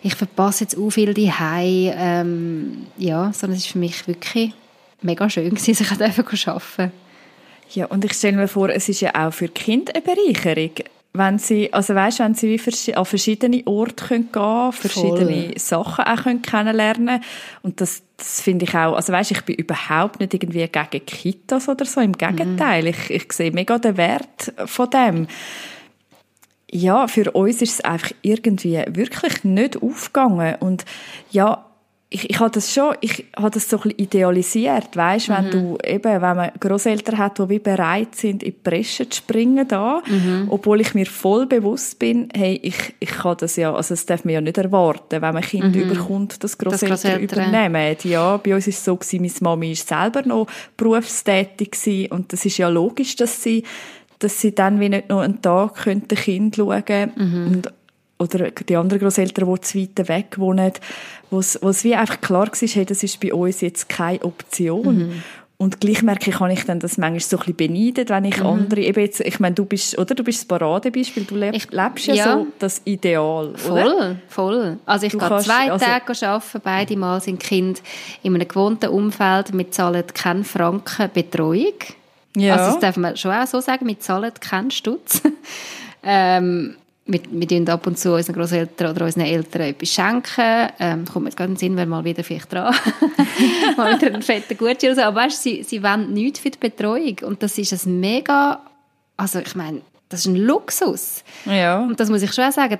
ich 0.00 0.14
verpasse 0.14 0.64
jetzt 0.64 0.78
auch 0.78 0.90
viel 0.90 1.12
die 1.14 1.32
ähm, 1.42 2.86
ja, 2.96 3.32
sondern 3.32 3.56
es 3.56 3.64
ist 3.64 3.72
für 3.72 3.78
mich 3.78 4.06
wirklich 4.06 4.52
mega 5.02 5.28
schön 5.28 5.50
gewesen, 5.50 5.74
sich 5.74 5.90
an 5.90 6.00
arbeiten 6.46 6.92
ja, 7.74 7.86
und 7.86 8.04
ich 8.04 8.12
stelle 8.14 8.36
mir 8.36 8.48
vor, 8.48 8.68
es 8.68 8.88
ist 8.88 9.00
ja 9.00 9.14
auch 9.14 9.32
für 9.32 9.48
Kinder 9.48 9.92
eine 9.94 10.02
Bereicherung, 10.02 10.72
wenn 11.12 11.38
sie, 11.38 11.72
also 11.72 11.94
weißt, 11.94 12.20
wenn 12.20 12.34
sie 12.34 12.48
wie 12.48 12.94
an 12.94 13.04
verschiedene 13.04 13.66
Orte 13.66 14.06
gehen 14.08 14.30
können, 14.30 14.72
verschiedene 14.72 15.48
Voll. 15.48 15.58
Sachen 15.58 16.04
auch 16.04 16.22
können 16.22 16.42
kennenlernen 16.42 17.22
und 17.62 17.80
das, 17.80 18.02
das 18.16 18.40
finde 18.40 18.64
ich 18.64 18.74
auch, 18.74 18.94
also 18.94 19.12
weißt, 19.12 19.32
ich 19.32 19.42
bin 19.42 19.56
überhaupt 19.56 20.20
nicht 20.20 20.34
irgendwie 20.34 20.68
gegen 20.68 21.06
Kitas 21.06 21.68
oder 21.68 21.84
so, 21.84 22.00
im 22.00 22.12
Gegenteil, 22.12 22.82
mhm. 22.82 22.88
ich, 22.88 23.10
ich 23.10 23.32
sehe 23.32 23.50
mega 23.50 23.78
den 23.78 23.96
Wert 23.96 24.52
von 24.66 24.90
dem. 24.90 25.26
Ja, 26.72 27.08
für 27.08 27.32
uns 27.32 27.60
ist 27.62 27.74
es 27.74 27.80
einfach 27.80 28.12
irgendwie 28.22 28.84
wirklich 28.90 29.42
nicht 29.42 29.82
aufgegangen 29.82 30.54
und 30.60 30.84
ja, 31.32 31.66
ich, 32.12 32.28
ich 32.28 32.40
habe 32.40 32.50
das 32.50 32.74
schon, 32.74 32.96
ich 33.00 33.24
habe 33.36 33.50
das 33.50 33.70
so 33.70 33.76
ein 33.76 33.82
bisschen 33.82 33.98
idealisiert, 34.00 34.96
weißt, 34.96 35.28
mhm. 35.28 35.32
wenn 35.32 35.50
du 35.50 35.78
eben, 35.84 36.20
wenn 36.20 36.36
man 36.36 36.50
Großeltern 36.58 37.18
hat, 37.18 37.38
die 37.38 37.48
wie 37.48 37.58
bereit 37.60 38.16
sind, 38.16 38.42
in 38.42 38.50
die 38.52 38.58
Bresche 38.62 39.08
zu 39.08 39.18
springen 39.18 39.66
da, 39.68 40.02
mhm. 40.04 40.48
obwohl 40.50 40.80
ich 40.80 40.92
mir 40.94 41.06
voll 41.06 41.46
bewusst 41.46 42.00
bin, 42.00 42.28
hey, 42.34 42.58
ich, 42.62 42.94
ich 42.98 43.10
kann 43.10 43.36
das 43.38 43.54
ja, 43.54 43.72
also 43.72 43.94
das 43.94 44.06
darf 44.06 44.24
man 44.24 44.34
ja 44.34 44.40
nicht 44.40 44.58
erwarten, 44.58 45.22
wenn 45.22 45.34
man 45.34 45.42
Kind 45.42 45.76
mhm. 45.76 45.82
überkommt, 45.82 46.42
dass 46.42 46.58
Großeltern 46.58 47.20
übernehmen. 47.20 47.96
Ja, 48.02 48.38
bei 48.38 48.56
uns 48.56 48.66
ist 48.66 48.78
es 48.78 48.84
so 48.84 48.96
gewesen, 48.96 49.22
meine 49.22 49.32
Mami 49.40 49.72
ist 49.72 49.86
selber 49.86 50.22
noch 50.22 50.48
berufstätig 50.76 51.70
gewesen 51.70 52.10
und 52.10 52.32
das 52.32 52.44
ist 52.44 52.58
ja 52.58 52.68
logisch, 52.68 53.14
dass 53.14 53.40
sie 53.40 53.62
dass 54.20 54.38
sie 54.38 54.54
dann 54.54 54.80
wie 54.80 54.90
nicht 54.90 55.08
noch 55.08 55.20
einen 55.20 55.40
Tag 55.40 55.76
könnte 55.76 56.14
Kind 56.14 56.56
schauen 56.56 57.12
mhm. 57.16 57.46
und 57.46 57.72
oder 58.20 58.50
die 58.50 58.76
anderen 58.76 59.00
Großeltern, 59.00 59.52
die 59.52 59.60
zu 59.60 59.78
weit 59.78 60.08
weg 60.08 60.38
wohnen, 60.38 60.72
wo 61.30 61.38
es 61.38 61.84
wie 61.84 61.94
einfach 61.94 62.20
klar 62.20 62.46
war, 62.48 62.68
hey, 62.68 62.84
das 62.84 63.02
ist 63.02 63.20
bei 63.20 63.32
uns 63.32 63.60
jetzt 63.60 63.88
keine 63.88 64.22
Option. 64.22 64.98
Mhm. 64.98 65.22
Und 65.60 65.78
gleich 65.78 66.02
merke 66.02 66.30
ich, 66.30 66.36
kann 66.36 66.50
ich 66.50 66.64
dann 66.64 66.80
das 66.80 66.96
manchmal 66.96 67.20
so 67.20 67.36
ein 67.36 67.54
bisschen 67.54 67.56
beneidet, 67.56 68.08
wenn 68.08 68.24
ich 68.24 68.38
mhm. 68.38 68.46
andere, 68.46 68.80
eben 68.80 69.00
jetzt, 69.00 69.20
ich 69.20 69.40
meine, 69.40 69.54
du 69.54 69.66
bist, 69.66 69.98
oder 69.98 70.14
du 70.14 70.24
bist 70.24 70.38
das 70.40 70.44
Paradebeispiel, 70.46 71.24
du 71.24 71.36
lebst, 71.36 71.66
ich, 71.66 71.70
lebst 71.70 72.06
ja, 72.06 72.14
ja, 72.14 72.32
so 72.32 72.46
das 72.58 72.80
Ideal, 72.86 73.52
Voll, 73.56 73.82
oder? 73.82 74.16
voll. 74.28 74.78
Also 74.86 75.04
ich 75.04 75.12
du 75.12 75.18
gehe 75.18 75.28
kannst, 75.28 75.46
zwei 75.46 75.70
also, 75.70 75.84
Tage 75.84 76.26
arbeiten, 76.26 76.60
beide 76.64 76.96
Mal 76.96 77.20
sind 77.20 77.40
Kind 77.40 77.82
in 78.22 78.34
einem 78.34 78.48
gewohnten 78.48 78.88
Umfeld, 78.88 79.52
wir 79.52 79.70
zahlen 79.70 80.04
keinen 80.14 80.44
Franken 80.44 81.10
Betreuung. 81.12 81.74
Ja. 82.34 82.56
Also 82.56 82.72
das 82.72 82.80
darf 82.80 82.96
man 82.96 83.18
schon 83.18 83.32
auch 83.32 83.46
so 83.46 83.60
sagen, 83.60 83.86
wir 83.86 84.00
zahlen 84.00 84.32
keinen 84.40 84.70
Stutz. 84.70 85.20
ähm, 86.02 86.76
wir, 87.10 87.20
wir 87.30 87.48
tun 87.48 87.68
ab 87.68 87.86
und 87.86 87.98
zu 87.98 88.14
unseren 88.14 88.34
Großeltern 88.34 88.90
oder 88.90 89.04
unseren 89.04 89.24
Eltern 89.24 89.62
etwas 89.62 89.88
schenken. 89.88 90.68
Ähm, 90.78 91.04
kommt 91.04 91.24
mir 91.24 91.30
gerade 91.30 91.44
in 91.44 91.54
den 91.54 91.58
Sinn, 91.58 91.76
wenn 91.76 91.88
mal 91.88 92.04
wieder 92.04 92.24
vielleicht 92.24 92.52
dran. 92.52 92.74
mal 93.76 93.96
wieder 93.96 94.12
einen 94.12 94.22
fetten 94.22 94.56
Gutschein 94.56 94.94
so. 94.94 95.02
Aber 95.02 95.22
weißt, 95.22 95.42
sie, 95.42 95.62
sie 95.62 95.82
wollen 95.82 96.12
nichts 96.12 96.40
für 96.40 96.50
die 96.50 96.58
Betreuung. 96.58 97.16
Und 97.24 97.42
das 97.42 97.58
ist 97.58 97.72
ein 97.86 98.00
mega, 98.00 98.60
also 99.16 99.40
ich 99.40 99.54
meine, 99.54 99.82
das 100.08 100.20
ist 100.20 100.26
ein 100.26 100.36
Luxus. 100.36 101.24
Ja. 101.46 101.82
Und 101.82 101.98
das 101.98 102.10
muss 102.10 102.22
ich 102.22 102.32
schon 102.32 102.50
sagen, 102.52 102.78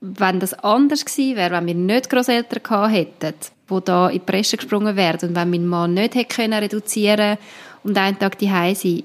wenn 0.00 0.40
das 0.40 0.54
anders 0.54 1.04
gewesen 1.04 1.36
wäre, 1.36 1.54
wenn 1.56 1.66
wir 1.66 1.74
nicht 1.74 2.10
Großeltern 2.10 2.62
gehabt 2.62 2.92
hätten, 2.92 3.34
die 3.70 3.84
da 3.84 4.08
in 4.08 4.12
die 4.14 4.18
Presse 4.20 4.56
gesprungen 4.56 4.96
wären 4.96 5.28
und 5.28 5.34
wenn 5.34 5.50
mein 5.50 5.66
Mann 5.66 5.94
nicht 5.94 6.14
hätte 6.14 6.36
können 6.36 6.58
reduzieren 6.58 7.36
und 7.82 7.98
einen 7.98 8.18
Tag 8.18 8.38
die 8.38 8.46
sein, 8.46 9.02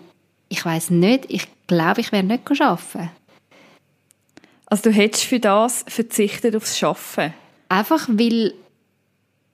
ich 0.49 0.63
weiß 0.63 0.91
nicht, 0.91 1.25
ich 1.29 1.47
glaube, 1.65 2.01
ich 2.01 2.11
wäre 2.11 2.23
nicht 2.23 2.43
arbeiten 2.61 3.09
also 4.73 4.89
du 4.89 4.95
hättest 4.95 5.25
für 5.25 5.39
das 5.39 5.85
verzichtet 5.87 6.55
aufs 6.55 6.79
Schaffen? 6.79 7.31
Einfach 7.69 8.09
weil, 8.09 8.55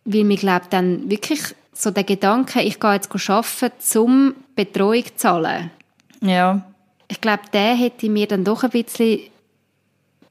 weil 0.05 0.23
mir 0.23 0.37
glaube 0.37 0.67
dann 0.69 1.09
wirklich 1.09 1.41
so 1.73 1.91
der 1.91 2.05
Gedanke, 2.05 2.61
ich 2.61 2.79
gehe 2.79 2.93
jetzt 2.93 3.13
arbeiten, 3.29 3.97
um 3.97 4.33
Betreuung 4.55 5.03
zu 5.03 5.15
zahlen. 5.17 5.71
Ja. 6.21 6.65
Ich 7.09 7.19
glaube, 7.19 7.43
der 7.51 7.75
hätte 7.75 8.09
mir 8.09 8.27
dann 8.27 8.45
doch 8.45 8.63
ein 8.63 8.69
bisschen 8.69 9.19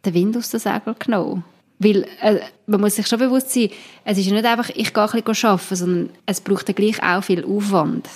den 0.07 0.15
Wind 0.15 0.39
aus 0.39 0.49
den 0.49 0.61
Segeln 0.61 0.97
genommen. 0.99 1.45
Weil 1.79 2.07
äh, 2.23 2.41
man 2.67 2.81
muss 2.81 2.97
sich 2.97 3.07
schon 3.07 3.19
bewusst 3.19 3.51
sein, 3.51 3.69
es 4.07 4.17
ist 4.17 4.25
ja 4.25 4.33
nicht 4.33 4.47
einfach, 4.47 4.71
ich 4.71 4.95
gehe 4.95 5.03
ein 5.05 5.23
bisschen 5.23 5.51
arbeiten, 5.51 5.77
sondern 5.77 6.11
es 6.25 6.41
braucht 6.41 6.67
ja 6.67 6.73
gleich 6.73 7.03
auch 7.03 7.23
viel 7.23 7.45
Aufwand. 7.45 8.09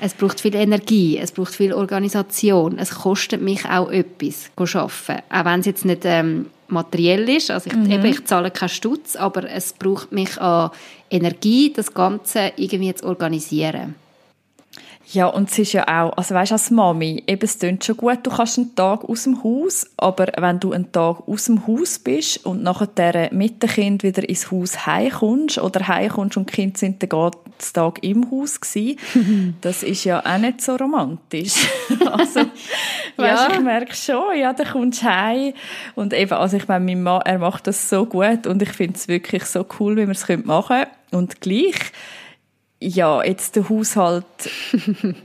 Es 0.00 0.14
braucht 0.14 0.40
viel 0.40 0.54
Energie, 0.54 1.18
es 1.18 1.32
braucht 1.32 1.54
viel 1.54 1.72
Organisation. 1.72 2.78
Es 2.78 2.90
kostet 2.90 3.42
mich 3.42 3.64
auch 3.64 3.90
etwas, 3.90 4.50
zu 4.54 4.78
arbeiten. 4.78 5.22
Auch 5.30 5.44
wenn 5.44 5.60
es 5.60 5.66
jetzt 5.66 5.84
nicht 5.84 6.02
ähm, 6.04 6.46
materiell 6.68 7.28
ist. 7.28 7.50
Also 7.50 7.70
ich, 7.70 7.76
mhm. 7.76 7.90
eben, 7.90 8.04
ich 8.04 8.24
zahle 8.24 8.50
keinen 8.50 8.68
Stutz, 8.68 9.16
aber 9.16 9.50
es 9.50 9.72
braucht 9.72 10.12
mich 10.12 10.40
an 10.40 10.70
Energie, 11.10 11.72
das 11.74 11.92
Ganze 11.92 12.52
irgendwie 12.56 12.94
zu 12.94 13.06
organisieren. 13.06 13.94
Ja, 15.10 15.26
und 15.26 15.48
es 15.50 15.58
ist 15.58 15.72
ja 15.72 15.84
auch, 15.84 16.14
also 16.18 16.34
weißt 16.34 16.50
du, 16.50 16.54
als 16.56 16.70
Mami, 16.70 17.22
eben, 17.26 17.42
es 17.42 17.58
klingt 17.58 17.82
schon 17.82 17.96
gut, 17.96 18.18
du 18.24 18.30
kannst 18.30 18.58
einen 18.58 18.74
Tag 18.74 19.04
aus 19.04 19.24
dem 19.24 19.42
Haus, 19.42 19.86
aber 19.96 20.26
wenn 20.36 20.60
du 20.60 20.72
einen 20.72 20.92
Tag 20.92 21.26
aus 21.26 21.46
dem 21.46 21.66
Haus 21.66 21.98
bist 21.98 22.44
und 22.44 22.62
nachher 22.62 23.30
mit 23.32 23.62
dem 23.62 23.70
Kind 23.70 24.02
wieder 24.02 24.28
ins 24.28 24.50
Haus 24.50 24.84
heimkommst 24.84 25.58
oder 25.58 25.88
heimkommst 25.88 26.36
und 26.36 26.50
die 26.50 26.54
Kinder 26.54 26.78
sind 26.78 27.00
den 27.00 27.08
ganzen 27.08 27.72
Tag 27.72 28.04
im 28.04 28.30
Haus 28.30 28.60
gewesen, 28.60 29.56
das 29.62 29.82
ist 29.82 30.04
ja 30.04 30.20
auch 30.22 30.38
nicht 30.38 30.60
so 30.60 30.76
romantisch. 30.76 31.54
also, 32.12 32.40
weißt, 33.16 33.48
ja. 33.48 33.48
ich 33.50 33.60
merke 33.60 33.94
schon, 33.94 34.36
ja, 34.38 34.52
dann 34.52 34.66
kommst 34.66 35.02
du 35.02 35.06
heim 35.06 35.54
und 35.94 36.12
eben, 36.12 36.34
also 36.34 36.58
ich 36.58 36.68
meine, 36.68 36.84
mein 36.84 37.02
Mann, 37.02 37.22
er 37.24 37.38
macht 37.38 37.66
das 37.66 37.88
so 37.88 38.04
gut 38.04 38.46
und 38.46 38.60
ich 38.60 38.72
finde 38.72 38.96
es 38.96 39.08
wirklich 39.08 39.44
so 39.46 39.64
cool, 39.80 39.96
wie 39.96 40.06
wir 40.06 40.10
es 40.10 40.28
machen 40.44 40.66
können 40.66 40.86
und 41.12 41.40
gleich 41.40 41.92
ja, 42.80 43.22
jetzt 43.22 43.56
der 43.56 43.68
Haushalt. 43.68 44.24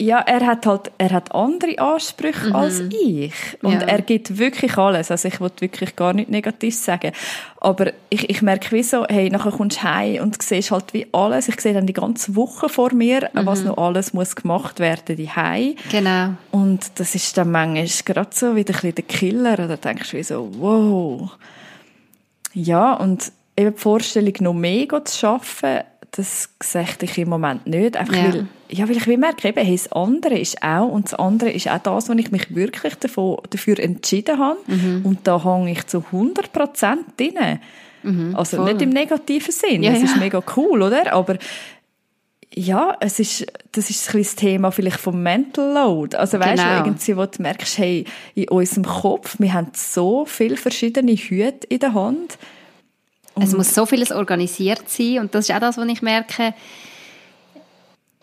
Ja, 0.00 0.18
er 0.18 0.44
hat 0.44 0.66
halt, 0.66 0.90
er 0.98 1.10
hat 1.10 1.32
andere 1.32 1.78
Ansprüche 1.78 2.48
mhm. 2.48 2.56
als 2.56 2.80
ich. 2.80 3.32
Und 3.62 3.74
ja. 3.74 3.82
er 3.82 4.02
gibt 4.02 4.38
wirklich 4.38 4.76
alles. 4.76 5.12
Also 5.12 5.28
ich 5.28 5.40
wollte 5.40 5.60
wirklich 5.60 5.94
gar 5.94 6.12
nicht 6.12 6.28
negativ 6.28 6.74
sagen. 6.74 7.12
Aber 7.60 7.92
ich, 8.10 8.28
ich 8.28 8.42
merke 8.42 8.72
wie 8.72 8.82
so, 8.82 9.06
hey, 9.08 9.30
nachher 9.30 9.52
kommst 9.52 9.78
du 9.78 9.82
heim 9.84 10.20
und 10.20 10.42
siehst 10.42 10.72
halt 10.72 10.92
wie 10.94 11.06
alles. 11.12 11.48
Ich 11.48 11.60
sehe 11.60 11.74
dann 11.74 11.86
die 11.86 11.92
ganze 11.92 12.34
Woche 12.34 12.68
vor 12.68 12.92
mir, 12.92 13.30
mhm. 13.32 13.46
was 13.46 13.62
noch 13.62 13.78
alles 13.78 14.12
muss 14.12 14.34
gemacht 14.34 14.80
werden, 14.80 15.14
die 15.14 15.30
Heim. 15.30 15.76
Genau. 15.92 16.34
Und 16.50 16.90
das 16.96 17.14
ist 17.14 17.36
dann 17.36 17.52
manchmal 17.52 17.86
gerade 18.04 18.30
so 18.32 18.56
wieder 18.56 18.74
ein 18.74 18.80
bisschen 18.80 18.94
der 18.96 19.04
Killer. 19.04 19.54
Oder 19.54 19.76
denkst 19.76 20.10
du 20.10 20.16
wie 20.16 20.24
so, 20.24 20.50
wow. 20.58 21.30
Ja, 22.52 22.94
und 22.94 23.30
eben 23.56 23.74
die 23.74 23.80
Vorstellung, 23.80 24.34
noch 24.40 24.54
mehr 24.54 25.04
zu 25.04 25.26
arbeiten, 25.28 25.86
das 26.16 26.48
sehe 26.62 26.86
ich 27.00 27.18
im 27.18 27.28
Moment 27.28 27.66
nicht. 27.66 27.96
Einfach 27.96 28.14
ja. 28.14 28.32
Weil, 28.32 28.46
ja, 28.68 28.88
weil 28.88 28.96
ich 28.96 29.06
wie 29.06 29.16
merke, 29.16 29.48
eben, 29.48 29.64
hey, 29.64 29.74
das 29.74 29.90
andere 29.90 30.38
ist 30.38 30.62
auch, 30.62 30.88
und 30.88 31.06
das 31.06 31.14
andere 31.14 31.50
ist 31.50 31.68
auch 31.68 31.78
das, 31.78 32.08
was 32.08 32.16
ich 32.16 32.30
mich 32.30 32.54
wirklich 32.54 32.94
davon, 32.96 33.38
dafür 33.50 33.78
entschieden 33.80 34.38
habe. 34.38 34.58
Mhm. 34.66 35.00
Und 35.04 35.26
da 35.26 35.42
hänge 35.42 35.72
ich 35.72 35.86
zu 35.86 36.04
100 36.12 36.52
Prozent 36.52 37.04
drin. 37.18 37.58
Mhm, 38.04 38.36
also 38.36 38.58
voll. 38.58 38.72
nicht 38.72 38.82
im 38.82 38.90
negativen 38.90 39.50
Sinn. 39.50 39.82
Ja, 39.82 39.92
es 39.92 40.02
ist 40.02 40.16
mega 40.16 40.42
cool, 40.56 40.82
oder? 40.82 41.12
Aber 41.12 41.36
ja, 42.54 42.96
es 43.00 43.18
ist, 43.18 43.46
das 43.72 43.90
ist 43.90 44.14
ein 44.14 44.22
das 44.22 44.36
Thema 44.36 44.70
vielleicht 44.70 45.00
vom 45.00 45.20
Mental 45.20 45.72
Load. 45.72 46.16
Also 46.16 46.38
weißt 46.38 46.62
genau. 46.62 46.82
du, 46.82 46.84
irgendwie, 46.84 47.16
wo 47.16 47.26
du 47.26 47.42
merkst, 47.42 47.78
hey, 47.78 48.04
in 48.34 48.48
unserem 48.48 48.84
Kopf, 48.84 49.36
wir 49.40 49.52
haben 49.52 49.72
so 49.74 50.24
viele 50.24 50.56
verschiedene 50.56 51.16
Hüte 51.16 51.66
in 51.68 51.80
der 51.80 51.94
Hand 51.94 52.38
es 53.40 53.52
muss 53.52 53.74
so 53.74 53.86
vieles 53.86 54.12
organisiert 54.12 54.88
sein 54.88 55.18
und 55.18 55.34
das 55.34 55.48
ist 55.48 55.54
auch 55.54 55.60
das, 55.60 55.76
was 55.76 55.88
ich 55.88 56.02
merke, 56.02 56.54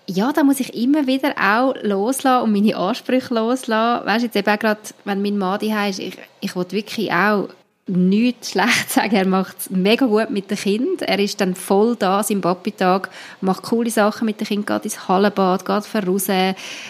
ja, 0.08 0.32
da 0.34 0.44
muss 0.44 0.60
ich 0.60 0.74
immer 0.74 1.08
wieder 1.08 1.36
auch 1.38 1.74
loslassen 1.84 2.44
und 2.44 2.52
meine 2.52 2.76
Ansprüche 2.76 3.34
loslassen. 3.34 4.06
Weißt 4.06 4.22
du, 4.22 4.26
jetzt 4.26 4.36
eben 4.36 4.50
auch 4.50 4.60
gerade, 4.60 4.82
wenn 5.06 5.22
mein 5.22 5.38
Mann 5.38 5.60
daheim 5.60 5.90
ist, 5.90 6.00
ich, 6.00 6.18
ich 6.42 6.56
will 6.56 6.66
wirklich 6.72 7.12
auch 7.12 7.50
nichts 7.88 8.52
schlecht 8.52 8.90
sagen. 8.90 9.16
Er 9.16 9.28
macht 9.28 9.58
es 9.60 9.70
mega 9.70 10.06
gut 10.06 10.30
mit 10.30 10.50
dem 10.50 10.58
Kind. 10.58 11.02
Er 11.02 11.20
ist 11.20 11.40
dann 11.40 11.56
voll 11.56 11.96
da 11.96 12.22
im 12.28 12.42
Papi-Tag, 12.42 13.10
macht 13.42 13.64
coole 13.64 13.90
Sachen 13.90 14.26
mit 14.26 14.40
dem 14.40 14.48
Kind, 14.48 14.68
geht 14.68 14.86
ins 14.86 15.08
Hallenbad, 15.08 15.66
geht 15.66 16.08
raus. 16.08 16.28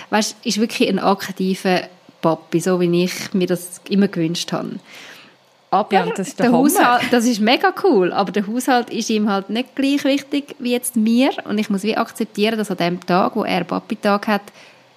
Weißt, 0.09 0.35
ist 0.43 0.59
wirklich 0.59 0.89
ein 0.89 0.99
aktiver 0.99 1.81
Papi, 2.21 2.59
so 2.59 2.79
wie 2.79 3.03
ich 3.03 3.33
mir 3.33 3.47
das 3.47 3.81
immer 3.89 4.07
gewünscht 4.07 4.51
habe. 4.51 4.79
Aber 5.73 5.93
ja, 5.93 6.05
das, 6.05 6.27
ist 6.27 6.39
der, 6.39 6.49
der 6.49 6.57
Haushalt, 6.57 7.03
das 7.11 7.25
ist 7.25 7.39
mega 7.39 7.73
cool, 7.83 8.11
aber 8.11 8.33
der 8.33 8.45
Haushalt 8.45 8.89
ist 8.89 9.09
ihm 9.09 9.29
halt 9.29 9.49
nicht 9.49 9.73
gleich 9.73 10.03
wichtig 10.03 10.55
wie 10.59 10.73
jetzt 10.73 10.97
mir 10.97 11.31
und 11.45 11.57
ich 11.57 11.69
muss 11.69 11.83
wie 11.83 11.95
akzeptieren, 11.95 12.57
dass 12.57 12.69
an 12.69 12.77
dem 12.77 12.99
Tag, 13.05 13.37
wo 13.37 13.45
er 13.45 13.63
Papi-Tag 13.63 14.27
hat, 14.27 14.41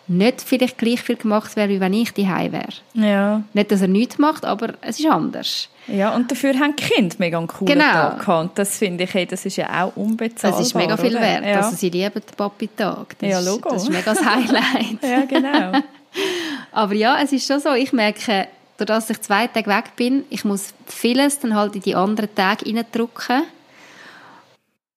nicht 0.09 0.43
vielleicht 0.43 0.77
gleich 0.77 1.01
viel 1.01 1.17
gemacht 1.17 1.55
wäre, 1.55 1.69
wie 1.69 1.81
wenn 1.81 1.95
ich 1.95 2.13
daheim 2.13 2.53
wäre. 2.53 2.73
Ja. 2.95 3.43
Nicht, 3.53 3.71
dass 3.71 3.83
er 3.83 3.89
nichts 3.89 4.19
macht, 4.19 4.45
aber 4.45 4.75
es 4.81 4.99
ist 4.99 5.07
anders. 5.07 5.69
Ja, 5.87 6.15
und 6.15 6.31
dafür 6.31 6.59
haben 6.59 6.75
die 6.77 6.83
Kinder 6.83 7.15
mega 7.19 7.39
einen 7.39 7.47
coolen 7.47 7.73
genau. 7.73 7.93
Tag 7.93 8.21
gehabt. 8.21 8.59
Das 8.59 8.79
finde 8.79 9.05
ich, 9.05 9.15
hey, 9.15 9.27
das 9.27 9.47
ist 9.47 9.57
ja 9.57 9.85
auch 9.85 9.97
unbezahlbar. 9.97 10.59
Das 10.59 10.67
ist 10.67 10.75
mega 10.75 10.97
viel 10.97 11.15
wert. 11.15 11.45
Ja. 11.45 11.57
Also 11.59 11.77
sie 11.77 11.89
lieben 11.89 12.15
den 12.15 12.37
Papi-Tag. 12.37 13.17
Ja, 13.21 13.41
logo. 13.41 13.71
Das 13.71 13.85
ist 13.85 13.91
mega 13.91 14.15
das 14.15 14.25
Highlight. 14.25 15.03
ja, 15.03 15.25
genau. 15.27 15.79
aber 16.73 16.95
ja, 16.95 17.19
es 17.23 17.33
ist 17.33 17.47
schon 17.47 17.61
so, 17.61 17.73
ich 17.75 17.93
merke, 17.93 18.49
dadurch, 18.77 19.07
dass 19.07 19.11
ich 19.11 19.21
zwei 19.23 19.47
Tage 19.47 19.71
weg 19.71 19.97
bin, 19.97 20.25
ich 20.31 20.45
muss 20.45 20.75
vieles 20.87 21.39
dann 21.41 21.55
halt 21.55 21.77
in 21.77 21.83
die 21.83 21.95
anderen 21.95 22.35
Tage 22.35 22.67
reindrücken. 22.67 23.43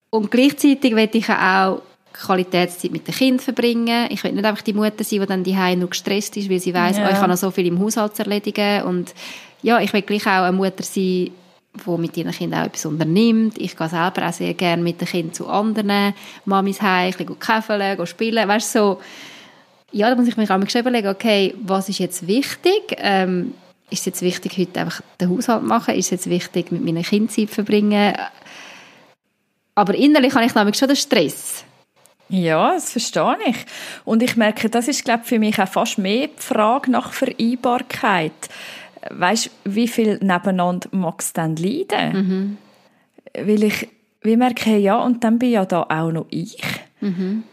Und 0.10 0.32
gleichzeitig 0.32 0.96
will 0.96 1.10
ich 1.12 1.30
auch 1.30 1.82
Qualitätszeit 2.14 2.92
mit 2.92 3.08
den 3.08 3.14
Kindern 3.14 3.40
verbringen. 3.40 4.08
Ich 4.10 4.24
will 4.24 4.32
nicht 4.32 4.46
einfach 4.46 4.64
die 4.64 4.74
Mutter 4.74 5.04
sein, 5.04 5.20
die 5.22 5.26
dann 5.26 5.44
die 5.44 5.76
nur 5.76 5.90
gestresst 5.90 6.36
ist, 6.38 6.50
weil 6.50 6.60
sie 6.60 6.74
weiß, 6.74 6.98
ja. 6.98 7.08
oh, 7.08 7.12
ich 7.12 7.18
habe 7.18 7.28
noch 7.28 7.38
so 7.38 7.52
viel 7.52 7.68
im 7.68 7.80
Haushalt 7.80 8.16
zu 8.16 8.24
erledigen. 8.24 8.84
Und 8.84 9.14
ja, 9.62 9.80
ich 9.80 9.94
will 9.94 10.02
gleich 10.02 10.26
auch 10.26 10.44
eine 10.44 10.58
Mutter 10.58 10.84
sein, 10.84 10.94
die 10.94 11.32
mit 11.98 12.18
ihren 12.18 12.32
Kindern 12.32 12.62
auch 12.62 12.66
etwas 12.66 12.86
unternimmt. 12.86 13.58
Ich 13.60 13.78
gehe 13.78 13.90
selber 13.90 14.28
auch 14.28 14.34
sehr 14.34 14.54
gerne 14.56 14.82
mit 14.82 15.00
den 15.00 15.08
Kindern 15.08 15.34
zu 15.34 15.48
anderen 15.48 16.14
Mamis 16.46 16.82
heim, 16.82 17.14
ein 17.18 17.26
bisschen 17.26 17.40
käfeln, 17.40 18.08
spielen. 18.08 18.48
Weißt 18.48 18.72
so, 18.72 19.00
ja, 19.92 20.10
da 20.10 20.16
muss 20.16 20.28
ich 20.28 20.38
mir 20.38 20.44
auch 20.46 20.58
mal 20.58 20.68
überlegen, 20.68 21.08
okay, 21.08 21.54
was 21.64 21.90
ist 21.90 22.00
jetzt 22.00 22.26
wichtig? 22.26 22.96
Ähm, 22.98 23.54
ist 23.90 24.00
es 24.02 24.06
jetzt 24.06 24.22
wichtig, 24.22 24.58
heute 24.58 24.82
einfach 24.82 25.02
den 25.20 25.30
Haushalt 25.30 25.62
zu 25.62 25.68
machen? 25.68 25.96
Ist 25.96 26.06
es 26.06 26.12
jetzt 26.12 26.30
wichtig, 26.30 26.72
mit 26.72 26.84
meinen 26.84 27.04
Kindern 27.04 27.30
Zeit 27.30 27.50
zu 27.50 27.56
verbringen? 27.56 28.16
Aber 29.76 29.96
innerlich 29.96 30.34
habe 30.34 30.46
ich 30.46 30.56
nämlich 30.56 30.78
schon 30.78 30.88
den 30.88 30.98
Stress. 30.98 31.64
Ja, 32.30 32.74
das 32.74 32.92
verstehe 32.92 33.38
ich. 33.46 33.56
Und 34.04 34.22
ich 34.22 34.36
merke, 34.36 34.70
das 34.70 34.88
ist, 34.88 35.06
glaube 35.06 35.22
ich, 35.24 35.30
für 35.30 35.40
mich 35.40 35.62
auch 35.62 35.68
fast 35.68 35.98
mehr 35.98 36.28
die 36.28 36.42
Frage 36.42 36.92
nach 36.92 37.14
Vereinbarkeit. 37.14 38.34
Weißt, 39.10 39.50
wie 39.64 39.88
viel 39.88 40.18
nebeneinander 40.22 40.90
mag 40.92 41.22
es 41.22 41.32
dann 41.32 41.56
leiden? 41.56 42.12
Mhm. 42.14 42.58
Weil 43.34 43.64
ich 43.64 43.88
wie 44.22 44.36
merke, 44.36 44.78
ja, 44.78 44.98
und 44.98 45.24
dann 45.24 45.40
bin 45.40 45.52
ja 45.52 45.66
da 45.66 45.84
auch 45.84 46.12
noch 46.12 46.26
ich. 46.30 46.58
Mhm. 47.00 47.44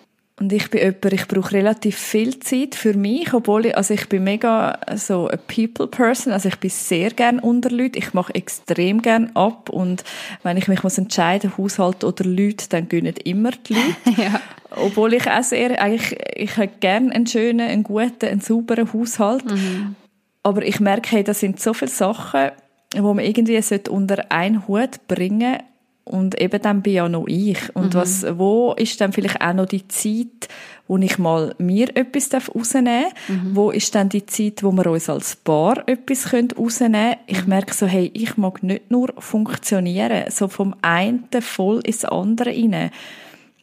Und 0.41 0.53
ich 0.53 0.69
bin 0.69 0.81
jemand, 0.81 1.13
ich 1.13 1.29
brauche 1.29 1.53
relativ 1.53 1.97
viel 1.97 2.41
Zeit 2.41 2.75
für 2.75 2.95
mich, 2.95 3.33
obwohl 3.33 3.67
ich, 3.67 3.77
also 3.77 3.95
ich 3.95 4.09
bin 4.09 4.25
mega 4.25 4.81
so 4.97 5.29
a 5.31 5.37
people 5.37 5.87
person, 5.87 6.33
also 6.33 6.49
ich 6.49 6.59
bin 6.59 6.71
sehr 6.71 7.11
gern 7.11 7.39
unter 7.39 7.71
Leuten, 7.71 7.99
ich 7.99 8.15
mache 8.15 8.35
extrem 8.35 9.01
gern 9.01 9.31
ab 9.35 9.69
und 9.71 10.03
wenn 10.43 10.57
ich 10.57 10.67
mich 10.67 10.83
muss 10.83 10.99
entscheiden, 10.99 11.57
Haushalt 11.57 12.03
oder 12.03 12.25
Leute, 12.25 12.69
dann 12.69 12.89
gönnen 12.89 13.15
immer 13.23 13.53
die 13.53 13.75
Leute. 13.75 14.21
ja. 14.23 14.41
Obwohl 14.75 15.15
ich 15.15 15.31
auch 15.31 15.43
sehr, 15.45 15.81
eigentlich, 15.81 16.19
ich 16.35 16.57
hätte 16.57 16.79
gern 16.81 17.13
einen 17.13 17.29
schönen, 17.29 17.69
einen 17.69 17.85
guten, 17.85 18.27
einen 18.27 18.41
sauberen 18.41 18.93
Haushalt. 18.93 19.45
Mhm. 19.45 19.95
Aber 20.43 20.65
ich 20.65 20.81
merke, 20.81 21.13
hey, 21.13 21.23
das 21.23 21.41
sind 21.41 21.61
so 21.61 21.75
viele 21.75 21.93
Sachen, 21.93 22.51
wo 22.97 23.15
man 23.15 23.25
irgendwie 23.25 23.61
unter 23.89 24.33
einen 24.33 24.67
Hut 24.67 25.07
bringen 25.07 25.59
und 26.05 26.39
eben 26.41 26.61
dann 26.61 26.83
bin 26.83 26.93
ja 26.93 27.09
noch 27.09 27.27
ich. 27.27 27.75
Und 27.75 27.95
mhm. 27.95 27.99
was, 27.99 28.27
wo 28.39 28.75
ist 28.75 29.01
dann 29.01 29.13
vielleicht 29.13 29.41
auch 29.41 29.55
noch 29.55 29.67
die 29.67 29.89
Zeit, 29.89 30.49
wo 30.87 30.99
ich 30.99 31.19
mal 31.19 31.55
mir 31.57 31.97
etwas 31.97 32.29
rausnehmen 32.35 33.05
darf? 33.05 33.29
Mhm. 33.29 33.57
Wo 33.57 33.71
ist 33.71 33.95
dann 33.95 34.11
die 34.11 34.27
Zeit, 34.27 34.63
wo 34.63 34.71
wir 34.73 34.87
uns 34.87 35.09
als 35.09 35.37
Paar 35.37 35.83
etwas 35.89 36.33
rausnehmen 36.33 36.93
können? 36.93 37.17
Ich 37.27 37.43
mhm. 37.45 37.49
merke 37.49 37.73
so, 37.73 37.87
hey, 37.87 38.11
ich 38.13 38.37
mag 38.37 38.63
nicht 38.63 38.91
nur 38.91 39.15
funktionieren, 39.19 40.31
so 40.31 40.49
vom 40.49 40.75
einen 40.83 41.25
voll 41.41 41.81
ins 41.85 42.05
andere 42.05 42.51
rein. 42.51 42.91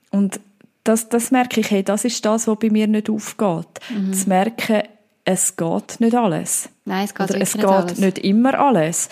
Und 0.10 0.40
das, 0.84 1.10
das 1.10 1.30
merke 1.30 1.60
ich, 1.60 1.70
hey, 1.70 1.84
das 1.84 2.06
ist 2.06 2.26
das, 2.26 2.48
was 2.48 2.58
bei 2.58 2.72
mir 2.72 2.88
nicht 2.88 3.08
aufgeht. 3.08 3.68
Mhm. 3.90 4.14
Zu 4.14 4.30
merken, 4.30 4.82
es 5.26 5.56
geht 5.56 6.00
nicht 6.00 6.16
alles. 6.16 6.70
Nein, 6.86 7.06
es 7.06 7.14
geht, 7.14 7.30
Oder 7.30 7.40
es 7.40 7.56
nicht, 7.56 7.64
geht 7.64 7.72
alles. 7.72 7.98
nicht 8.00 8.18
immer 8.18 8.60
alles. 8.60 9.10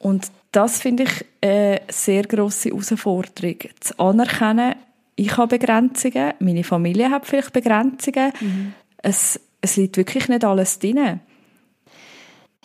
Und 0.00 0.32
das 0.52 0.80
finde 0.80 1.04
ich 1.04 1.24
eine 1.42 1.80
sehr 1.88 2.24
grosse 2.24 2.70
Herausforderung, 2.70 3.56
zu 3.80 3.98
anerkennen, 3.98 4.74
ich 5.18 5.36
habe 5.36 5.58
Begrenzungen, 5.58 6.34
meine 6.38 6.62
Familie 6.62 7.10
hat 7.10 7.26
vielleicht 7.26 7.52
Begrenzungen. 7.52 8.32
Mhm. 8.40 8.72
Es, 8.98 9.40
es 9.60 9.76
liegt 9.76 9.96
wirklich 9.96 10.28
nicht 10.28 10.44
alles 10.44 10.78
drin. 10.78 11.18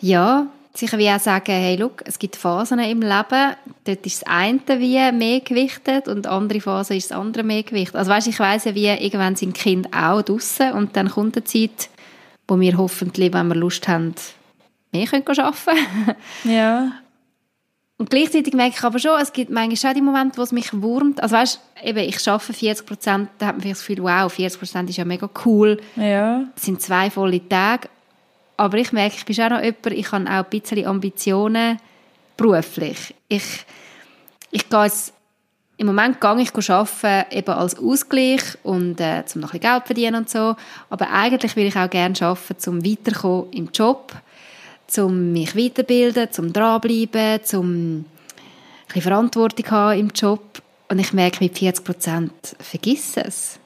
Ja, 0.00 0.46
sicher 0.72 0.98
wie 0.98 1.10
auch 1.10 1.18
sagen, 1.18 1.50
hey, 1.50 1.74
look, 1.74 2.02
es 2.04 2.18
gibt 2.18 2.36
Phasen 2.36 2.78
im 2.78 3.00
Leben, 3.00 3.56
dort 3.84 4.06
ist 4.06 4.22
das 4.22 4.28
eine 4.28 4.60
wie 4.78 5.12
mehr 5.12 5.40
gewichtet 5.40 6.06
und 6.06 6.28
andere 6.28 6.60
Phase 6.60 6.94
ist 6.94 7.10
das 7.10 7.18
andere 7.18 7.42
mehr 7.42 7.64
gewichtet. 7.64 7.96
Also 7.96 8.12
weißt, 8.12 8.28
ich 8.28 8.38
weiss 8.38 8.64
ja, 8.64 8.74
wie 8.76 8.86
irgendwann 8.86 9.34
sind 9.34 9.54
Kinder 9.54 9.90
auch 9.92 10.22
draussen 10.22 10.72
und 10.72 10.96
dann 10.96 11.10
kommt 11.10 11.36
eine 11.36 11.44
Zeit, 11.44 11.90
wo 12.46 12.60
wir 12.60 12.76
hoffentlich, 12.78 13.32
wenn 13.32 13.48
wir 13.48 13.56
Lust 13.56 13.88
haben, 13.88 14.14
mehr 14.92 15.06
können 15.06 15.24
arbeiten 15.26 15.56
können. 15.64 16.16
Ja. 16.44 16.92
Und 17.96 18.10
gleichzeitig 18.10 18.54
merke 18.54 18.74
ich 18.76 18.84
aber 18.84 18.98
schon, 18.98 19.20
es 19.20 19.32
gibt 19.32 19.50
manchmal 19.50 19.76
schon 19.76 19.94
die 19.94 20.02
Momente, 20.02 20.38
wo 20.38 20.42
es 20.42 20.50
mich 20.50 20.72
wurmt. 20.72 21.22
Also 21.22 21.36
weißt, 21.36 21.60
eben, 21.84 22.00
ich 22.00 22.28
arbeite 22.28 22.52
40 22.52 22.86
Prozent, 22.86 23.28
da 23.38 23.46
hat 23.46 23.54
man 23.54 23.62
vielleicht 23.62 23.80
das 23.80 23.86
Gefühl, 23.86 24.04
wow, 24.04 24.32
40 24.32 24.58
Prozent 24.58 24.90
ist 24.90 24.96
ja 24.96 25.04
mega 25.04 25.30
cool. 25.44 25.80
Ja. 25.94 26.44
Das 26.54 26.64
sind 26.64 26.82
zwei 26.82 27.08
volle 27.08 27.48
Tage. 27.48 27.88
Aber 28.56 28.78
ich 28.78 28.92
merke, 28.92 29.16
ich 29.16 29.24
bin 29.24 29.34
schon 29.34 29.50
noch 29.50 29.62
jemand, 29.62 29.86
ich 29.86 30.12
habe 30.12 30.24
auch 30.24 30.30
ein 30.30 30.44
bisschen 30.50 30.86
Ambitionen 30.86 31.78
beruflich. 32.36 33.14
Ich, 33.28 33.64
ich 34.50 34.68
gehe 34.68 34.84
jetzt, 34.84 35.12
im 35.76 35.86
Moment 35.86 36.20
gehe 36.20 36.40
ich 36.40 36.70
arbeiten, 36.70 37.32
eben 37.32 37.50
als 37.50 37.78
Ausgleich 37.78 38.42
und 38.64 39.00
äh, 39.00 39.22
um 39.34 39.40
noch 39.40 39.52
ein 39.52 39.60
bisschen 39.60 39.72
Geld 39.72 39.86
verdienen 39.86 40.14
und 40.16 40.30
so. 40.30 40.56
Aber 40.90 41.10
eigentlich 41.10 41.54
will 41.54 41.66
ich 41.66 41.76
auch 41.76 41.90
gerne 41.90 42.14
arbeiten, 42.20 42.70
um 42.70 42.84
weiterzukommen 42.84 43.52
im 43.52 43.70
Job 43.72 44.12
um 44.98 45.32
mich 45.32 45.56
weiterbilden, 45.56 46.30
zum 46.30 46.52
dranbleiben, 46.52 47.40
um 47.54 48.04
ein 48.94 49.02
Verantwortung 49.02 49.70
haben 49.70 49.98
im 50.00 50.10
Job. 50.14 50.62
Und 50.88 50.98
ich 50.98 51.12
merke, 51.12 51.42
mit 51.42 51.58
40 51.58 51.84
Prozent 51.84 52.32
vergiss 52.60 53.16
es. 53.16 53.58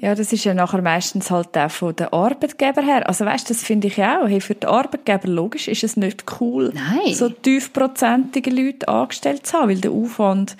Ja, 0.00 0.14
das 0.14 0.32
ist 0.32 0.44
ja 0.44 0.54
nachher 0.54 0.80
meistens 0.80 1.28
halt 1.30 1.58
auch 1.58 1.70
von 1.72 1.96
den 1.96 2.06
Arbeitgeber 2.12 2.82
her. 2.82 3.08
Also 3.08 3.24
weißt, 3.24 3.50
das 3.50 3.64
finde 3.64 3.88
ich 3.88 4.00
auch. 4.00 4.28
Hey, 4.28 4.40
für 4.40 4.54
den 4.54 4.68
Arbeitgeber 4.68 5.26
logisch 5.26 5.66
ist 5.66 5.82
es 5.82 5.96
nicht 5.96 6.24
cool, 6.40 6.72
Nein. 6.72 7.14
so 7.14 7.28
tiefprozentige 7.28 8.50
Leute 8.50 8.86
angestellt 8.86 9.44
zu 9.44 9.58
haben, 9.58 9.70
weil 9.70 9.80
der 9.80 9.90
Aufwand, 9.90 10.56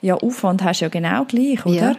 ja, 0.00 0.16
Aufwand 0.16 0.64
hast 0.64 0.80
du 0.80 0.86
ja 0.86 0.88
genau 0.88 1.24
gleich, 1.26 1.64
oder? 1.64 1.92
Ja. 1.92 1.96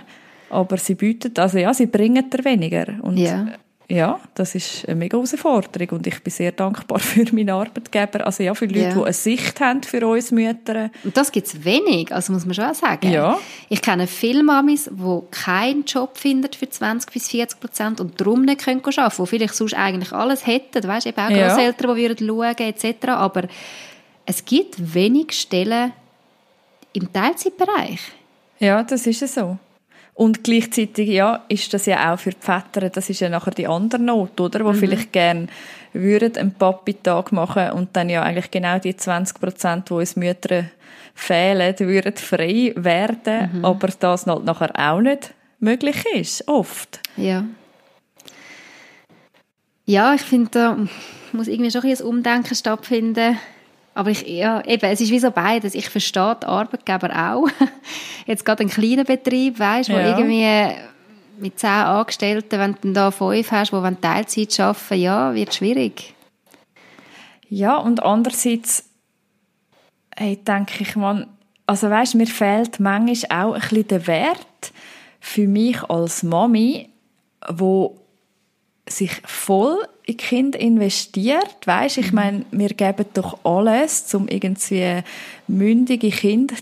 aber 0.50 0.76
sie 0.76 0.96
bieten, 0.96 1.32
also 1.38 1.58
ja, 1.58 1.74
sie 1.74 1.86
bringen 1.86 2.30
dir 2.30 2.44
weniger. 2.44 2.88
Und 3.02 3.16
Ja. 3.16 3.46
Ja, 3.94 4.20
das 4.34 4.56
ist 4.56 4.86
eine 4.88 4.96
mega 4.96 5.18
Herausforderung 5.18 5.90
und 5.98 6.08
ich 6.08 6.24
bin 6.24 6.32
sehr 6.32 6.52
dankbar 6.52 6.98
für 7.12 7.26
meinen 7.32 7.52
Arbeitgeber. 7.52 8.26
Also 8.26 8.42
ja, 8.42 8.56
für 8.56 8.66
Leute, 8.66 8.80
Ja. 8.80 8.94
die 8.96 9.02
eine 9.04 9.14
Sicht 9.14 9.60
haben 9.60 9.84
für 9.84 10.08
uns 10.08 10.32
Mütter. 10.32 10.90
Und 11.04 11.16
das 11.16 11.32
gibt 11.32 11.46
es 11.46 11.64
wenig, 11.64 12.12
also 12.12 12.34
muss 12.34 12.46
man 12.46 12.56
schon 12.56 12.74
sagen. 12.74 13.12
Ja. 13.12 13.38
Ich 13.70 13.82
kenne 13.84 14.08
viele 14.08 14.42
Mamis, 14.44 14.90
die 14.92 15.20
keinen 15.30 15.84
Job 15.86 16.18
finden 16.18 16.52
für 16.52 16.68
20 16.68 17.12
bis 17.14 17.30
40 17.30 17.60
Prozent 17.60 18.02
und 18.02 18.20
darum 18.20 18.42
nicht 18.46 18.66
können 18.66 18.82
arbeiten 18.84 18.96
können, 18.96 19.12
die 19.20 19.28
vielleicht 19.28 19.54
sonst 19.56 19.76
eigentlich 19.76 20.12
alles 20.12 20.48
hätten, 20.48 20.88
weißt, 20.88 21.06
eben 21.06 21.20
auch 21.20 21.30
Ja. 21.30 21.48
Grosseltern, 21.50 21.96
die 21.96 22.02
würden 22.02 22.28
schauen 22.28 22.58
etc. 22.58 23.08
Aber 23.10 23.44
es 24.26 24.44
gibt 24.44 24.94
wenig 24.96 25.34
Stellen 25.34 25.94
im 26.94 27.14
Teilzeitbereich. 27.14 28.00
Ja, 28.60 28.82
das 28.82 29.06
ist 29.06 29.22
es 29.22 29.36
so. 29.36 29.58
Und 30.16 30.44
gleichzeitig, 30.44 31.10
ja, 31.10 31.44
ist 31.50 31.74
das 31.74 31.88
ja 31.88 32.14
auch 32.14 32.20
für 32.20 32.30
die 32.30 32.38
Väter, 32.40 32.90
das 32.90 33.10
ist 33.10 33.20
ja 33.20 33.30
nachher 33.30 33.52
die 33.52 33.68
andere 33.68 34.02
Not, 34.02 34.40
oder? 34.40 34.64
Wo 34.64 34.74
vielleicht 34.74 35.12
gern 35.12 35.50
würden 35.92 36.38
einen 36.38 36.54
Papi-Tag 36.54 37.32
machen 37.32 37.72
und 37.72 37.96
dann 37.96 38.10
ja 38.10 38.22
eigentlich 38.22 38.52
genau 38.52 38.78
die 38.78 38.96
20 38.96 39.40
Prozent, 39.40 39.90
die 39.90 39.94
uns 39.94 40.16
Mütter 40.16 40.66
fehlen, 41.16 41.76
würden 41.80 42.16
frei 42.16 42.74
werden, 42.76 43.64
aber 43.64 43.88
das 43.88 44.26
halt 44.26 44.46
nachher 44.46 44.72
auch 44.76 45.02
nicht 45.02 45.34
möglich 45.60 46.04
ist, 46.14 46.48
oft. 46.48 47.00
Ja. 47.18 47.46
Ja, 49.86 50.14
ich 50.14 50.22
finde, 50.22 50.50
da 50.52 50.78
muss 51.34 51.48
irgendwie 51.48 51.72
schon 51.72 51.84
ein 51.84 52.02
Umdenken 52.02 52.56
stattfinden. 52.56 53.38
Aber 53.96 54.10
ich, 54.10 54.28
ja, 54.28 54.64
eben, 54.66 54.86
es 54.90 55.02
ist 55.02 55.12
wie 55.12 55.20
so 55.20 55.30
beides. 55.32 55.76
Ich 55.76 55.90
verstehe 55.90 56.36
die 56.42 56.48
Arbeitgeber 56.48 57.10
auch. 57.34 57.48
Jetzt 58.26 58.44
gerade 58.46 58.64
ein 58.64 58.70
kleiner 58.70 59.04
Betrieb, 59.04 59.60
weißt, 59.60 59.90
wo 59.90 59.94
Ja. 59.94 60.18
irgendwie 60.18 60.76
mit 61.40 61.60
zehn 61.60 61.70
Angestellten, 61.70 62.60
wenn 62.60 62.76
du 62.82 62.94
da 62.94 63.12
fünf 63.12 63.52
hast, 63.52 63.72
die 63.72 63.96
Teilzeit 64.02 64.60
arbeiten, 64.60 65.02
ja, 65.02 65.34
wird 65.36 65.54
schwierig. 65.54 66.14
Ja, 67.50 67.78
und 67.78 68.02
andererseits, 68.02 68.90
hey, 70.16 70.38
denke 70.38 70.84
ich, 70.84 70.96
man, 70.96 71.28
also 71.68 71.90
weißt, 71.90 72.16
mir 72.16 72.28
fehlt 72.28 72.80
manchmal 72.80 73.46
auch 73.46 73.54
ein 73.54 73.62
bisschen 73.62 73.88
der 73.88 74.08
Wert 74.08 74.72
für 75.20 75.48
mich 75.48 75.84
als 75.84 76.24
Mami, 76.24 76.90
wo 77.50 78.00
sich 78.88 79.12
voll 79.26 79.78
in 80.06 80.18
Kinder 80.18 80.60
investiert, 80.60 81.66
weißt, 81.66 81.98
ich 81.98 82.12
meine, 82.12 82.46
wir 82.52 82.70
geben 82.70 83.06
doch 83.14 83.40
alles, 83.46 84.14
um 84.14 84.28
irgendwie 84.28 85.02
mündige 85.48 86.10
Kinder 86.10 86.56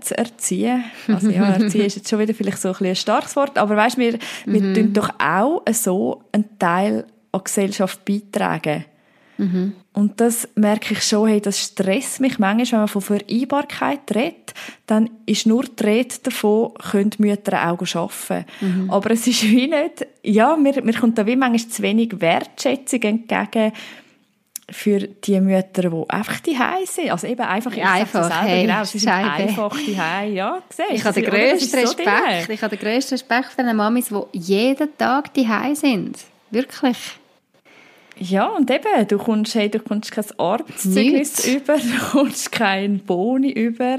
zu 0.00 0.16
erziehen. 0.16 0.84
Also 1.08 1.30
ja, 1.30 1.50
erziehen 1.50 1.86
ist 1.86 1.96
jetzt 1.96 2.08
schon 2.08 2.20
wieder 2.20 2.34
vielleicht 2.34 2.60
so 2.60 2.68
ein, 2.68 2.72
bisschen 2.72 2.86
ein 2.88 2.96
starkes 2.96 3.36
Wort, 3.36 3.58
aber 3.58 3.76
weißt, 3.76 3.98
wir, 3.98 4.18
wir 4.44 4.74
tun 4.74 4.92
doch 4.92 5.10
auch 5.18 5.62
so 5.72 6.22
einen 6.32 6.58
Teil 6.58 7.06
an 7.32 7.40
Gesellschaft 7.42 8.04
beitragen. 8.04 8.84
Und 9.92 10.20
das 10.20 10.48
merke 10.54 10.94
ich 10.94 11.02
schon, 11.02 11.28
hey, 11.28 11.40
das 11.40 11.58
stresst 11.58 12.20
mich 12.20 12.38
manchmal, 12.38 12.72
wenn 12.72 12.78
man 12.80 12.88
von 12.88 13.02
Vereinbarkeit 13.02 14.00
redet, 14.14 14.54
dann 14.86 15.10
ist 15.26 15.46
nur 15.46 15.64
die 15.64 15.84
Rede 15.84 16.14
davon, 16.22 16.72
können 16.74 17.10
die 17.10 17.22
Mütter 17.22 17.70
auch 17.70 17.80
arbeiten. 17.94 18.46
Aber 18.90 19.10
es 19.10 19.26
ist 19.26 19.42
wie 19.44 19.68
nicht, 19.68 20.06
ja, 20.22 20.56
mir, 20.56 20.82
mir 20.82 20.94
kommt 20.94 21.18
da 21.18 21.26
wie 21.26 21.36
manchmal 21.36 21.70
zu 21.70 21.82
wenig 21.82 22.20
Wertschätzung 22.20 23.02
entgegen 23.02 23.72
für 24.70 25.00
die 25.00 25.40
Mütter, 25.40 25.90
die 25.90 26.10
einfach 26.10 26.40
die 26.40 26.56
sind. 26.86 27.10
Also 27.10 27.26
eben 27.26 27.42
einfach, 27.42 27.72
ich 27.72 27.84
Einfach, 27.84 28.22
selber, 28.22 28.40
hey, 28.42 28.66
genau, 28.66 28.84
sie 28.84 28.98
sind 28.98 29.10
Scheibe. 29.10 29.30
einfach 29.30 29.76
die 29.78 29.92
ja, 30.34 30.58
siehst 30.70 30.90
Ich 30.92 31.04
habe 31.04 31.20
den 31.20 31.30
grössten 31.30 31.68
so 31.68 31.76
Respekt. 31.76 32.08
drin. 32.08 32.54
ich 32.54 32.62
habe 32.62 32.76
den 32.76 32.88
grössten 32.88 33.14
Respekt 33.14 33.52
vor 33.52 33.64
den 33.64 33.76
Mamis, 33.76 34.08
die 34.08 34.38
jeden 34.38 34.96
Tag 34.96 35.34
die 35.34 35.46
sind. 35.74 36.16
Wirklich. 36.50 36.96
Ja, 38.24 38.46
und 38.48 38.70
eben, 38.70 39.08
du 39.08 39.18
kommst, 39.18 39.54
hey, 39.56 39.68
du 39.68 39.80
kommst 39.80 40.12
kein 40.12 40.24
Arbeitszeugnis 40.38 41.44
über, 41.46 41.76
du 41.76 41.98
kommst 42.12 42.52
keinen 42.52 43.00
Boni 43.00 43.50
über. 43.50 43.98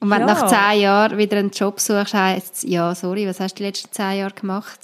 Und 0.00 0.10
wenn 0.10 0.20
Ja. 0.20 0.26
du 0.26 0.32
nach 0.32 0.46
zehn 0.48 0.80
Jahren 0.80 1.16
wieder 1.18 1.36
einen 1.38 1.50
Job 1.50 1.78
suchst, 1.78 2.14
heisst 2.14 2.54
es, 2.56 2.62
ja, 2.64 2.92
sorry, 2.94 3.28
was 3.28 3.38
hast 3.38 3.54
du 3.54 3.58
die 3.58 3.64
letzten 3.64 3.92
zehn 3.92 4.18
Jahre 4.18 4.34
gemacht? 4.34 4.80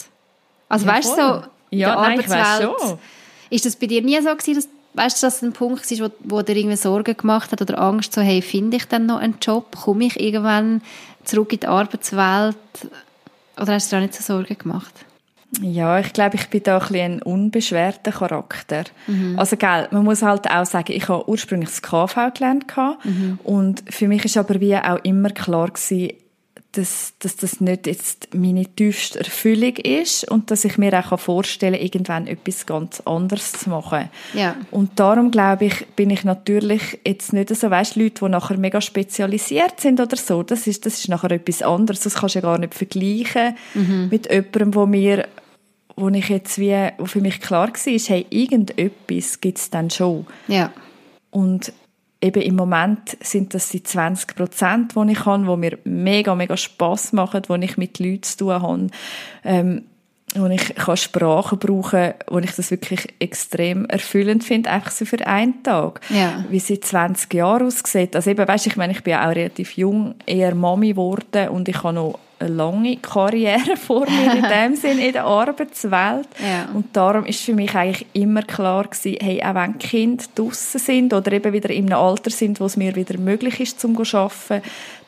Also 0.68 0.86
Ja, 0.86 0.92
weißt 0.94 1.08
du, 1.16 1.22
so 1.22 1.42
in 1.70 1.78
Ja, 1.78 1.88
der 1.88 1.96
nein, 1.96 2.20
Arbeitswelt, 2.20 2.80
schon. 2.80 2.98
ist 3.50 3.64
das 3.66 3.76
bei 3.76 3.86
dir 3.86 4.02
nie 4.02 4.20
so 4.20 4.30
gewesen, 4.34 4.54
dass, 4.54 4.68
weißt 4.94 5.22
du, 5.22 5.26
dass 5.26 5.34
das 5.40 5.42
ein 5.42 5.52
Punkt 5.52 5.90
war, 5.90 6.08
wo, 6.08 6.36
wo 6.36 6.42
dir 6.42 6.56
irgendwie 6.56 6.76
Sorgen 6.76 7.16
gemacht 7.16 7.50
hat 7.50 7.60
oder 7.62 7.78
Angst, 7.80 8.12
so, 8.12 8.20
hey, 8.20 8.42
finde 8.42 8.76
ich 8.76 8.84
dann 8.86 9.06
noch 9.06 9.18
einen 9.18 9.38
Job? 9.40 9.74
Komme 9.74 10.04
ich 10.04 10.20
irgendwann 10.20 10.82
zurück 11.24 11.52
in 11.52 11.60
die 11.60 11.66
Arbeitswelt? 11.66 12.56
Oder 13.60 13.72
hast 13.72 13.90
du 13.90 13.96
dir 13.96 14.02
auch 14.02 14.06
nicht 14.06 14.14
so 14.14 14.22
Sorgen 14.22 14.56
gemacht? 14.56 14.92
Ja, 15.62 15.98
ich 15.98 16.12
glaube, 16.12 16.36
ich 16.36 16.48
bin 16.48 16.62
da 16.62 16.78
ein, 16.78 16.80
bisschen 16.80 17.12
ein 17.12 17.22
unbeschwerter 17.22 18.12
Charakter. 18.12 18.84
Also, 19.36 19.56
gell, 19.56 19.88
man 19.90 20.04
muss 20.04 20.22
halt 20.22 20.50
auch 20.50 20.66
sagen, 20.66 20.92
ich 20.92 21.08
habe 21.08 21.28
ursprünglich 21.28 21.70
das 21.70 21.82
KV 21.82 22.32
gelernt 22.34 22.68
gehabt. 22.68 23.04
und 23.44 23.82
für 23.88 24.08
mich 24.08 24.24
ist 24.24 24.36
aber 24.36 24.60
wie 24.60 24.76
auch 24.76 24.98
immer 25.04 25.30
klar 25.30 25.68
gewesen, 25.68 26.12
dass, 26.76 27.14
dass 27.20 27.36
das 27.36 27.60
nicht 27.60 27.86
jetzt 27.86 28.28
meine 28.34 28.66
tiefste 28.66 29.20
Erfüllung 29.20 29.76
ist 29.76 30.30
und 30.30 30.50
dass 30.50 30.64
ich 30.64 30.78
mir 30.78 30.92
auch 30.98 31.18
vorstellen 31.18 31.74
kann, 31.74 31.82
irgendwann 31.82 32.26
etwas 32.26 32.66
ganz 32.66 33.00
anderes 33.00 33.52
zu 33.52 33.70
machen. 33.70 34.10
Ja. 34.34 34.56
Und 34.70 34.98
darum 34.98 35.30
glaube 35.30 35.66
ich, 35.66 35.86
bin 35.96 36.10
ich 36.10 36.24
natürlich 36.24 36.98
jetzt 37.06 37.32
nicht 37.32 37.54
so, 37.54 37.70
weißt, 37.70 37.96
Leute, 37.96 38.24
die 38.24 38.30
nachher 38.30 38.58
mega 38.58 38.80
spezialisiert 38.80 39.80
sind 39.80 40.00
oder 40.00 40.16
so, 40.16 40.42
das 40.42 40.66
ist, 40.66 40.86
das 40.86 40.98
ist 40.98 41.08
nachher 41.08 41.30
etwas 41.30 41.62
anderes. 41.62 42.00
Das 42.00 42.16
kannst 42.16 42.34
du 42.34 42.40
ja 42.40 42.42
gar 42.42 42.58
nicht 42.58 42.74
vergleichen 42.74 43.56
mit 44.10 44.30
jemandem, 44.30 44.74
wo 44.74 44.86
mir, 44.86 45.26
wo 45.96 46.08
ich 46.10 46.28
jetzt 46.28 46.58
wie, 46.58 46.90
wo 46.98 47.06
für 47.06 47.20
mich 47.20 47.40
klar 47.40 47.68
war, 47.68 47.74
hey, 47.74 48.26
irgendetwas 48.30 49.40
gibt 49.40 49.58
es 49.58 49.70
dann 49.70 49.90
schon. 49.90 50.26
Ja. 50.46 50.72
Und 51.30 51.72
eben 52.20 52.42
im 52.42 52.54
Moment 52.56 53.16
sind 53.20 53.54
das 53.54 53.70
die 53.70 53.82
20 53.82 54.36
Prozent, 54.36 54.94
die 54.94 55.12
ich 55.12 55.24
habe, 55.24 55.44
die 55.44 55.56
mir 55.56 55.78
mega, 55.84 56.34
mega 56.34 56.56
Spass 56.56 57.12
machen, 57.12 57.42
wo 57.48 57.54
ich 57.56 57.76
mit 57.76 57.98
Leuten 57.98 58.22
zu 58.22 58.36
tun 58.36 58.62
habe, 58.62 58.86
ähm, 59.44 59.84
wo 60.38 60.46
ich 60.46 60.74
kann 60.74 60.96
Sprachen 60.96 61.58
brauchen 61.58 62.14
wo 62.28 62.38
ich 62.38 62.52
das 62.52 62.70
wirklich 62.70 63.06
extrem 63.18 63.86
erfüllend 63.86 64.44
finde, 64.44 64.70
einfach 64.70 64.90
so 64.90 65.04
für 65.04 65.26
einen 65.26 65.62
Tag. 65.62 66.00
Ja. 66.10 66.44
Wie 66.50 66.60
sie 66.60 66.80
20 66.80 67.32
Jahre 67.34 67.64
aussieht. 67.64 68.14
Also 68.14 68.30
eben, 68.30 68.46
weißt, 68.46 68.66
ich 68.66 68.76
meine, 68.76 68.92
ich 68.92 69.02
bin 69.02 69.12
ja 69.12 69.28
auch 69.28 69.34
relativ 69.34 69.76
jung, 69.76 70.14
eher 70.26 70.54
Mami 70.54 70.90
geworden 70.90 71.48
und 71.48 71.68
ich 71.68 71.82
habe 71.82 71.94
noch 71.94 72.18
eine 72.38 72.50
lange 72.50 72.96
Karriere 72.98 73.76
vor 73.76 74.06
mir 74.08 74.34
in 74.34 74.42
dem 74.42 74.76
Sinn 74.80 74.98
in 74.98 75.12
der 75.12 75.24
Arbeitswelt. 75.24 76.28
Ja. 76.40 76.68
Und 76.74 76.94
darum 76.94 77.24
ist 77.24 77.42
für 77.42 77.54
mich 77.54 77.74
eigentlich 77.74 78.06
immer 78.12 78.42
klar 78.42 78.84
gewesen, 78.84 79.16
hey, 79.20 79.42
auch 79.42 79.54
wenn 79.54 79.78
Kinder 79.78 80.24
draussen 80.34 80.78
sind 80.78 81.12
oder 81.14 81.32
eben 81.32 81.52
wieder 81.52 81.70
in 81.70 81.86
einem 81.86 81.98
Alter 81.98 82.30
sind, 82.30 82.60
wo 82.60 82.66
es 82.66 82.76
mir 82.76 82.94
wieder 82.94 83.18
möglich 83.18 83.60
ist, 83.60 83.80
zum 83.80 83.96
zu 84.04 84.16
arbeiten, 84.18 84.62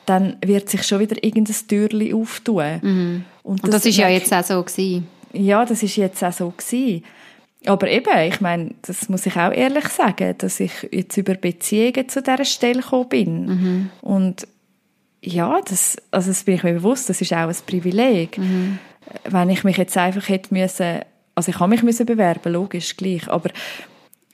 dann 0.05 0.37
wird 0.43 0.69
sich 0.69 0.83
schon 0.83 0.99
wieder 0.99 1.23
irgendein 1.23 1.55
Türchen 1.67 2.13
auftun. 2.15 3.25
Und 3.43 3.73
das, 3.73 3.85
ist 3.85 3.97
ja 3.97 4.09
jetzt 4.09 4.33
auch 4.33 4.43
so 4.43 4.63
gewesen. 4.63 5.07
Ja, 5.33 5.65
das 5.65 5.83
ist 5.83 5.95
jetzt 5.95 6.23
auch 6.23 6.33
so 6.33 6.49
gewesen. 6.49 7.03
Aber 7.65 7.89
eben, 7.89 8.17
ich 8.27 8.39
meine, 8.39 8.71
das 8.83 9.09
muss 9.09 9.25
ich 9.25 9.35
auch 9.35 9.51
ehrlich 9.51 9.87
sagen, 9.89 10.33
dass 10.37 10.59
ich 10.61 10.71
jetzt 10.91 11.17
über 11.17 11.33
Beziehungen 11.33 12.07
zu 12.07 12.21
dieser 12.21 12.45
Stelle 12.45 12.81
gekommen 12.81 13.09
bin. 13.09 13.89
Und 14.01 14.47
ja, 15.21 15.59
das, 15.67 15.97
also 16.11 16.29
das 16.29 16.43
bin 16.45 16.55
ich 16.55 16.63
mir 16.63 16.73
bewusst, 16.73 17.09
das 17.09 17.19
ist 17.19 17.33
auch 17.33 17.49
ein 17.49 17.55
Privileg. 17.67 18.39
Wenn 19.25 19.49
ich 19.49 19.63
mich 19.65 19.77
jetzt 19.77 19.97
einfach 19.97 20.29
hätte 20.29 20.53
müssen, 20.53 20.99
also 21.35 21.51
ich 21.51 21.59
habe 21.59 21.69
mich 21.69 21.83
müssen 21.83 22.05
bewerben, 22.05 22.53
logisch, 22.53 22.95
gleich, 22.95 23.27
aber 23.29 23.49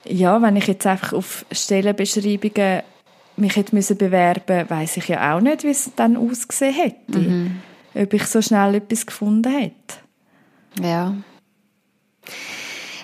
ja, 0.07 0.39
wenn 0.41 0.55
ich 0.55 0.67
jetzt 0.67 0.85
einfach 0.85 1.13
auf 1.13 1.45
Stellenbeschreibungen 1.51 2.83
mich 3.37 3.55
hätte 3.55 3.75
müssen 3.75 3.97
bewerben, 3.97 4.69
weiß 4.69 4.97
ich 4.97 5.07
ja 5.07 5.35
auch 5.35 5.41
nicht, 5.41 5.63
wie 5.63 5.69
es 5.69 5.91
dann 5.95 6.15
ausgesehen 6.15 6.75
hätte. 6.75 7.51
Ob 7.95 8.13
ich 8.13 8.25
so 8.27 8.41
schnell 8.41 8.75
etwas 8.75 9.05
gefunden 9.05 9.51
hätte. 9.51 10.04
Ja. 10.81 11.15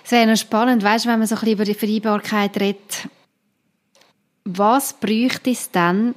Es 0.03 0.11
wäre 0.11 0.27
noch 0.27 0.37
spannend, 0.37 0.83
weißt, 0.83 1.05
wenn 1.05 1.19
man 1.19 1.27
so 1.27 1.35
ein 1.35 1.39
bisschen 1.39 1.53
über 1.53 1.65
die 1.65 1.73
Vereinbarkeit 1.73 2.59
redet. 2.59 3.07
Was 4.43 4.93
bräuchte 4.93 5.51
es 5.51 5.71
dann, 5.71 6.15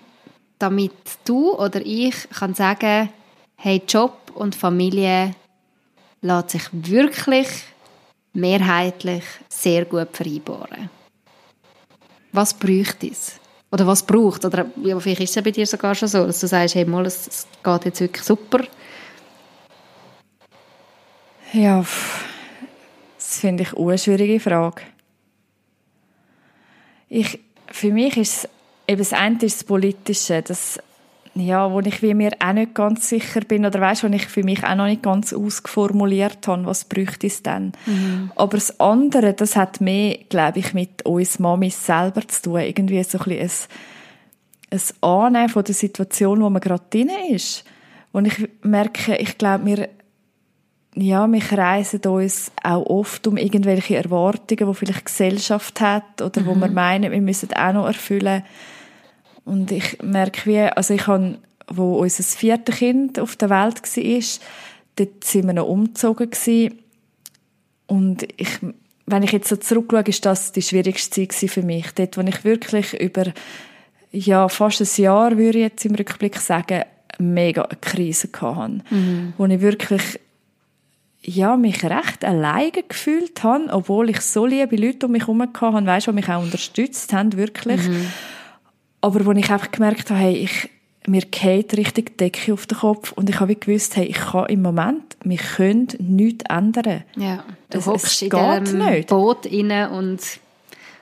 damit 0.58 0.92
du 1.24 1.52
oder 1.52 1.80
ich 1.84 2.28
kann 2.30 2.54
sagen, 2.54 3.10
hey, 3.56 3.82
Job 3.86 4.32
und 4.34 4.54
Familie 4.54 5.34
lässt 6.22 6.50
sich 6.50 6.62
wirklich 6.72 7.48
mehrheitlich 8.32 9.24
sehr 9.48 9.84
gut 9.84 10.08
vereinbaren? 10.12 10.90
Was 12.32 12.54
bräuchte 12.54 13.08
es? 13.08 13.38
Oder 13.70 13.86
was 13.86 14.04
braucht? 14.04 14.44
Oder 14.44 14.66
ja, 14.82 14.98
vielleicht 14.98 15.20
ist 15.20 15.36
es 15.36 15.44
bei 15.44 15.50
dir 15.50 15.66
sogar 15.66 15.94
schon 15.94 16.08
so, 16.08 16.26
dass 16.26 16.40
du 16.40 16.46
sagst, 16.46 16.74
hey, 16.74 16.84
mal, 16.84 17.06
es 17.06 17.46
geht 17.62 17.84
jetzt 17.84 18.00
wirklich 18.00 18.24
super. 18.24 18.64
Ja, 21.54 21.84
das 23.16 23.38
finde 23.38 23.62
ich 23.62 23.76
eine 23.76 23.96
schwierige 23.96 24.40
Frage. 24.40 24.82
Ich, 27.08 27.38
für 27.70 27.92
mich 27.92 28.16
ist 28.16 28.44
es, 28.44 28.48
eben 28.88 28.98
das 28.98 29.12
eine 29.12 29.36
ist 29.36 29.60
das 29.60 29.64
Politische, 29.64 30.42
das, 30.42 30.80
ja, 31.36 31.70
wo 31.70 31.78
ich 31.78 32.02
wie 32.02 32.12
mir 32.14 32.32
auch 32.44 32.52
nicht 32.52 32.74
ganz 32.74 33.08
sicher 33.08 33.40
bin 33.42 33.64
oder 33.64 33.80
weißt, 33.80 34.02
wo 34.02 34.08
ich 34.08 34.26
für 34.26 34.42
mich 34.42 34.64
auch 34.64 34.74
noch 34.74 34.86
nicht 34.86 35.04
ganz 35.04 35.32
ausformuliert 35.32 36.48
habe, 36.48 36.66
was 36.66 36.86
bräuchte 36.86 37.28
es 37.28 37.44
denn. 37.44 37.70
Mhm. 37.86 38.32
Aber 38.34 38.56
das 38.56 38.80
andere, 38.80 39.32
das 39.32 39.54
hat 39.54 39.80
mehr, 39.80 40.18
glaube 40.28 40.58
ich, 40.58 40.74
mit 40.74 41.06
uns 41.06 41.38
Mamis 41.38 41.86
selber 41.86 42.26
zu 42.26 42.42
tun. 42.42 42.60
Irgendwie 42.60 43.02
so 43.04 43.18
ein 43.18 43.24
bisschen 43.24 43.68
ein, 44.70 44.80
ein 44.80 45.08
Annehmen 45.08 45.48
von 45.50 45.62
der 45.62 45.74
Situation, 45.74 46.42
wo 46.42 46.50
man 46.50 46.60
gerade 46.60 46.82
drin 46.90 47.10
ist. 47.30 47.64
Und 48.10 48.26
ich 48.26 48.48
merke, 48.62 49.16
ich 49.16 49.38
glaube, 49.38 49.66
wir 49.66 49.88
ja, 50.96 51.30
wir 51.30 51.40
kreisen 51.40 52.00
uns 52.02 52.52
auch 52.62 52.86
oft 52.86 53.26
um 53.26 53.36
irgendwelche 53.36 53.96
Erwartungen, 53.96 54.68
die 54.70 54.74
vielleicht 54.74 55.06
Gesellschaft 55.06 55.80
hat 55.80 56.22
oder 56.22 56.40
mhm. 56.40 56.46
wo 56.46 56.54
wir 56.54 56.68
meinen, 56.68 57.10
wir 57.10 57.20
müssen 57.20 57.52
auch 57.52 57.72
noch 57.72 57.86
erfüllen. 57.86 58.44
Und 59.44 59.72
ich 59.72 60.00
merke 60.02 60.46
wie, 60.46 60.60
also 60.60 60.94
ich 60.94 61.06
habe, 61.06 61.38
wo 61.68 61.98
unser 61.98 62.22
viertes 62.22 62.76
Kind 62.76 63.18
auf 63.18 63.36
der 63.36 63.50
Welt 63.50 63.82
war, 63.82 64.40
dort 64.96 65.24
sind 65.24 65.46
wir 65.46 65.52
noch 65.52 65.68
umgezogen 65.68 66.30
gewesen. 66.30 66.78
Und 67.86 68.26
ich, 68.36 68.60
wenn 69.06 69.22
ich 69.22 69.32
jetzt 69.32 69.48
so 69.48 69.56
zurückschaue, 69.56 70.04
ist 70.06 70.24
das 70.24 70.52
die 70.52 70.62
schwierigste 70.62 71.28
Zeit 71.28 71.50
für 71.50 71.62
mich. 71.62 71.90
Dort, 71.94 72.16
wo 72.16 72.22
ich 72.22 72.44
wirklich 72.44 72.94
über, 73.00 73.24
ja, 74.12 74.48
fast 74.48 74.80
ein 74.80 75.02
Jahr, 75.02 75.36
würde 75.36 75.58
ich 75.58 75.64
jetzt 75.64 75.84
im 75.84 75.94
Rückblick 75.94 76.38
sagen, 76.38 76.84
mega 77.18 77.62
eine 77.62 77.78
Krise 77.80 78.28
hatte. 78.40 78.80
Mhm. 78.90 79.34
Wo 79.36 79.46
ich 79.46 79.60
wirklich, 79.60 80.20
ja, 81.26 81.56
mich 81.56 81.82
recht 81.84 82.24
alleine 82.24 82.70
gefühlt 82.86 83.42
habe, 83.42 83.68
obwohl 83.70 84.10
ich 84.10 84.20
so 84.20 84.44
liebe 84.44 84.76
Leute 84.76 85.06
um 85.06 85.12
mich 85.12 85.22
herum 85.22 85.42
hatte, 85.42 85.86
weißt, 85.86 86.06
die 86.06 86.12
mich 86.12 86.28
auch 86.28 86.42
unterstützt 86.42 87.12
haben, 87.12 87.32
wirklich. 87.36 87.88
Mhm. 87.88 88.06
Aber 89.00 89.24
wo 89.24 89.32
ich 89.32 89.50
einfach 89.50 89.70
gemerkt 89.70 90.10
habe, 90.10 90.20
hey, 90.20 90.34
ich, 90.36 90.70
mir 91.06 91.22
geht 91.22 91.76
richtig 91.76 92.18
die 92.18 92.24
Decke 92.24 92.52
auf 92.52 92.66
den 92.66 92.78
Kopf 92.78 93.12
und 93.12 93.28
ich 93.28 93.40
habe 93.40 93.54
gewusst, 93.54 93.96
hey, 93.96 94.06
ich 94.06 94.16
kann 94.16 94.46
im 94.46 94.62
Moment, 94.62 95.16
wir 95.24 95.38
können 95.38 95.88
nichts 95.98 96.44
ändern. 96.48 97.04
Ja, 97.16 97.44
du 97.70 97.78
es, 97.78 97.86
hockst 97.86 98.06
es 98.06 98.22
in 98.22 98.30
diesem 98.30 98.78
nicht. 98.78 99.08
Boot 99.08 99.46
rein 99.46 99.90
und 99.90 100.20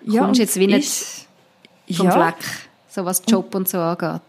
ja, 0.05 0.23
kommst 0.23 0.41
jetzt 0.41 0.59
wie 0.59 0.67
nicht 0.69 1.27
vom 1.93 2.07
ja. 2.07 2.13
Fleck, 2.13 2.45
so 2.89 3.05
was 3.05 3.23
Job 3.27 3.47
und, 3.47 3.63
und 3.63 3.69
so 3.69 3.79
angeht. 3.79 4.21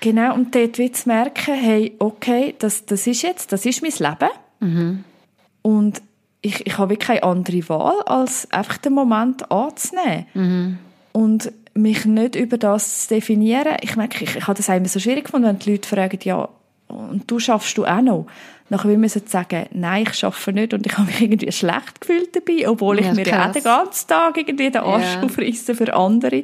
Genau, 0.00 0.34
und 0.34 0.54
dort 0.54 0.78
wie 0.78 0.90
zu 0.90 1.08
merken, 1.08 1.54
hey, 1.54 1.94
okay, 1.98 2.54
das, 2.58 2.86
das 2.86 3.06
ist 3.06 3.22
jetzt, 3.22 3.52
das 3.52 3.66
ist 3.66 3.82
mein 3.82 3.92
Leben. 3.92 4.30
Mhm. 4.60 5.04
Und 5.62 6.02
ich, 6.42 6.66
ich 6.66 6.78
habe 6.78 6.90
wirklich 6.90 7.08
keine 7.08 7.22
andere 7.22 7.68
Wahl, 7.68 8.00
als 8.06 8.50
einfach 8.50 8.78
den 8.78 8.94
Moment 8.94 9.50
anzunehmen. 9.50 10.26
Mhm. 10.34 10.78
Und 11.12 11.52
mich 11.74 12.04
nicht 12.04 12.36
über 12.36 12.58
das 12.58 13.06
zu 13.06 13.14
definieren. 13.14 13.76
Ich 13.82 13.96
merke, 13.96 14.24
ich, 14.24 14.36
ich 14.36 14.46
habe 14.46 14.56
das 14.56 14.68
immer 14.68 14.88
so 14.88 15.00
schwierig 15.00 15.24
gefunden, 15.24 15.48
wenn 15.48 15.58
die 15.58 15.72
Leute 15.72 15.88
fragen, 15.88 16.18
ja, 16.22 16.48
und 16.88 17.30
du 17.30 17.38
schaffst 17.38 17.76
du 17.78 17.84
auch 17.84 18.00
noch? 18.00 18.26
Nachher 18.68 18.88
wir 18.88 18.98
müssen 18.98 19.26
sagen, 19.26 19.66
nein, 19.72 20.04
ich 20.04 20.14
schaffe 20.14 20.52
nicht 20.52 20.74
und 20.74 20.86
ich 20.86 20.96
habe 20.96 21.06
mich 21.06 21.20
irgendwie 21.20 21.50
schlecht 21.52 22.00
gefühlt 22.00 22.34
dabei, 22.34 22.68
obwohl 22.68 23.00
ich 23.00 23.12
mir 23.12 23.26
ja 23.26 23.48
den 23.48 23.62
ganzen 23.62 24.08
Tag 24.08 24.36
irgendwie 24.36 24.70
den 24.70 24.82
Arsch 24.82 25.14
ja. 25.14 25.22
aufreisse 25.22 25.74
für 25.74 25.92
andere. 25.94 26.42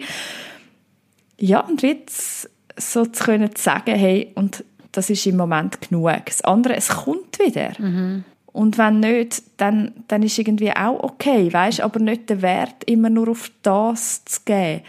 Ja, 1.38 1.60
und 1.60 1.82
jetzt 1.82 2.50
so 2.76 3.06
zu 3.06 3.24
können 3.24 3.50
sagen, 3.56 3.94
hey, 3.94 4.32
und 4.34 4.64
das 4.92 5.10
ist 5.10 5.26
im 5.26 5.36
Moment 5.36 5.80
genug. 5.88 6.10
Das 6.26 6.42
andere, 6.42 6.74
es 6.76 6.88
kommt 6.88 7.38
wieder. 7.38 7.72
Mhm. 7.78 8.24
Und 8.56 8.78
wenn 8.78 9.00
nicht, 9.00 9.42
dann, 9.58 9.92
dann 10.08 10.22
ist 10.22 10.38
irgendwie 10.38 10.70
auch 10.70 11.02
okay, 11.02 11.52
weißt, 11.52 11.82
aber 11.82 12.00
nicht 12.00 12.30
der 12.30 12.40
Wert 12.40 12.84
immer 12.86 13.10
nur 13.10 13.28
auf 13.28 13.50
das 13.60 14.24
zu 14.24 14.40
geben. 14.46 14.80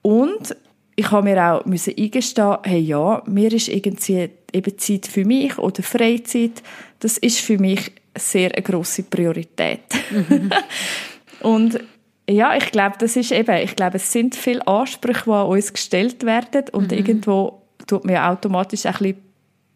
Und 0.00 0.56
ich 0.96 1.10
habe 1.10 1.28
mir 1.28 1.44
auch 1.44 1.66
müssen 1.66 1.92
eingestehen, 1.98 2.56
hey 2.62 2.80
ja, 2.80 3.22
mir 3.26 3.52
ist 3.52 3.68
irgendwie 3.68 4.30
eben 4.50 4.78
Zeit 4.78 5.06
für 5.06 5.26
mich 5.26 5.58
oder 5.58 5.82
Freizeit, 5.82 6.62
das 7.00 7.18
ist 7.18 7.40
für 7.40 7.58
mich 7.58 7.92
sehr 8.16 8.50
eine 8.54 8.62
grosse 8.62 9.02
Priorität. 9.02 9.82
Mhm. 10.10 10.50
und 11.40 11.78
ja, 12.30 12.56
ich 12.56 12.72
glaube, 12.72 12.96
das 12.98 13.14
ist 13.16 13.30
eben, 13.30 13.56
ich 13.58 13.76
glaube, 13.76 13.98
es 13.98 14.10
sind 14.10 14.34
viele 14.34 14.66
Ansprüche, 14.66 15.24
die 15.26 15.30
an 15.32 15.48
uns 15.48 15.70
gestellt 15.70 16.24
werden 16.24 16.64
und 16.72 16.92
mhm. 16.92 16.96
irgendwo 16.96 17.60
tut 17.86 18.06
man 18.06 18.14
ja 18.14 18.32
automatisch 18.32 18.86
ein 18.86 18.92
bisschen 18.92 19.27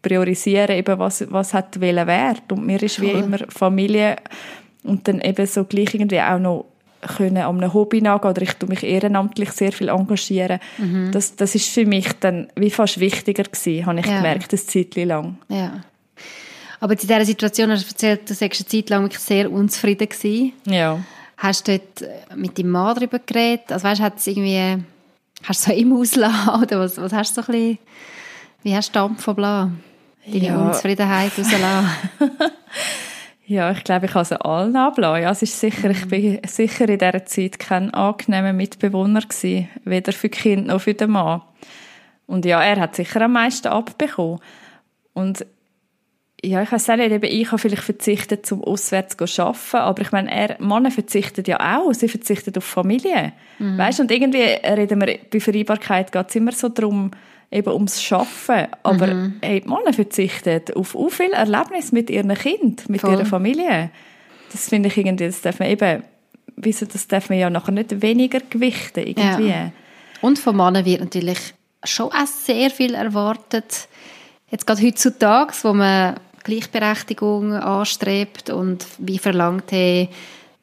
priorisieren, 0.03 0.75
eben 0.75 0.99
was, 0.99 1.25
was 1.31 1.55
hat 1.55 1.79
welchen 1.79 2.05
Wert. 2.05 2.51
Und 2.51 2.65
mir 2.65 2.81
ist 2.83 3.01
wie 3.01 3.09
immer 3.09 3.39
Familie 3.49 4.17
und 4.83 5.07
dann 5.07 5.19
eben 5.21 5.47
so 5.47 5.63
gleich 5.63 5.95
irgendwie 5.95 6.21
auch 6.21 6.37
noch 6.37 6.65
können 7.07 7.37
an 7.37 7.57
einem 7.57 7.73
Hobby 7.73 8.01
nachgehen 8.01 8.31
oder 8.31 8.41
ich 8.41 8.53
tue 8.53 8.69
mich 8.69 8.83
ehrenamtlich 8.83 9.51
sehr 9.51 9.71
viel 9.71 9.89
engagieren. 9.89 10.59
Mhm. 10.77 11.11
Das, 11.11 11.35
das 11.35 11.55
ist 11.55 11.69
für 11.69 11.85
mich 11.85 12.07
dann 12.19 12.47
wie 12.55 12.69
fast 12.69 12.99
wichtiger 12.99 13.43
gewesen, 13.43 13.85
habe 13.85 13.99
ich 13.99 14.05
ja. 14.05 14.17
gemerkt, 14.17 14.53
eine 14.53 14.61
Zeit 14.61 14.95
lang. 14.95 15.37
Ja. 15.49 15.81
Aber 16.79 16.93
in 16.93 16.99
dieser 16.99 17.25
Situation 17.25 17.71
hast 17.71 17.83
du 17.83 17.89
erzählt, 17.89 18.29
du 18.29 18.33
sagst 18.33 18.61
eine 18.61 18.67
Zeit 18.67 18.89
lang 18.89 19.03
wirklich 19.03 19.21
sehr 19.21 19.51
unzufrieden 19.51 20.09
gewesen. 20.09 20.53
Ja. 20.65 20.99
Hast 21.37 21.67
du 21.67 21.77
dort 21.77 22.37
mit 22.37 22.57
deinem 22.57 22.71
Mann 22.71 22.95
darüber 22.95 23.19
geredet? 23.19 23.71
Also 23.71 23.85
weißt, 23.85 24.01
hat 24.01 24.17
es 24.17 24.27
irgendwie, 24.27 24.83
hast 25.43 25.65
du 25.65 25.71
so 25.71 25.77
im 25.77 25.93
Auslassen 25.93 26.49
oder 26.61 26.79
was, 26.79 26.97
was 26.97 27.13
hast 27.13 27.37
du 27.37 27.41
so 27.41 27.51
ein 27.51 27.57
bisschen, 27.57 27.77
wie 28.63 28.75
hast 28.75 28.89
du 28.89 28.93
Dampf 28.93 29.25
Bla? 29.33 29.71
Deine 30.25 30.45
ja. 30.45 30.57
Unzufriedenheit 30.57 31.31
rauslassen? 31.37 31.89
Ja, 33.45 33.71
ich 33.71 33.83
glaube, 33.83 34.05
ich 34.05 34.13
kann 34.13 34.23
sie 34.23 34.39
allen 34.39 34.75
ablassen. 34.75 35.23
Ja, 35.23 35.31
es 35.31 35.41
ist 35.41 35.59
sicher, 35.59 35.89
ich 35.89 36.07
bin 36.07 36.39
sicher 36.47 36.87
in 36.87 36.97
dieser 36.97 37.25
Zeit 37.25 37.59
kein 37.59 37.93
angenehmer 37.93 38.53
Mitbewohner 38.53 39.19
gewesen, 39.19 39.67
weder 39.83 40.13
für 40.13 40.29
Kinder 40.29 40.73
noch 40.73 40.81
für 40.81 40.93
den 40.93 41.11
Mann. 41.11 41.41
Und 42.25 42.45
ja, 42.45 42.63
er 42.63 42.79
hat 42.79 42.95
sicher 42.95 43.21
am 43.21 43.33
meisten 43.33 43.67
abbekommen. 43.67 44.39
Und 45.11 45.45
ja, 46.43 46.61
ich 46.61 46.71
weiß 46.71 46.87
nicht, 46.89 47.11
eben 47.11 47.23
ich 47.23 47.47
habe 47.47 47.57
vielleicht 47.57 47.83
verzichtet, 47.83 48.45
zum 48.45 48.63
auswärts 48.63 49.17
zu 49.17 49.43
arbeiten, 49.43 49.77
aber 49.77 50.01
ich 50.01 50.11
meine, 50.11 50.31
er, 50.31 50.61
Männer 50.61 50.91
verzichtet 50.91 51.47
ja 51.47 51.77
auch, 51.77 51.93
sie 51.93 52.09
verzichtet 52.09 52.57
auf 52.57 52.65
Familie. 52.65 53.33
Mhm. 53.59 53.77
Weißt 53.77 53.99
und 53.99 54.11
irgendwie 54.11 54.41
reden 54.41 55.01
wir, 55.01 55.19
bei 55.31 55.39
Vereinbarkeit 55.39 56.11
geht 56.11 56.29
es 56.29 56.35
immer 56.35 56.51
so 56.53 56.69
darum, 56.69 57.11
eben 57.51 57.71
ums 57.73 58.01
Schaffen. 58.01 58.67
Aber 58.83 59.07
mhm. 59.07 59.35
hey, 59.41 59.61
die 59.61 59.67
Männer 59.67 59.93
verzichten 59.93 60.61
auf 60.75 60.91
so 60.91 61.09
viel 61.09 61.31
Erlebnis 61.31 61.91
mit 61.91 62.09
ihren 62.09 62.33
Kind, 62.33 62.89
mit 62.89 63.01
Voll. 63.01 63.13
ihrer 63.13 63.25
Familie. 63.25 63.91
Das 64.51 64.69
finde 64.69 64.89
ich 64.89 64.97
irgendwie, 64.97 65.25
das 65.25 65.41
darf 65.41 65.59
man 65.59 65.69
eben, 65.69 66.03
wieso, 66.55 66.85
das 66.85 67.07
darf 67.07 67.29
man 67.29 67.39
ja 67.39 67.49
nachher 67.49 67.71
nicht 67.71 68.01
weniger 68.01 68.39
gewichten 68.39 69.07
irgendwie. 69.07 69.49
Ja. 69.49 69.71
Und 70.21 70.39
von 70.39 70.55
Männern 70.55 70.85
wird 70.85 71.01
natürlich 71.01 71.53
schon 71.83 72.11
auch 72.11 72.27
sehr 72.27 72.69
viel 72.69 72.93
erwartet. 72.93 73.87
Jetzt 74.49 74.67
gerade 74.67 74.81
heutzutage, 74.85 75.53
wo 75.63 75.73
man 75.73 76.15
Gleichberechtigung 76.43 77.53
anstrebt 77.53 78.49
und 78.49 78.85
wie 78.99 79.17
verlangt, 79.17 79.71
hey, 79.71 80.09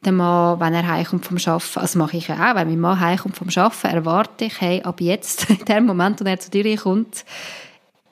der 0.05 0.13
Mann, 0.13 0.59
wenn 0.61 0.75
er 0.75 0.89
heimkommt 0.89 1.27
vom 1.27 1.37
Arbeiten, 1.37 1.79
also 1.79 1.99
mache 1.99 2.17
ich 2.17 2.29
ja 2.29 2.35
auch, 2.35 2.55
wenn 2.55 2.69
mein 2.69 2.81
Mann 2.81 3.01
heimkommt 3.01 3.37
vom 3.37 3.49
Arbeiten, 3.55 3.87
erwarte 3.87 4.47
ich, 4.47 4.61
hey, 4.61 4.83
ab 4.83 5.01
jetzt, 5.01 5.49
in 5.51 5.65
dem 5.65 5.87
Moment, 5.87 6.21
wo 6.21 6.25
er 6.25 6.41
zu 6.41 6.51
dir 6.51 6.77
kommt, 6.77 7.25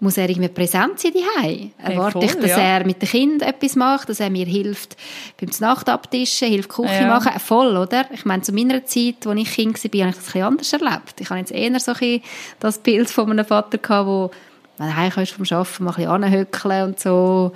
muss 0.01 0.17
er 0.17 0.29
irgendwie 0.29 0.49
präsent 0.49 1.01
sein 1.01 1.13
daheim. 1.13 1.73
Erwarte 1.79 2.21
hey, 2.21 2.27
ich, 2.29 2.35
dass 2.37 2.51
ja. 2.51 2.59
er 2.59 2.87
mit 2.87 3.03
dem 3.03 3.09
Kind 3.09 3.43
etwas 3.43 3.75
macht, 3.75 4.09
dass 4.09 4.21
er 4.21 4.31
mir 4.31 4.47
hilft 4.47 4.97
beim 5.41 5.51
Nachtabtischen, 5.59 6.49
hilft 6.49 6.69
Küche 6.69 7.03
ja. 7.03 7.09
machen, 7.09 7.33
voll, 7.41 7.77
oder? 7.77 8.05
Ich 8.13 8.25
meine, 8.25 8.43
zu 8.43 8.53
meiner 8.53 8.85
Zeit, 8.85 9.27
als 9.27 9.41
ich 9.41 9.53
Kind 9.53 9.83
war, 9.83 10.01
habe 10.01 10.11
ich 10.11 10.17
das 10.17 10.19
ein 10.19 10.25
bisschen 10.25 10.43
anders 10.43 10.73
erlebt. 10.73 11.21
Ich 11.21 11.31
habe 11.31 11.41
jetzt 11.41 11.53
eher 11.53 11.81
so 11.81 11.93
ein 12.01 12.21
das 12.61 12.79
Bild 12.79 13.11
von 13.11 13.31
einem 13.31 13.45
Vater 13.45 13.79
gehabt, 13.79 14.07
wo 14.07 14.31
wenn 14.77 14.87
du 14.87 14.97
heimkommst 14.97 15.33
vom 15.33 15.45
Arbeiten, 15.51 15.85
mal 15.85 15.91
ein 15.91 15.97
bisschen 15.97 16.11
anhöckeln 16.11 16.85
und 16.85 17.01
so. 17.01 17.53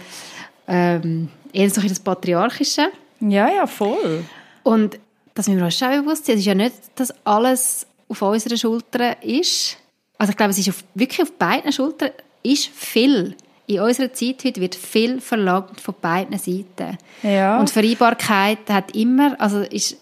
Ähm, 0.67 1.29
eher 1.53 1.71
so 1.71 1.81
ein 1.81 1.89
das 1.89 2.01
Patriarchische. 2.01 2.89
Ja, 3.23 3.49
ja, 3.49 3.67
voll. 3.67 4.25
Und 4.63 4.99
das 5.35 5.49
müssen 5.49 5.59
wir 5.59 5.65
uns 5.67 5.79
schon 5.79 6.05
bewusst 6.05 6.27
sein. 6.27 6.35
Es 6.35 6.41
ist 6.41 6.47
ja 6.47 6.55
nicht, 6.55 6.75
dass 6.97 7.15
alles 7.25 7.87
auf 8.09 8.23
unseren 8.23 8.59
Schultern 8.59 9.17
ist. 9.23 9.79
Also 10.19 10.31
ich 10.31 10.37
glaube, 10.37 10.51
es 10.51 10.59
ist 10.59 10.69
auf, 10.69 10.85
wirklich 10.95 11.23
auf 11.23 11.33
beiden 11.33 11.73
Schultern 11.73 12.11
ist 12.43 12.67
viel. 12.67 13.37
In 13.67 13.81
unserer 13.81 14.13
Zeit 14.13 14.45
heute 14.45 14.61
wird 14.61 14.75
viel 14.75 15.21
verlangt 15.21 15.81
von 15.81 15.95
beiden 16.01 16.37
Seiten. 16.39 16.99
Ja. 17.23 17.59
Und 17.59 17.71
Vereinbarkeit 17.71 18.69
hat 18.69 18.95
immer, 18.95 19.41
also 19.41 19.61
ist 19.61 19.97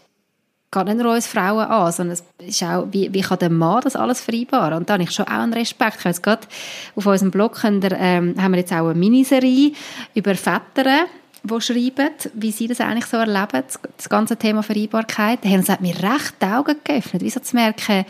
geht 0.73 0.85
nicht 0.85 0.99
nur 0.99 1.15
uns 1.15 1.27
Frauen 1.27 1.67
an, 1.67 1.93
sondern 1.93 2.13
es 2.15 2.25
ist 2.47 2.63
auch, 2.63 2.87
wie, 2.93 3.13
wie 3.13 3.23
kann 3.23 3.39
der 3.41 3.51
Mann 3.51 3.81
das 3.83 3.97
alles 3.97 4.21
vereinbaren? 4.21 4.75
Und 4.75 4.89
da 4.89 4.95
habe 4.95 5.03
ich 5.03 5.11
schon 5.11 5.27
auch 5.27 5.33
einen 5.33 5.53
Respekt. 5.53 5.97
Ich 5.99 6.01
habe 6.01 6.11
jetzt 6.11 6.23
gerade 6.23 6.47
auf 6.95 7.07
unserem 7.07 7.33
Blog 7.33 7.63
haben 7.65 7.83
wir, 7.83 7.93
ähm, 7.93 8.35
haben 8.41 8.53
wir 8.53 8.61
jetzt 8.61 8.73
auch 8.73 8.89
eine 8.89 8.95
Miniserie 8.95 9.73
über 10.15 10.35
Väter, 10.37 11.07
die 11.43 11.61
schreiben, 11.61 12.11
wie 12.35 12.53
sie 12.53 12.67
das 12.67 12.81
eigentlich 12.81 13.07
so 13.07 13.17
erleben, 13.17 13.65
das 13.97 14.09
ganze 14.09 14.37
Thema 14.37 14.63
Vereinbarkeit. 14.63 15.45
Haben 15.45 15.63
sie 15.63 15.77
mir 15.81 15.95
recht 15.95 16.35
die 16.41 16.47
Augen 16.47 16.77
geöffnet, 16.85 17.23
wie 17.23 17.31
so 17.31 17.41
zu 17.41 17.57
merken, 17.57 18.05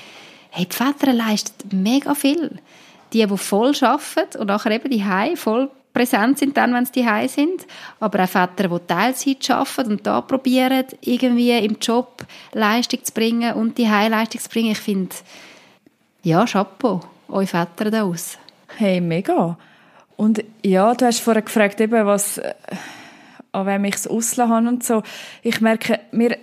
hey, 0.51 0.67
die 0.67 0.75
Väter 0.75 1.13
leisten 1.13 1.83
mega 1.83 2.15
viel. 2.15 2.59
Die, 3.13 3.27
die 3.27 3.39
voll 3.39 3.75
arbeiten 3.81 4.39
und 4.39 4.47
nachher 4.47 4.73
eben 4.73 4.91
die 4.91 5.05
Hause 5.05 5.37
voll 5.37 5.71
präsent 5.93 6.39
sind 6.39 6.57
dann, 6.57 6.73
wenn 6.73 6.87
sie 6.87 6.93
die 6.93 7.29
sind, 7.29 7.67
aber 7.99 8.23
auch 8.25 8.29
Väter, 8.29 8.69
die 8.69 8.87
Teilzeit 8.87 9.51
arbeiten 9.51 9.93
und 9.93 10.07
da 10.07 10.21
probieren, 10.21 10.85
irgendwie 11.01 11.59
im 11.59 11.77
Job 11.81 12.25
Leistung 12.53 13.05
zu 13.05 13.13
bringen 13.13 13.55
und 13.55 13.77
die 13.79 13.87
Leistung 13.87 14.41
zu 14.41 14.49
bringen. 14.49 14.73
Ich 14.73 14.79
finde, 14.79 15.15
ja, 16.23 16.45
Chapeau, 16.45 17.01
euch 17.29 17.51
Väter 17.51 17.91
da 17.91 18.03
aus. 18.05 18.39
Hey, 18.77 19.01
mega. 19.01 19.59
Und 20.17 20.45
ja, 20.63 20.95
du 20.95 21.07
hast 21.07 21.21
vorher 21.21 21.43
gefragt, 21.43 21.81
eben, 21.81 22.07
was, 22.07 22.41
an 23.53 23.67
wem 23.67 23.85
ich 23.85 23.95
es 23.97 24.07
auslassen 24.07 24.69
und 24.69 24.85
so. 24.85 25.03
Ich 25.43 25.61
merke, 25.61 26.01
wir, 26.13 26.37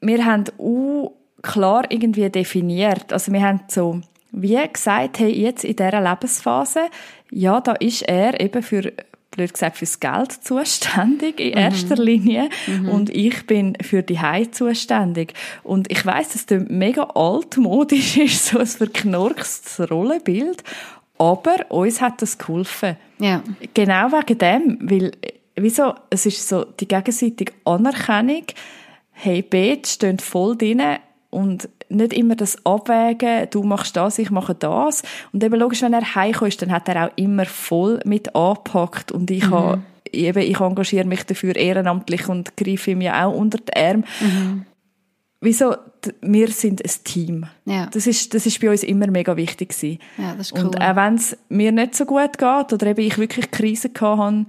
wir 0.00 0.24
haben 0.24 0.44
auch 0.58 1.12
klar 1.42 1.90
irgendwie 1.90 2.28
definiert. 2.30 3.12
Also 3.12 3.32
wir 3.32 3.42
haben 3.42 3.60
so 3.68 4.00
wie 4.36 4.58
gesagt, 4.72 5.20
hey, 5.20 5.30
jetzt 5.30 5.64
in 5.64 5.76
dieser 5.76 6.00
Lebensphase, 6.00 6.88
ja, 7.30 7.60
da 7.60 7.72
ist 7.74 8.02
er 8.02 8.40
eben 8.40 8.62
für 8.62 8.92
blöd 9.30 9.52
gesagt, 9.52 9.76
fürs 9.76 10.00
Geld 10.00 10.32
zuständig 10.32 11.40
in 11.40 11.52
mhm. 11.52 11.58
erster 11.58 11.96
Linie 11.96 12.48
mhm. 12.66 12.88
und 12.88 13.10
ich 13.10 13.46
bin 13.46 13.76
für 13.80 14.02
die 14.02 14.20
Hei 14.20 14.46
zuständig. 14.46 15.34
Und 15.62 15.90
ich 15.90 16.04
weiß, 16.04 16.30
dass 16.30 16.46
das 16.46 16.64
mega 16.68 17.02
altmodisch 17.14 18.16
ist, 18.18 18.46
so 18.46 18.58
ein 18.58 18.66
verknurkstes 18.66 19.90
Rollenbild, 19.90 20.62
aber 21.18 21.70
uns 21.70 22.00
hat 22.00 22.22
das 22.22 22.38
geholfen. 22.38 22.96
Ja. 23.18 23.42
Genau 23.72 24.10
wegen 24.10 24.38
dem, 24.38 24.78
weil 24.80 25.12
wieso, 25.56 25.94
es 26.10 26.26
ist 26.26 26.48
so 26.48 26.64
die 26.64 26.88
gegenseitige 26.88 27.52
Anerkennung, 27.64 28.44
hey, 29.12 29.42
Beet 29.42 29.86
stehen 29.86 30.18
voll 30.18 30.56
drin 30.56 30.82
und 31.30 31.68
nicht 31.88 32.12
immer 32.12 32.36
das 32.36 32.64
Abwägen, 32.64 33.48
du 33.50 33.62
machst 33.62 33.96
das, 33.96 34.18
ich 34.18 34.30
mache 34.30 34.54
das. 34.54 35.02
Und 35.32 35.42
eben 35.44 35.58
logisch, 35.58 35.82
wenn 35.82 35.92
er 35.92 36.14
heimkommt, 36.14 36.60
dann 36.62 36.72
hat 36.72 36.88
er 36.88 37.06
auch 37.06 37.12
immer 37.16 37.44
voll 37.44 38.00
mit 38.04 38.34
angepackt 38.34 39.12
und 39.12 39.30
ich 39.30 39.46
mhm. 39.46 39.50
habe, 39.50 39.82
eben, 40.12 40.42
ich 40.42 40.60
engagiere 40.60 41.06
mich 41.06 41.24
dafür 41.24 41.54
ehrenamtlich 41.56 42.28
und 42.28 42.56
greife 42.56 42.92
ihm 42.92 43.00
ja 43.00 43.26
auch 43.26 43.34
unter 43.34 43.58
die 43.58 43.76
Arme. 43.76 44.04
Mhm. 44.20 44.66
Wieso? 45.40 45.76
Wir 46.22 46.48
sind 46.48 46.82
ein 46.82 46.90
Team. 47.04 47.46
Ja. 47.66 47.86
Das 47.86 48.06
ist, 48.06 48.32
das 48.32 48.46
ist 48.46 48.60
bei 48.62 48.70
uns 48.70 48.82
immer 48.82 49.08
mega 49.08 49.36
wichtig 49.36 49.70
gewesen. 49.70 49.98
Ja, 50.16 50.34
das 50.34 50.50
ist 50.50 50.58
cool. 50.58 50.64
Und 50.64 50.80
auch 50.80 50.96
wenn 50.96 51.16
es 51.16 51.36
mir 51.50 51.70
nicht 51.70 51.94
so 51.94 52.06
gut 52.06 52.38
geht 52.38 52.72
oder 52.72 52.86
eben 52.86 53.00
ich 53.00 53.18
wirklich 53.18 53.50
Krise 53.50 53.90
hatte, 54.00 54.46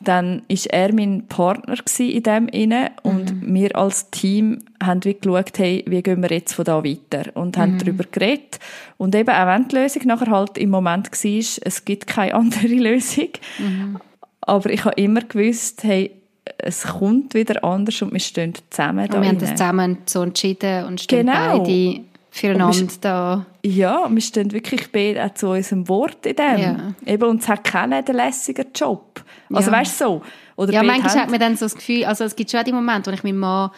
dann 0.00 0.42
ist 0.48 0.66
er 0.66 0.94
mein 0.94 1.26
Partner 1.28 1.76
in 1.98 2.22
dem 2.22 2.48
inne 2.48 2.90
und 3.02 3.42
mhm. 3.42 3.54
wir 3.54 3.76
als 3.76 4.10
Team 4.10 4.58
haben 4.82 5.04
wie 5.04 5.14
geschaut, 5.14 5.58
hey, 5.58 5.84
wie 5.86 6.02
gehen 6.02 6.22
wir 6.22 6.30
jetzt 6.30 6.54
von 6.54 6.64
da 6.64 6.82
weiter 6.82 7.30
und 7.34 7.58
haben 7.58 7.74
mhm. 7.74 7.78
darüber 7.78 8.04
geredet 8.10 8.58
und 8.96 9.14
eben 9.14 9.30
auch 9.30 9.46
wenn 9.46 9.68
die 9.68 9.76
Lösung 9.76 10.06
nachher 10.06 10.30
halt 10.30 10.56
im 10.56 10.70
Moment 10.70 11.10
war, 11.12 11.60
es 11.64 11.84
gibt 11.84 12.06
keine 12.06 12.34
andere 12.34 12.66
Lösung, 12.66 13.28
mhm. 13.58 13.98
aber 14.40 14.70
ich 14.70 14.84
habe 14.84 15.00
immer 15.00 15.20
gewusst, 15.20 15.84
hey, 15.84 16.12
es 16.58 16.84
kommt 16.84 17.34
wieder 17.34 17.62
anders 17.62 18.00
und 18.02 18.12
wir 18.12 18.20
stehen 18.20 18.54
zusammen 18.70 19.04
und 19.04 19.14
da 19.14 19.20
wir 19.20 19.28
haben 19.28 19.38
das 19.38 19.50
zusammen 19.50 19.98
so 20.06 20.22
entschieden 20.22 20.86
und 20.86 21.00
stehen 21.00 21.26
genau. 21.26 21.58
beide 21.58 22.00
füreinander 22.30 22.78
wir, 22.78 22.88
da. 23.00 23.46
Ja, 23.64 24.08
wir 24.08 24.20
stehen 24.22 24.52
wirklich 24.52 24.90
beide 24.92 25.24
auch 25.24 25.34
zu 25.34 25.48
unserem 25.48 25.88
Wort 25.88 26.24
in 26.26 26.36
dem. 26.36 26.58
Ja. 26.58 26.94
Eben, 27.06 27.24
und 27.24 27.42
es 27.42 27.48
hat 27.48 27.64
keinen 27.64 28.04
den 28.04 28.16
lässigen 28.16 28.66
Job. 28.74 29.24
Also 29.52 29.70
ja. 29.70 29.78
weißt 29.78 30.00
du 30.00 30.04
so? 30.04 30.22
Oder 30.56 30.72
ja, 30.74 30.82
manchmal 30.82 31.14
hat 31.14 31.30
man 31.30 31.40
dann 31.40 31.56
so 31.56 31.64
das 31.64 31.74
Gefühl, 31.74 32.04
also 32.04 32.24
es 32.24 32.36
gibt 32.36 32.50
schon 32.50 32.64
die 32.64 32.72
Momente, 32.72 33.10
wo 33.10 33.14
ich 33.14 33.24
meinen 33.24 33.38
Mann 33.38 33.70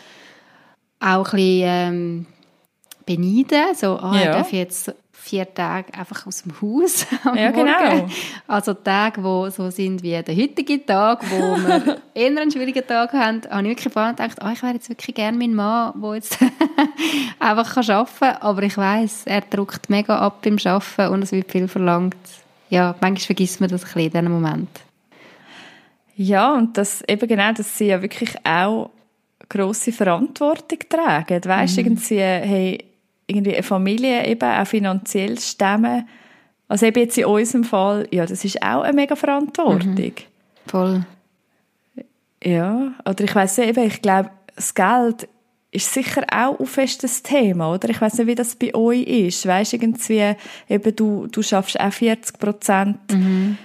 auch 1.00 1.32
ein 1.32 1.36
bisschen 1.36 1.62
ähm, 1.62 2.26
beneide, 3.04 3.74
so, 3.74 3.96
ah, 3.98 4.14
ja. 4.14 4.20
ich 4.20 4.26
darf 4.26 4.52
jetzt 4.52 4.94
vier 5.22 5.54
Tage 5.54 5.94
einfach 5.94 6.26
aus 6.26 6.42
dem 6.42 6.52
Haus 6.60 7.06
am 7.24 7.36
ja, 7.36 7.52
Morgen. 7.52 7.64
genau. 7.64 8.06
Also 8.48 8.74
Tage, 8.74 9.22
die 9.22 9.50
so 9.52 9.70
sind 9.70 10.02
wie 10.02 10.20
der 10.20 10.36
heutige 10.36 10.84
Tag, 10.84 11.22
wo 11.30 11.56
wir 11.56 11.98
eher 12.14 12.40
einen 12.40 12.50
schwierigen 12.50 12.84
Tag 12.84 13.12
haben, 13.12 13.42
habe 13.48 13.62
ich 13.62 13.84
wirklich 13.84 13.94
gedacht, 13.94 14.38
oh, 14.44 14.48
ich 14.52 14.62
wäre 14.62 14.74
jetzt 14.74 14.88
wirklich 14.88 15.14
gerne 15.14 15.38
mein 15.38 15.54
Mann, 15.54 15.92
der 16.02 16.14
jetzt 16.14 16.38
einfach 17.38 17.76
arbeiten 17.76 18.10
kann. 18.18 18.36
Aber 18.40 18.62
ich 18.64 18.76
weiß, 18.76 19.22
er 19.26 19.42
drückt 19.42 19.88
mega 19.90 20.18
ab 20.18 20.42
beim 20.42 20.58
Arbeiten 20.64 21.14
und 21.14 21.22
es 21.22 21.30
wird 21.30 21.52
viel 21.52 21.68
verlangt. 21.68 22.16
Ja, 22.68 22.96
manchmal 23.00 23.26
vergisst 23.26 23.60
man 23.60 23.70
das 23.70 23.82
ein 23.82 23.86
bisschen 23.86 24.00
in 24.00 24.10
diesem 24.10 24.32
Moment. 24.32 24.80
Ja, 26.16 26.52
und 26.54 26.76
das 26.76 27.02
eben 27.06 27.28
genau, 27.28 27.52
dass 27.52 27.78
sie 27.78 27.86
ja 27.86 28.02
wirklich 28.02 28.34
auch 28.44 28.90
grosse 29.48 29.92
Verantwortung 29.92 30.78
tragen. 30.88 31.44
Weißt, 31.44 31.76
mhm. 31.76 31.84
irgendwie, 31.84 32.18
hey, 32.18 32.91
irgendwie 33.26 33.54
eine 33.54 33.62
Familie 33.62 34.26
eben 34.26 34.48
auch 34.48 34.66
finanziell 34.66 35.38
stemmen. 35.38 36.08
Also 36.68 36.86
eben 36.86 37.00
jetzt 37.00 37.18
in 37.18 37.26
unserem 37.26 37.64
Fall, 37.64 38.08
ja, 38.10 38.26
das 38.26 38.44
ist 38.44 38.62
auch 38.62 38.82
eine 38.82 38.94
mega 38.94 39.14
Verantwortung. 39.16 39.94
Mhm. 39.94 40.12
Voll. 40.66 41.04
Ja, 42.42 42.92
oder 43.04 43.24
ich 43.24 43.34
weiß 43.34 43.58
eben, 43.58 43.86
ich 43.86 44.02
glaube, 44.02 44.30
das 44.56 44.74
Geld 44.74 45.28
ist 45.70 45.92
sicher 45.92 46.24
auch 46.30 46.58
ein 46.60 46.66
festes 46.66 47.22
Thema, 47.22 47.72
oder? 47.72 47.88
Ich 47.88 48.00
weiß 48.00 48.18
nicht, 48.18 48.26
wie 48.26 48.34
das 48.34 48.56
bei 48.56 48.74
euch 48.74 49.02
ist. 49.02 49.46
Weißt 49.46 49.72
irgendwie, 49.72 50.34
eben 50.68 50.96
du, 50.96 51.26
du 51.28 51.42
schaffst 51.42 51.80
auch 51.80 51.92
40 51.92 52.38
Prozent. 52.38 52.98
Mhm. 53.10 53.56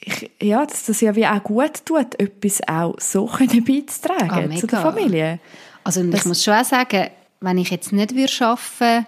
Ich, 0.00 0.30
ja, 0.42 0.64
dass 0.66 0.86
das 0.86 1.00
ja 1.00 1.14
wie 1.14 1.26
auch 1.26 1.42
gut 1.42 1.84
tut, 1.84 2.18
etwas 2.18 2.66
auch 2.66 2.98
so 2.98 3.26
können 3.38 3.64
beizutragen 3.64 4.52
oh, 4.52 4.58
zu 4.58 4.66
der 4.66 4.80
Familie. 4.80 5.38
Also 5.84 6.02
ich 6.02 6.24
muss 6.24 6.42
schon 6.42 6.54
auch 6.54 6.64
sagen, 6.64 7.10
wenn 7.40 7.58
ich 7.58 7.70
jetzt 7.70 7.92
nicht 7.92 8.12
arbeiten 8.12 8.58
würde, 8.78 9.06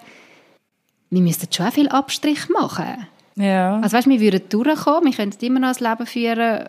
wir 1.11 1.21
müssten 1.21 1.53
schon 1.53 1.71
viel 1.71 1.89
Abstrich 1.89 2.49
machen. 2.49 3.07
Ja. 3.37 3.81
Also 3.81 3.97
weißt, 3.97 4.09
wir 4.09 4.21
würden 4.21 4.49
durchkommen, 4.49 5.11
wir 5.11 5.17
könnten 5.17 5.45
immer 5.45 5.61
noch 5.61 5.77
ein 5.77 5.85
Leben 5.91 6.07
führen, 6.07 6.69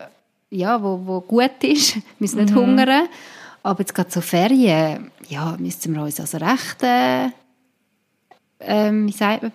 ja, 0.50 0.82
wo, 0.82 1.00
wo 1.04 1.20
gut 1.20 1.62
ist, 1.62 1.96
wir 1.96 2.02
müssen 2.18 2.40
nicht 2.42 2.54
mhm. 2.54 2.58
hungern. 2.58 3.08
Aber 3.62 3.80
jetzt 3.80 3.94
gerade 3.94 4.10
so 4.10 4.20
Ferien, 4.20 5.10
ja, 5.28 5.56
müssten 5.58 5.94
wir 5.94 6.02
uns 6.02 6.20
also 6.20 6.36
recht, 6.36 6.82
äh, 6.82 7.30
ähm, 8.60 9.08
wie 9.08 9.12
sagt 9.12 9.42
man, 9.42 9.52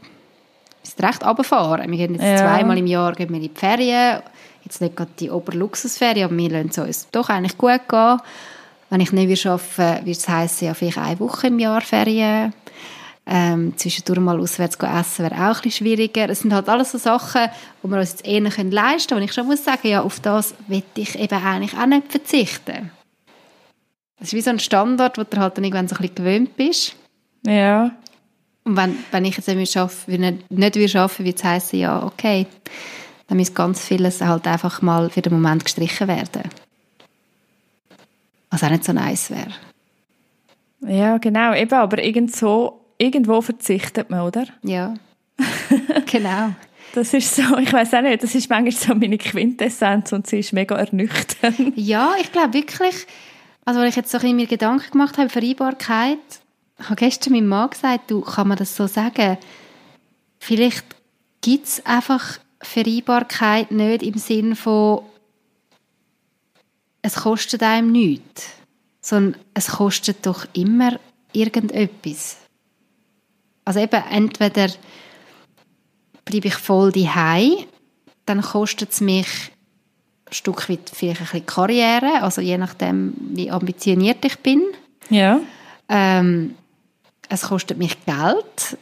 recht 0.99 1.24
runterfahren. 1.24 1.91
Wir 1.91 1.97
gehen 1.97 2.16
jetzt 2.16 2.24
ja. 2.24 2.38
zweimal 2.38 2.78
im 2.78 2.88
Jahr 2.88 3.14
gehen 3.14 3.30
wir 3.30 3.38
in 3.38 3.43
die 3.43 3.51
Ferien, 3.53 4.22
jetzt 4.64 4.82
nicht 4.82 4.95
gerade 4.95 5.12
die 5.20 5.30
Oberluxusferien, 5.30 6.26
aber 6.26 6.38
wir 6.38 6.49
lassen 6.49 6.70
es 6.70 6.78
uns 6.80 7.10
doch 7.12 7.30
eigentlich 7.30 7.57
gut 7.57 7.88
gehen. 7.88 8.20
Wenn 8.90 9.02
ich 9.02 9.12
nicht 9.12 9.46
arbeite, 9.46 10.06
wird 10.06 10.18
es 10.18 10.28
heissen, 10.28 10.66
ja, 10.66 10.74
vielleicht 10.74 10.98
eine 10.98 11.20
Woche 11.20 11.48
im 11.48 11.60
Jahr 11.60 11.82
Ferien. 11.82 12.54
Ähm, 13.32 13.78
zwischendurch 13.78 14.20
mal 14.20 14.40
auswärts 14.40 14.76
essen 14.76 15.26
wäre 15.26 15.36
auch 15.36 15.58
ein 15.58 15.62
bisschen 15.62 15.86
schwieriger. 15.86 16.28
Es 16.30 16.40
sind 16.40 16.52
halt 16.52 16.68
alles 16.68 16.92
so 16.92 16.98
Sachen, 16.98 17.48
die 17.84 17.88
wir 17.88 18.00
uns 18.00 18.12
jetzt 18.12 18.26
eher 18.26 18.42
leisten 18.42 19.10
können. 19.10 19.22
Und 19.22 19.30
ich 19.30 19.34
schon 19.34 19.46
muss 19.46 19.64
sagen, 19.64 19.88
ja, 19.88 20.02
auf 20.02 20.20
das 20.20 20.56
will 20.68 20.82
ich 20.96 21.18
eben 21.18 21.44
eigentlich 21.44 21.78
auch 21.78 21.86
nicht 21.86 22.12
verzichten. 22.12 22.90
Das 24.18 24.30
ist 24.30 24.34
wie 24.34 24.42
so 24.42 24.50
ein 24.50 24.60
Standard, 24.60 25.20
wo 25.20 25.24
du 25.24 25.38
halt 25.38 25.58
dann 25.58 25.64
irgendwann 25.64 25.88
so 25.88 25.96
ein 25.96 26.02
bisschen 26.02 26.16
gewöhnt 26.16 26.58
bist. 26.58 26.96
Ja. 27.46 27.92
Und 28.64 28.76
wenn, 28.76 28.98
wenn 29.12 29.26
ich 29.26 29.38
jetzt 29.38 29.48
nicht, 29.48 29.76
nicht, 30.08 30.52
nicht 30.52 30.96
arbeiten 30.96 31.26
würde 31.26 31.38
es 31.38 31.44
heissen, 31.44 31.80
ja, 31.80 32.04
okay, 32.04 32.48
dann 33.28 33.38
muss 33.38 33.54
ganz 33.54 33.86
vieles 33.86 34.22
halt 34.22 34.48
einfach 34.48 34.82
mal 34.82 35.10
für 35.12 35.22
den 35.22 35.34
Moment 35.34 35.64
gestrichen 35.64 36.08
werden. 36.08 36.44
Was 38.50 38.64
auch 38.64 38.70
nicht 38.70 38.84
so 38.84 38.93
nice 38.93 39.30
wäre. 39.30 39.54
Ja, 40.82 41.18
genau. 41.18 41.54
Eben, 41.54 41.74
aber 41.74 42.04
irgendwo, 42.04 42.82
irgendwo 42.97 43.41
verzichtet 43.41 44.10
man, 44.10 44.22
oder? 44.22 44.45
Ja. 44.64 44.93
genau. 46.12 46.52
Das 46.93 47.14
ist 47.14 47.36
so, 47.36 47.58
ich 47.58 47.72
weiß 47.72 47.93
auch 47.93 48.02
nicht, 48.02 48.24
das 48.24 48.36
ist 48.36 48.50
manchmal 48.50 48.72
so 48.72 48.95
meine 48.95 49.18
Quintessenz 49.18 50.12
und 50.12 50.28
sie 50.28 50.39
ist 50.39 50.54
mega 50.54 50.76
ernüchternd. 50.76 51.74
Ja, 51.76 52.14
ich 52.20 52.32
glaube 52.32 52.54
wirklich, 52.54 53.06
also 53.64 53.80
wenn 53.80 53.88
ich 53.88 53.95
jetzt 53.95 54.12
so 54.12 54.18
ein 54.18 54.22
bisschen 54.22 54.36
mir 54.36 54.47
Gedanken 54.47 54.91
gemacht 54.91 55.18
habe, 55.18 55.30
Vereinbarkeit, 55.30 56.18
ich 56.80 56.86
habe 56.86 56.95
gestern 56.95 57.34
meinem 57.34 57.47
Mann 57.47 57.70
gesagt, 57.70 58.10
du, 58.10 58.22
kann 58.22 58.47
man 58.47 58.58
das 58.58 58.76
so 58.76 58.88
sagen, 58.88 59.38
vielleicht 60.39 60.84
gibt 61.41 61.68
es 61.68 61.86
einfach 61.86 62.39
Vereinbarkeit 62.62 63.72
nicht 63.72 64.04
im 64.04 64.16
Sinn 64.16 64.56
von 64.56 65.04
es 67.10 67.16
kostet 67.16 67.64
einem 67.64 67.91
nichts, 67.91 68.49
sondern 69.01 69.41
es 69.55 69.68
kostet 69.68 70.28
doch 70.28 70.45
immer 70.53 70.99
irgendetwas. 71.34 72.38
Also 73.66 73.80
eben, 73.80 74.03
entweder 74.12 74.70
bleibe 76.24 76.47
ich 76.47 76.53
voll 76.53 76.91
daheim, 76.91 77.66
dann 78.26 78.41
kostet 78.41 78.91
es 78.91 79.01
mich 79.01 79.28
ein 80.28 80.34
Stück 80.34 80.70
weit 80.70 80.91
vielleicht 80.93 81.22
ein 81.22 81.26
bisschen 81.26 81.45
Karriere, 81.47 82.22
also 82.22 82.41
je 82.41 82.60
nachdem, 82.60 83.16
wie 83.18 83.49
ambitioniert 83.49 84.24
ich 84.24 84.38
bin. 84.38 84.62
Ja. 85.10 85.41
Ähm, 85.88 86.53
es 87.28 87.41
kostet 87.41 87.80
mich 87.80 87.97
Geld, 88.05 88.78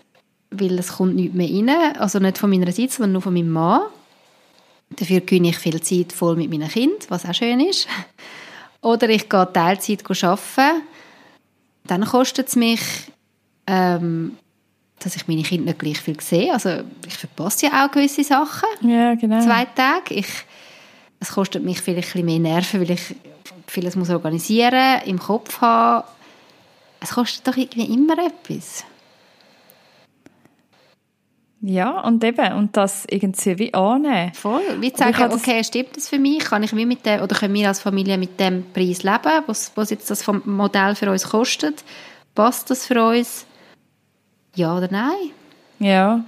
weil 0.51 0.79
es 0.79 0.97
kommt 0.97 1.15
nichts 1.15 1.33
mehr 1.33 1.49
rein, 1.49 1.97
also 1.97 2.19
nicht 2.19 2.37
von 2.37 2.49
meiner 2.49 2.73
Seite, 2.73 2.91
sondern 2.91 3.13
nur 3.13 3.21
von 3.21 3.33
meinem 3.33 3.51
Mann. 3.51 3.83
Dafür 4.89 5.21
gewinne 5.21 5.49
ich 5.49 5.57
viel 5.57 5.81
Zeit 5.81 6.13
voll 6.13 6.35
mit 6.35 6.49
meinem 6.49 6.69
Kind, 6.69 7.09
was 7.09 7.25
auch 7.25 7.33
schön 7.33 7.59
ist. 7.59 7.87
Oder 8.81 9.09
ich 9.09 9.27
gehe 9.27 9.51
Teilzeit 9.51 10.03
arbeiten. 10.23 10.83
Dann 11.85 12.05
kostet 12.05 12.47
es 12.47 12.55
mich, 12.55 12.81
ähm, 13.65 14.37
dass 14.99 15.15
ich 15.15 15.27
meine 15.27 15.43
Kinder 15.43 15.65
nicht 15.65 15.79
gleich 15.79 15.99
viel 15.99 16.19
sehe. 16.19 16.53
Also 16.53 16.81
ich 17.05 17.15
verpasse 17.15 17.67
ja 17.67 17.85
auch 17.85 17.91
gewisse 17.91 18.23
Sachen. 18.23 18.69
Ja, 18.81 19.15
genau. 19.15 19.41
Zwei 19.41 19.65
Tage. 19.65 20.13
Ich, 20.15 20.27
es 21.19 21.31
kostet 21.31 21.63
mich 21.63 21.81
vielleicht 21.81 22.09
ein 22.15 22.25
bisschen 22.25 22.25
mehr 22.25 22.39
Nerven, 22.39 22.81
weil 22.81 22.91
ich 22.91 23.15
vieles 23.67 23.95
muss 23.95 24.09
organisieren, 24.09 25.01
im 25.05 25.19
Kopf 25.19 25.61
haben. 25.61 26.07
Es 26.99 27.11
kostet 27.11 27.47
doch 27.47 27.57
irgendwie 27.57 27.93
immer 27.93 28.17
etwas. 28.17 28.83
Ja, 31.61 32.01
und 32.01 32.23
eben, 32.23 32.53
und 32.53 32.77
das 32.77 33.05
irgendwie 33.09 33.57
wie 33.57 33.73
annehmen. 33.73 34.31
Voll, 34.33 34.61
wie 34.79 34.93
zu 34.93 34.99
sagen, 34.99 35.33
okay, 35.33 35.63
stimmt 35.63 35.97
das 35.97 36.07
für 36.07 36.19
mich? 36.19 36.45
Kann 36.45 36.61
ich 36.61 36.75
wie 36.75 36.85
mit 36.85 37.05
dem, 37.05 37.21
oder 37.21 37.35
können 37.35 37.55
wir 37.55 37.67
als 37.67 37.79
Familie 37.79 38.17
mit 38.17 38.39
dem 38.39 38.63
Preis 38.73 39.01
leben, 39.01 39.43
was, 39.47 39.71
was 39.75 39.89
jetzt 39.89 40.09
das 40.11 40.25
Modell 40.45 40.93
für 40.93 41.09
uns 41.09 41.29
kostet? 41.29 41.83
Passt 42.35 42.69
das 42.69 42.85
für 42.85 43.03
uns? 43.03 43.47
Ja 44.55 44.77
oder 44.77 44.87
nein? 44.91 45.31
Ja, 45.79 46.23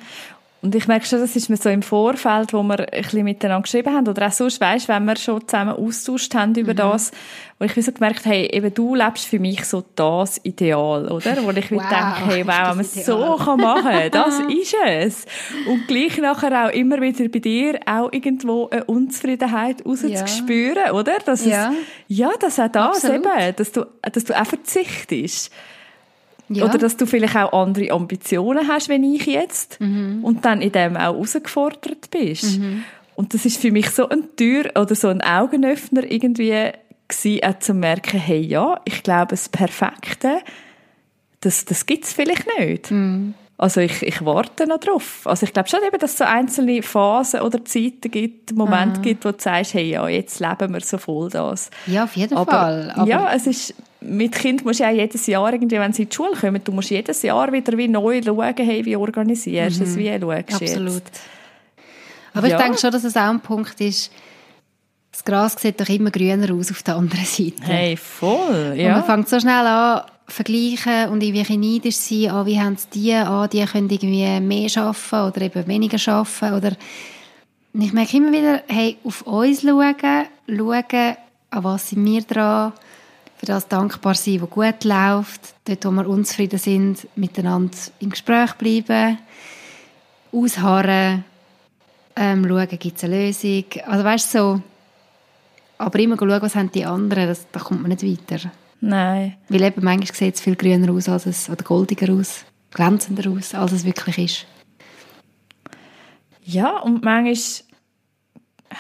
und 0.62 0.76
ich 0.76 0.88
merke 0.88 1.06
schon, 1.06 1.22
das 1.22 1.38
ist 1.38 1.50
mir 1.50 1.56
so 1.56 1.70
im 1.70 1.82
Vorfeld, 1.82 2.52
wo 2.52 2.62
wir 2.64 2.80
ein 2.80 3.02
bisschen 3.02 3.24
miteinander 3.24 3.62
geschrieben 3.62 3.94
haben, 3.94 4.08
oder 4.08 4.28
auch 4.28 4.32
sonst, 4.32 4.60
weißt, 4.60 4.90
wenn 4.90 5.06
wir 5.06 5.16
schon 5.16 5.48
zusammen 5.48 5.72
austauscht 5.72 6.36
haben 6.36 6.54
über 6.56 6.74
mhm. 6.74 6.78
das, 6.78 7.12
wo 7.60 7.66
ich 7.66 7.74
so 7.74 7.92
gemerkt 7.94 8.26
habe, 8.26 8.36
hey, 8.36 8.46
eben 8.52 8.74
du 8.74 8.94
lebst 8.94 9.26
für 9.26 9.40
mich 9.40 9.64
so 9.64 9.86
das 9.96 10.38
Ideal, 10.44 11.10
oder? 11.10 11.38
Wo 11.44 11.52
ich 11.52 11.72
wow, 11.72 11.82
denke, 11.90 12.26
hey, 12.26 12.46
wow, 12.46 12.70
wenn 12.70 12.78
man 12.78 12.80
es 12.80 13.06
so 13.06 13.38
kann 13.38 13.60
machen, 13.62 14.12
das 14.12 14.40
ist 14.50 14.76
es. 14.86 15.26
Und 15.66 15.88
gleich 15.88 16.18
nachher 16.18 16.66
auch 16.66 16.74
immer 16.74 17.00
wieder 17.00 17.30
bei 17.30 17.40
dir 17.40 17.80
auch 17.86 18.12
irgendwo 18.12 18.68
eine 18.70 18.84
Unzufriedenheit 18.84 19.86
rauszuspüren, 19.86 20.84
ja. 20.88 20.92
oder? 20.92 21.20
Dass 21.26 21.46
ja. 21.46 21.72
Es, 21.72 22.18
ja, 22.18 22.32
dass 22.38 22.60
auch 22.60 22.68
das 22.68 23.06
Absolut. 23.06 23.26
eben, 23.26 23.56
dass 23.56 23.72
du, 23.72 23.86
dass 24.02 24.24
du 24.26 24.38
auch 24.38 24.46
verzichtest. 24.46 25.54
Ja. 26.50 26.66
Oder 26.66 26.78
dass 26.78 26.98
du 26.98 27.06
vielleicht 27.06 27.36
auch 27.36 27.54
andere 27.54 27.92
Ambitionen 27.92 28.68
hast, 28.68 28.90
wenn 28.90 29.04
ich 29.04 29.26
jetzt. 29.26 29.80
Mhm. 29.80 30.24
Und 30.24 30.46
dann 30.46 30.62
in 30.62 30.72
dem 30.72 30.96
auch 30.96 31.14
herausgefordert 31.14 32.10
bist. 32.12 32.60
Mhm. 32.60 32.84
Und 33.16 33.34
das 33.34 33.46
ist 33.46 33.62
für 33.62 33.72
mich 33.72 33.90
so 33.90 34.10
ein 34.10 34.36
Tür 34.36 34.72
oder 34.76 34.96
so 34.96 35.10
ein 35.10 35.22
Augenöffner 35.22 36.10
irgendwie 36.10 36.72
gewesen, 37.08 37.44
auch 37.44 37.60
zu 37.60 37.74
merken, 37.74 38.20
hey, 38.20 38.40
ja, 38.40 38.80
ich 38.86 39.04
glaube, 39.04 39.28
das 39.28 39.50
Perfekte, 39.50 40.40
das, 41.42 41.66
das 41.66 41.86
gibt's 41.86 42.14
vielleicht 42.14 42.46
nicht. 42.58 42.92
Mhm. 42.92 43.34
Also 43.58 43.82
ich, 43.82 44.04
ich 44.04 44.24
warte 44.24 44.66
noch 44.68 44.80
drauf. 44.80 45.24
Also 45.26 45.46
ich 45.46 45.52
glaube 45.52 45.68
schon 45.68 45.82
eben, 45.86 46.00
dass 46.00 46.12
es 46.12 46.18
so 46.20 46.24
einzelne 46.24 46.82
Phasen 46.82 47.42
oder 47.42 47.66
Zeiten 47.66 48.10
gibt, 48.10 48.54
Momente 48.54 49.00
mhm. 49.00 49.04
gibt, 49.04 49.26
wo 49.26 49.32
du 49.32 49.38
sagst, 49.38 49.74
hey, 49.74 49.90
ja, 49.90 50.08
jetzt 50.08 50.40
leben 50.40 50.74
wir 50.74 50.80
so 50.80 50.98
voll 50.98 51.30
das. 51.30 51.70
Ja, 51.86 52.06
auf 52.06 52.16
jeden 52.16 52.38
aber, 52.38 52.52
Fall. 52.52 52.94
Aber 52.96 53.06
ja, 53.06 53.34
es 53.34 53.48
ist, 53.48 53.76
mit 54.02 54.34
Kind 54.34 54.64
musst 54.64 54.80
du 54.80 54.84
ja 54.84 54.92
jedes 54.92 55.28
Jahr 55.28 55.52
irgendwie, 55.52 55.80
wenn 55.80 55.94
sie 55.94 56.04
in 56.04 56.10
die 56.10 56.16
Schule 56.16 56.36
kommen, 56.40 56.62
du 56.64 56.72
musst 56.72 56.90
jedes 56.90 57.22
Jahr 57.22 57.52
wieder 57.52 57.78
wie 57.78 57.88
neu 57.88 58.22
schauen, 58.24 58.54
hey, 58.58 58.86
wie 58.86 58.96
organisierst 58.96 59.80
du 59.80 59.84
mhm. 59.84 59.90
es, 59.90 59.98
wie 59.98 60.20
schaust 60.20 60.62
Absolut. 60.62 60.94
Jetzt. 60.96 61.22
Aber 62.34 62.48
ja. 62.48 62.58
ich 62.58 62.64
denke 62.64 62.80
schon, 62.80 62.92
dass 62.92 63.04
es 63.04 63.18
auch 63.18 63.30
ein 63.30 63.42
Punkt 63.42 63.80
ist, 63.82 64.12
das 65.12 65.24
Gras 65.26 65.56
sieht 65.60 65.82
doch 65.82 65.90
immer 65.90 66.12
grüner 66.12 66.54
aus 66.54 66.72
auf 66.72 66.84
der 66.84 66.96
anderen 66.96 67.26
Seite. 67.26 67.62
Hey, 67.62 67.98
voll, 67.98 68.74
ja. 68.78 68.88
Und 68.88 68.92
man 69.00 69.04
fängt 69.04 69.30
so 69.30 69.40
schnell 69.40 69.66
an, 69.66 70.04
vergleichen 70.28 71.10
und 71.10 71.24
irgendwie 71.24 71.58
neidisch 71.58 71.98
sein, 71.98 72.30
ah, 72.30 72.46
wie 72.46 72.60
haben 72.60 72.74
es 72.74 72.88
die 72.90 73.14
an, 73.14 73.50
die 73.50 73.66
können 73.66 73.90
irgendwie 73.90 74.40
mehr 74.40 74.70
schaffen 74.70 75.22
oder 75.22 75.42
eben 75.42 75.68
weniger 75.68 75.98
schaffen 75.98 76.54
oder 76.54 76.74
ich 77.74 77.94
merke 77.94 78.18
immer 78.18 78.32
wieder, 78.32 78.64
hey, 78.68 78.98
auf 79.04 79.24
uns 79.24 79.62
schauen, 79.62 79.96
schauen, 80.48 81.16
an 81.52 81.64
was 81.64 81.90
sind 81.90 82.06
wir 82.06 82.22
dran, 82.22 82.74
für 83.40 83.46
das 83.46 83.70
dankbar 83.70 84.16
sein, 84.16 84.42
was 84.42 84.50
gut 84.50 84.84
läuft, 84.84 85.54
dort, 85.64 85.86
wo 85.86 85.92
wir 85.92 86.08
unzufrieden 86.08 86.60
sind, 86.60 87.08
miteinander 87.16 87.78
im 88.02 88.10
Gespräch 88.10 88.54
bleiben, 88.56 89.18
ausharren, 90.34 91.24
ähm, 92.18 92.46
schauen, 92.46 92.68
gibt 92.68 92.98
es 92.98 93.04
eine 93.06 93.28
Lösung. 93.28 93.64
Also 93.86 94.04
weißt 94.04 94.32
so, 94.34 94.62
aber 95.78 96.00
immer 96.00 96.18
schauen, 96.18 96.42
was 96.42 96.56
haben 96.56 96.72
die 96.74 96.84
anderen, 96.84 97.28
das, 97.28 97.48
da 97.50 97.62
kommt 97.62 97.82
man 97.82 97.92
nicht 97.92 98.04
weiter. 98.04 98.52
Nein. 98.82 99.38
Weil 99.48 99.64
eben 99.64 99.86
manchmal 99.86 100.14
sieht 100.14 100.36
es 100.36 100.42
viel 100.42 100.58
grüner 100.58 100.92
aus, 100.92 101.08
als 101.08 101.26
es, 101.26 101.50
oder 101.50 101.64
goldiger 101.64 102.14
aus, 102.14 102.44
glänzender 102.72 103.32
aus, 103.32 103.56
als 103.56 103.72
es 103.72 103.86
wirklich 103.86 104.18
ist. 104.18 104.46
Ja, 106.44 106.80
und 106.80 107.06
manchmal 107.06 107.69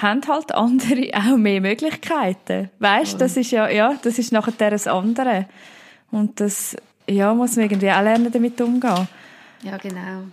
haben 0.01 0.21
halt 0.27 0.53
andere 0.53 1.09
auch 1.13 1.37
mehr 1.37 1.61
Möglichkeiten. 1.61 2.69
Weißt, 2.79 3.15
oh. 3.15 3.17
das 3.19 3.37
ist 3.37 3.51
ja, 3.51 3.69
ja, 3.69 3.95
das 4.01 4.19
ist 4.19 4.31
nachher 4.31 4.69
das 4.69 4.87
andere. 4.87 5.45
Und 6.11 6.39
das, 6.39 6.75
ja, 7.07 7.33
muss 7.33 7.55
man 7.55 7.65
irgendwie 7.65 7.91
auch 7.91 8.01
lernen, 8.01 8.31
damit 8.31 8.59
umgehen. 8.61 9.07
Ja, 9.63 9.77
genau. 9.77 10.23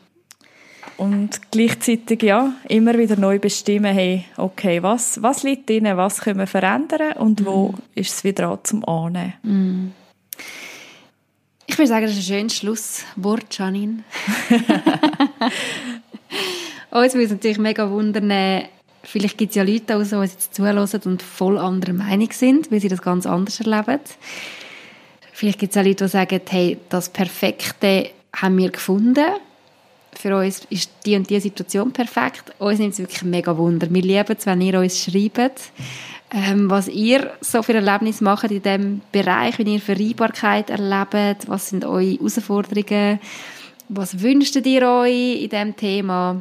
Und 0.97 1.51
gleichzeitig, 1.51 2.23
ja, 2.23 2.53
immer 2.69 2.97
wieder 2.97 3.17
neu 3.17 3.39
bestimmen, 3.39 3.93
hey, 3.93 4.25
okay, 4.39 4.83
was, 4.83 5.23
was 5.23 5.43
liegt 5.43 5.69
drin, 5.69 5.85
was 5.85 6.21
können 6.21 6.39
wir 6.39 6.47
verändern 6.47 7.13
und 7.19 7.43
mm. 7.43 7.47
wo 7.47 7.69
mhm. 7.69 7.75
ist 7.95 8.15
es 8.15 8.25
wieder 8.25 8.49
an 8.49 8.61
zum 8.63 8.89
Annehmen. 8.89 9.35
Mm. 9.43 9.93
Ich 11.67 11.77
würde 11.77 11.89
sagen, 11.89 12.07
das 12.07 12.17
ist 12.17 12.31
ein 12.31 12.39
schönes 12.39 12.57
Schlusswort, 12.57 13.59
Janine. 13.59 14.05
Uns 16.91 17.15
würde 17.15 17.25
es 17.25 17.31
natürlich 17.31 17.59
mega 17.59 17.91
wundern, 17.91 18.31
vielleicht 19.07 19.39
gibt 19.39 19.51
es 19.51 19.57
ja 19.57 19.63
Leute, 19.63 19.85
die 19.87 19.93
uns 19.95 20.33
jetzt 20.33 20.55
zuhören 20.55 20.79
und 20.79 21.23
voll 21.23 21.59
anderer 21.59 21.93
Meinung 21.93 22.31
sind, 22.33 22.71
weil 22.71 22.81
sie 22.81 22.89
das 22.89 23.03
ganz 23.03 23.27
anders 23.27 23.61
erleben. 23.61 24.01
Vielleicht 25.33 25.59
gibt 25.59 25.75
es 25.75 25.81
auch 25.81 25.87
Leute, 25.87 26.05
die 26.05 26.11
sagen, 26.11 26.41
hey, 26.49 26.79
das 26.89 27.09
Perfekte 27.09 28.11
haben 28.35 28.59
wir 28.59 28.71
gefunden 28.71 29.27
für 30.19 30.37
uns 30.37 30.65
ist 30.71 30.91
die 31.05 31.17
und 31.17 31.29
die 31.29 31.41
Situation 31.41 31.93
perfekt. 31.93 32.53
Uns 32.59 32.79
nimmt 32.79 32.95
es 32.95 32.99
wirklich 32.99 33.23
mega 33.23 33.57
Wunder. 33.57 33.87
Wir 33.91 34.03
lieben 34.03 34.37
es, 34.37 34.47
wenn 34.47 34.61
ihr 34.61 34.79
uns 34.79 35.05
schreibt, 35.05 35.73
ähm, 36.33 36.71
was 36.71 36.89
ihr 36.89 37.33
so 37.41 37.63
für 37.63 37.75
Erlebnisse 37.75 38.25
macht 38.25 38.51
in 38.51 38.63
diesem 38.63 39.01
Bereich, 39.13 39.59
wenn 39.59 39.69
ihr 39.69 39.81
Vereinbarkeit 39.81 40.71
erlebt, 40.71 41.49
was 41.49 41.69
sind 41.69 41.85
eure 41.85 42.13
Herausforderungen, 42.13 43.21
was 43.89 44.21
wünscht 44.21 44.57
ihr 44.57 44.89
euch 44.89 45.43
in 45.43 45.51
diesem 45.51 45.77
Thema. 45.77 46.41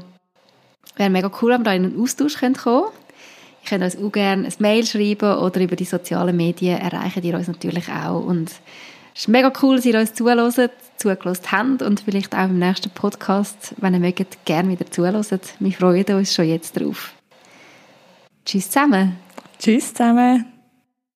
Wäre 0.97 1.09
mega 1.09 1.31
cool, 1.41 1.51
wenn 1.51 1.61
wir 1.61 1.65
da 1.65 1.73
in 1.73 1.85
einen 1.85 2.01
Austausch 2.01 2.37
kommen 2.39 2.53
könnt. 2.53 2.85
Ihr 3.63 3.69
könnt 3.69 3.83
uns 3.83 3.97
auch 3.97 4.11
gerne 4.11 4.47
ein 4.47 4.53
Mail 4.59 4.85
schreiben 4.85 5.37
oder 5.39 5.61
über 5.61 5.75
die 5.75 5.85
sozialen 5.85 6.37
Medien 6.37 6.79
erreichen 6.79 7.23
ihr 7.23 7.35
uns 7.35 7.47
natürlich 7.47 7.89
auch. 7.89 8.23
Und 8.23 8.51
es 9.13 9.21
ist 9.21 9.27
mega 9.27 9.51
cool, 9.61 9.77
dass 9.77 9.85
ihr 9.85 9.99
uns 9.99 10.13
zuhört, 10.13 10.71
zugelassen 10.97 11.51
habt 11.51 11.81
und 11.81 12.01
vielleicht 12.01 12.35
auch 12.35 12.45
im 12.45 12.59
nächsten 12.59 12.89
Podcast, 12.91 13.73
wenn 13.77 13.93
ihr 13.93 13.99
mögt, 13.99 14.45
gerne 14.45 14.69
wieder 14.69 14.89
zuhört. 14.89 15.41
Wir 15.59 15.71
freuen 15.71 16.05
uns 16.15 16.33
schon 16.33 16.47
jetzt 16.47 16.79
drauf. 16.79 17.13
Tschüss 18.45 18.69
zusammen. 18.69 19.17
Tschüss 19.57 19.93
zusammen. 19.93 20.54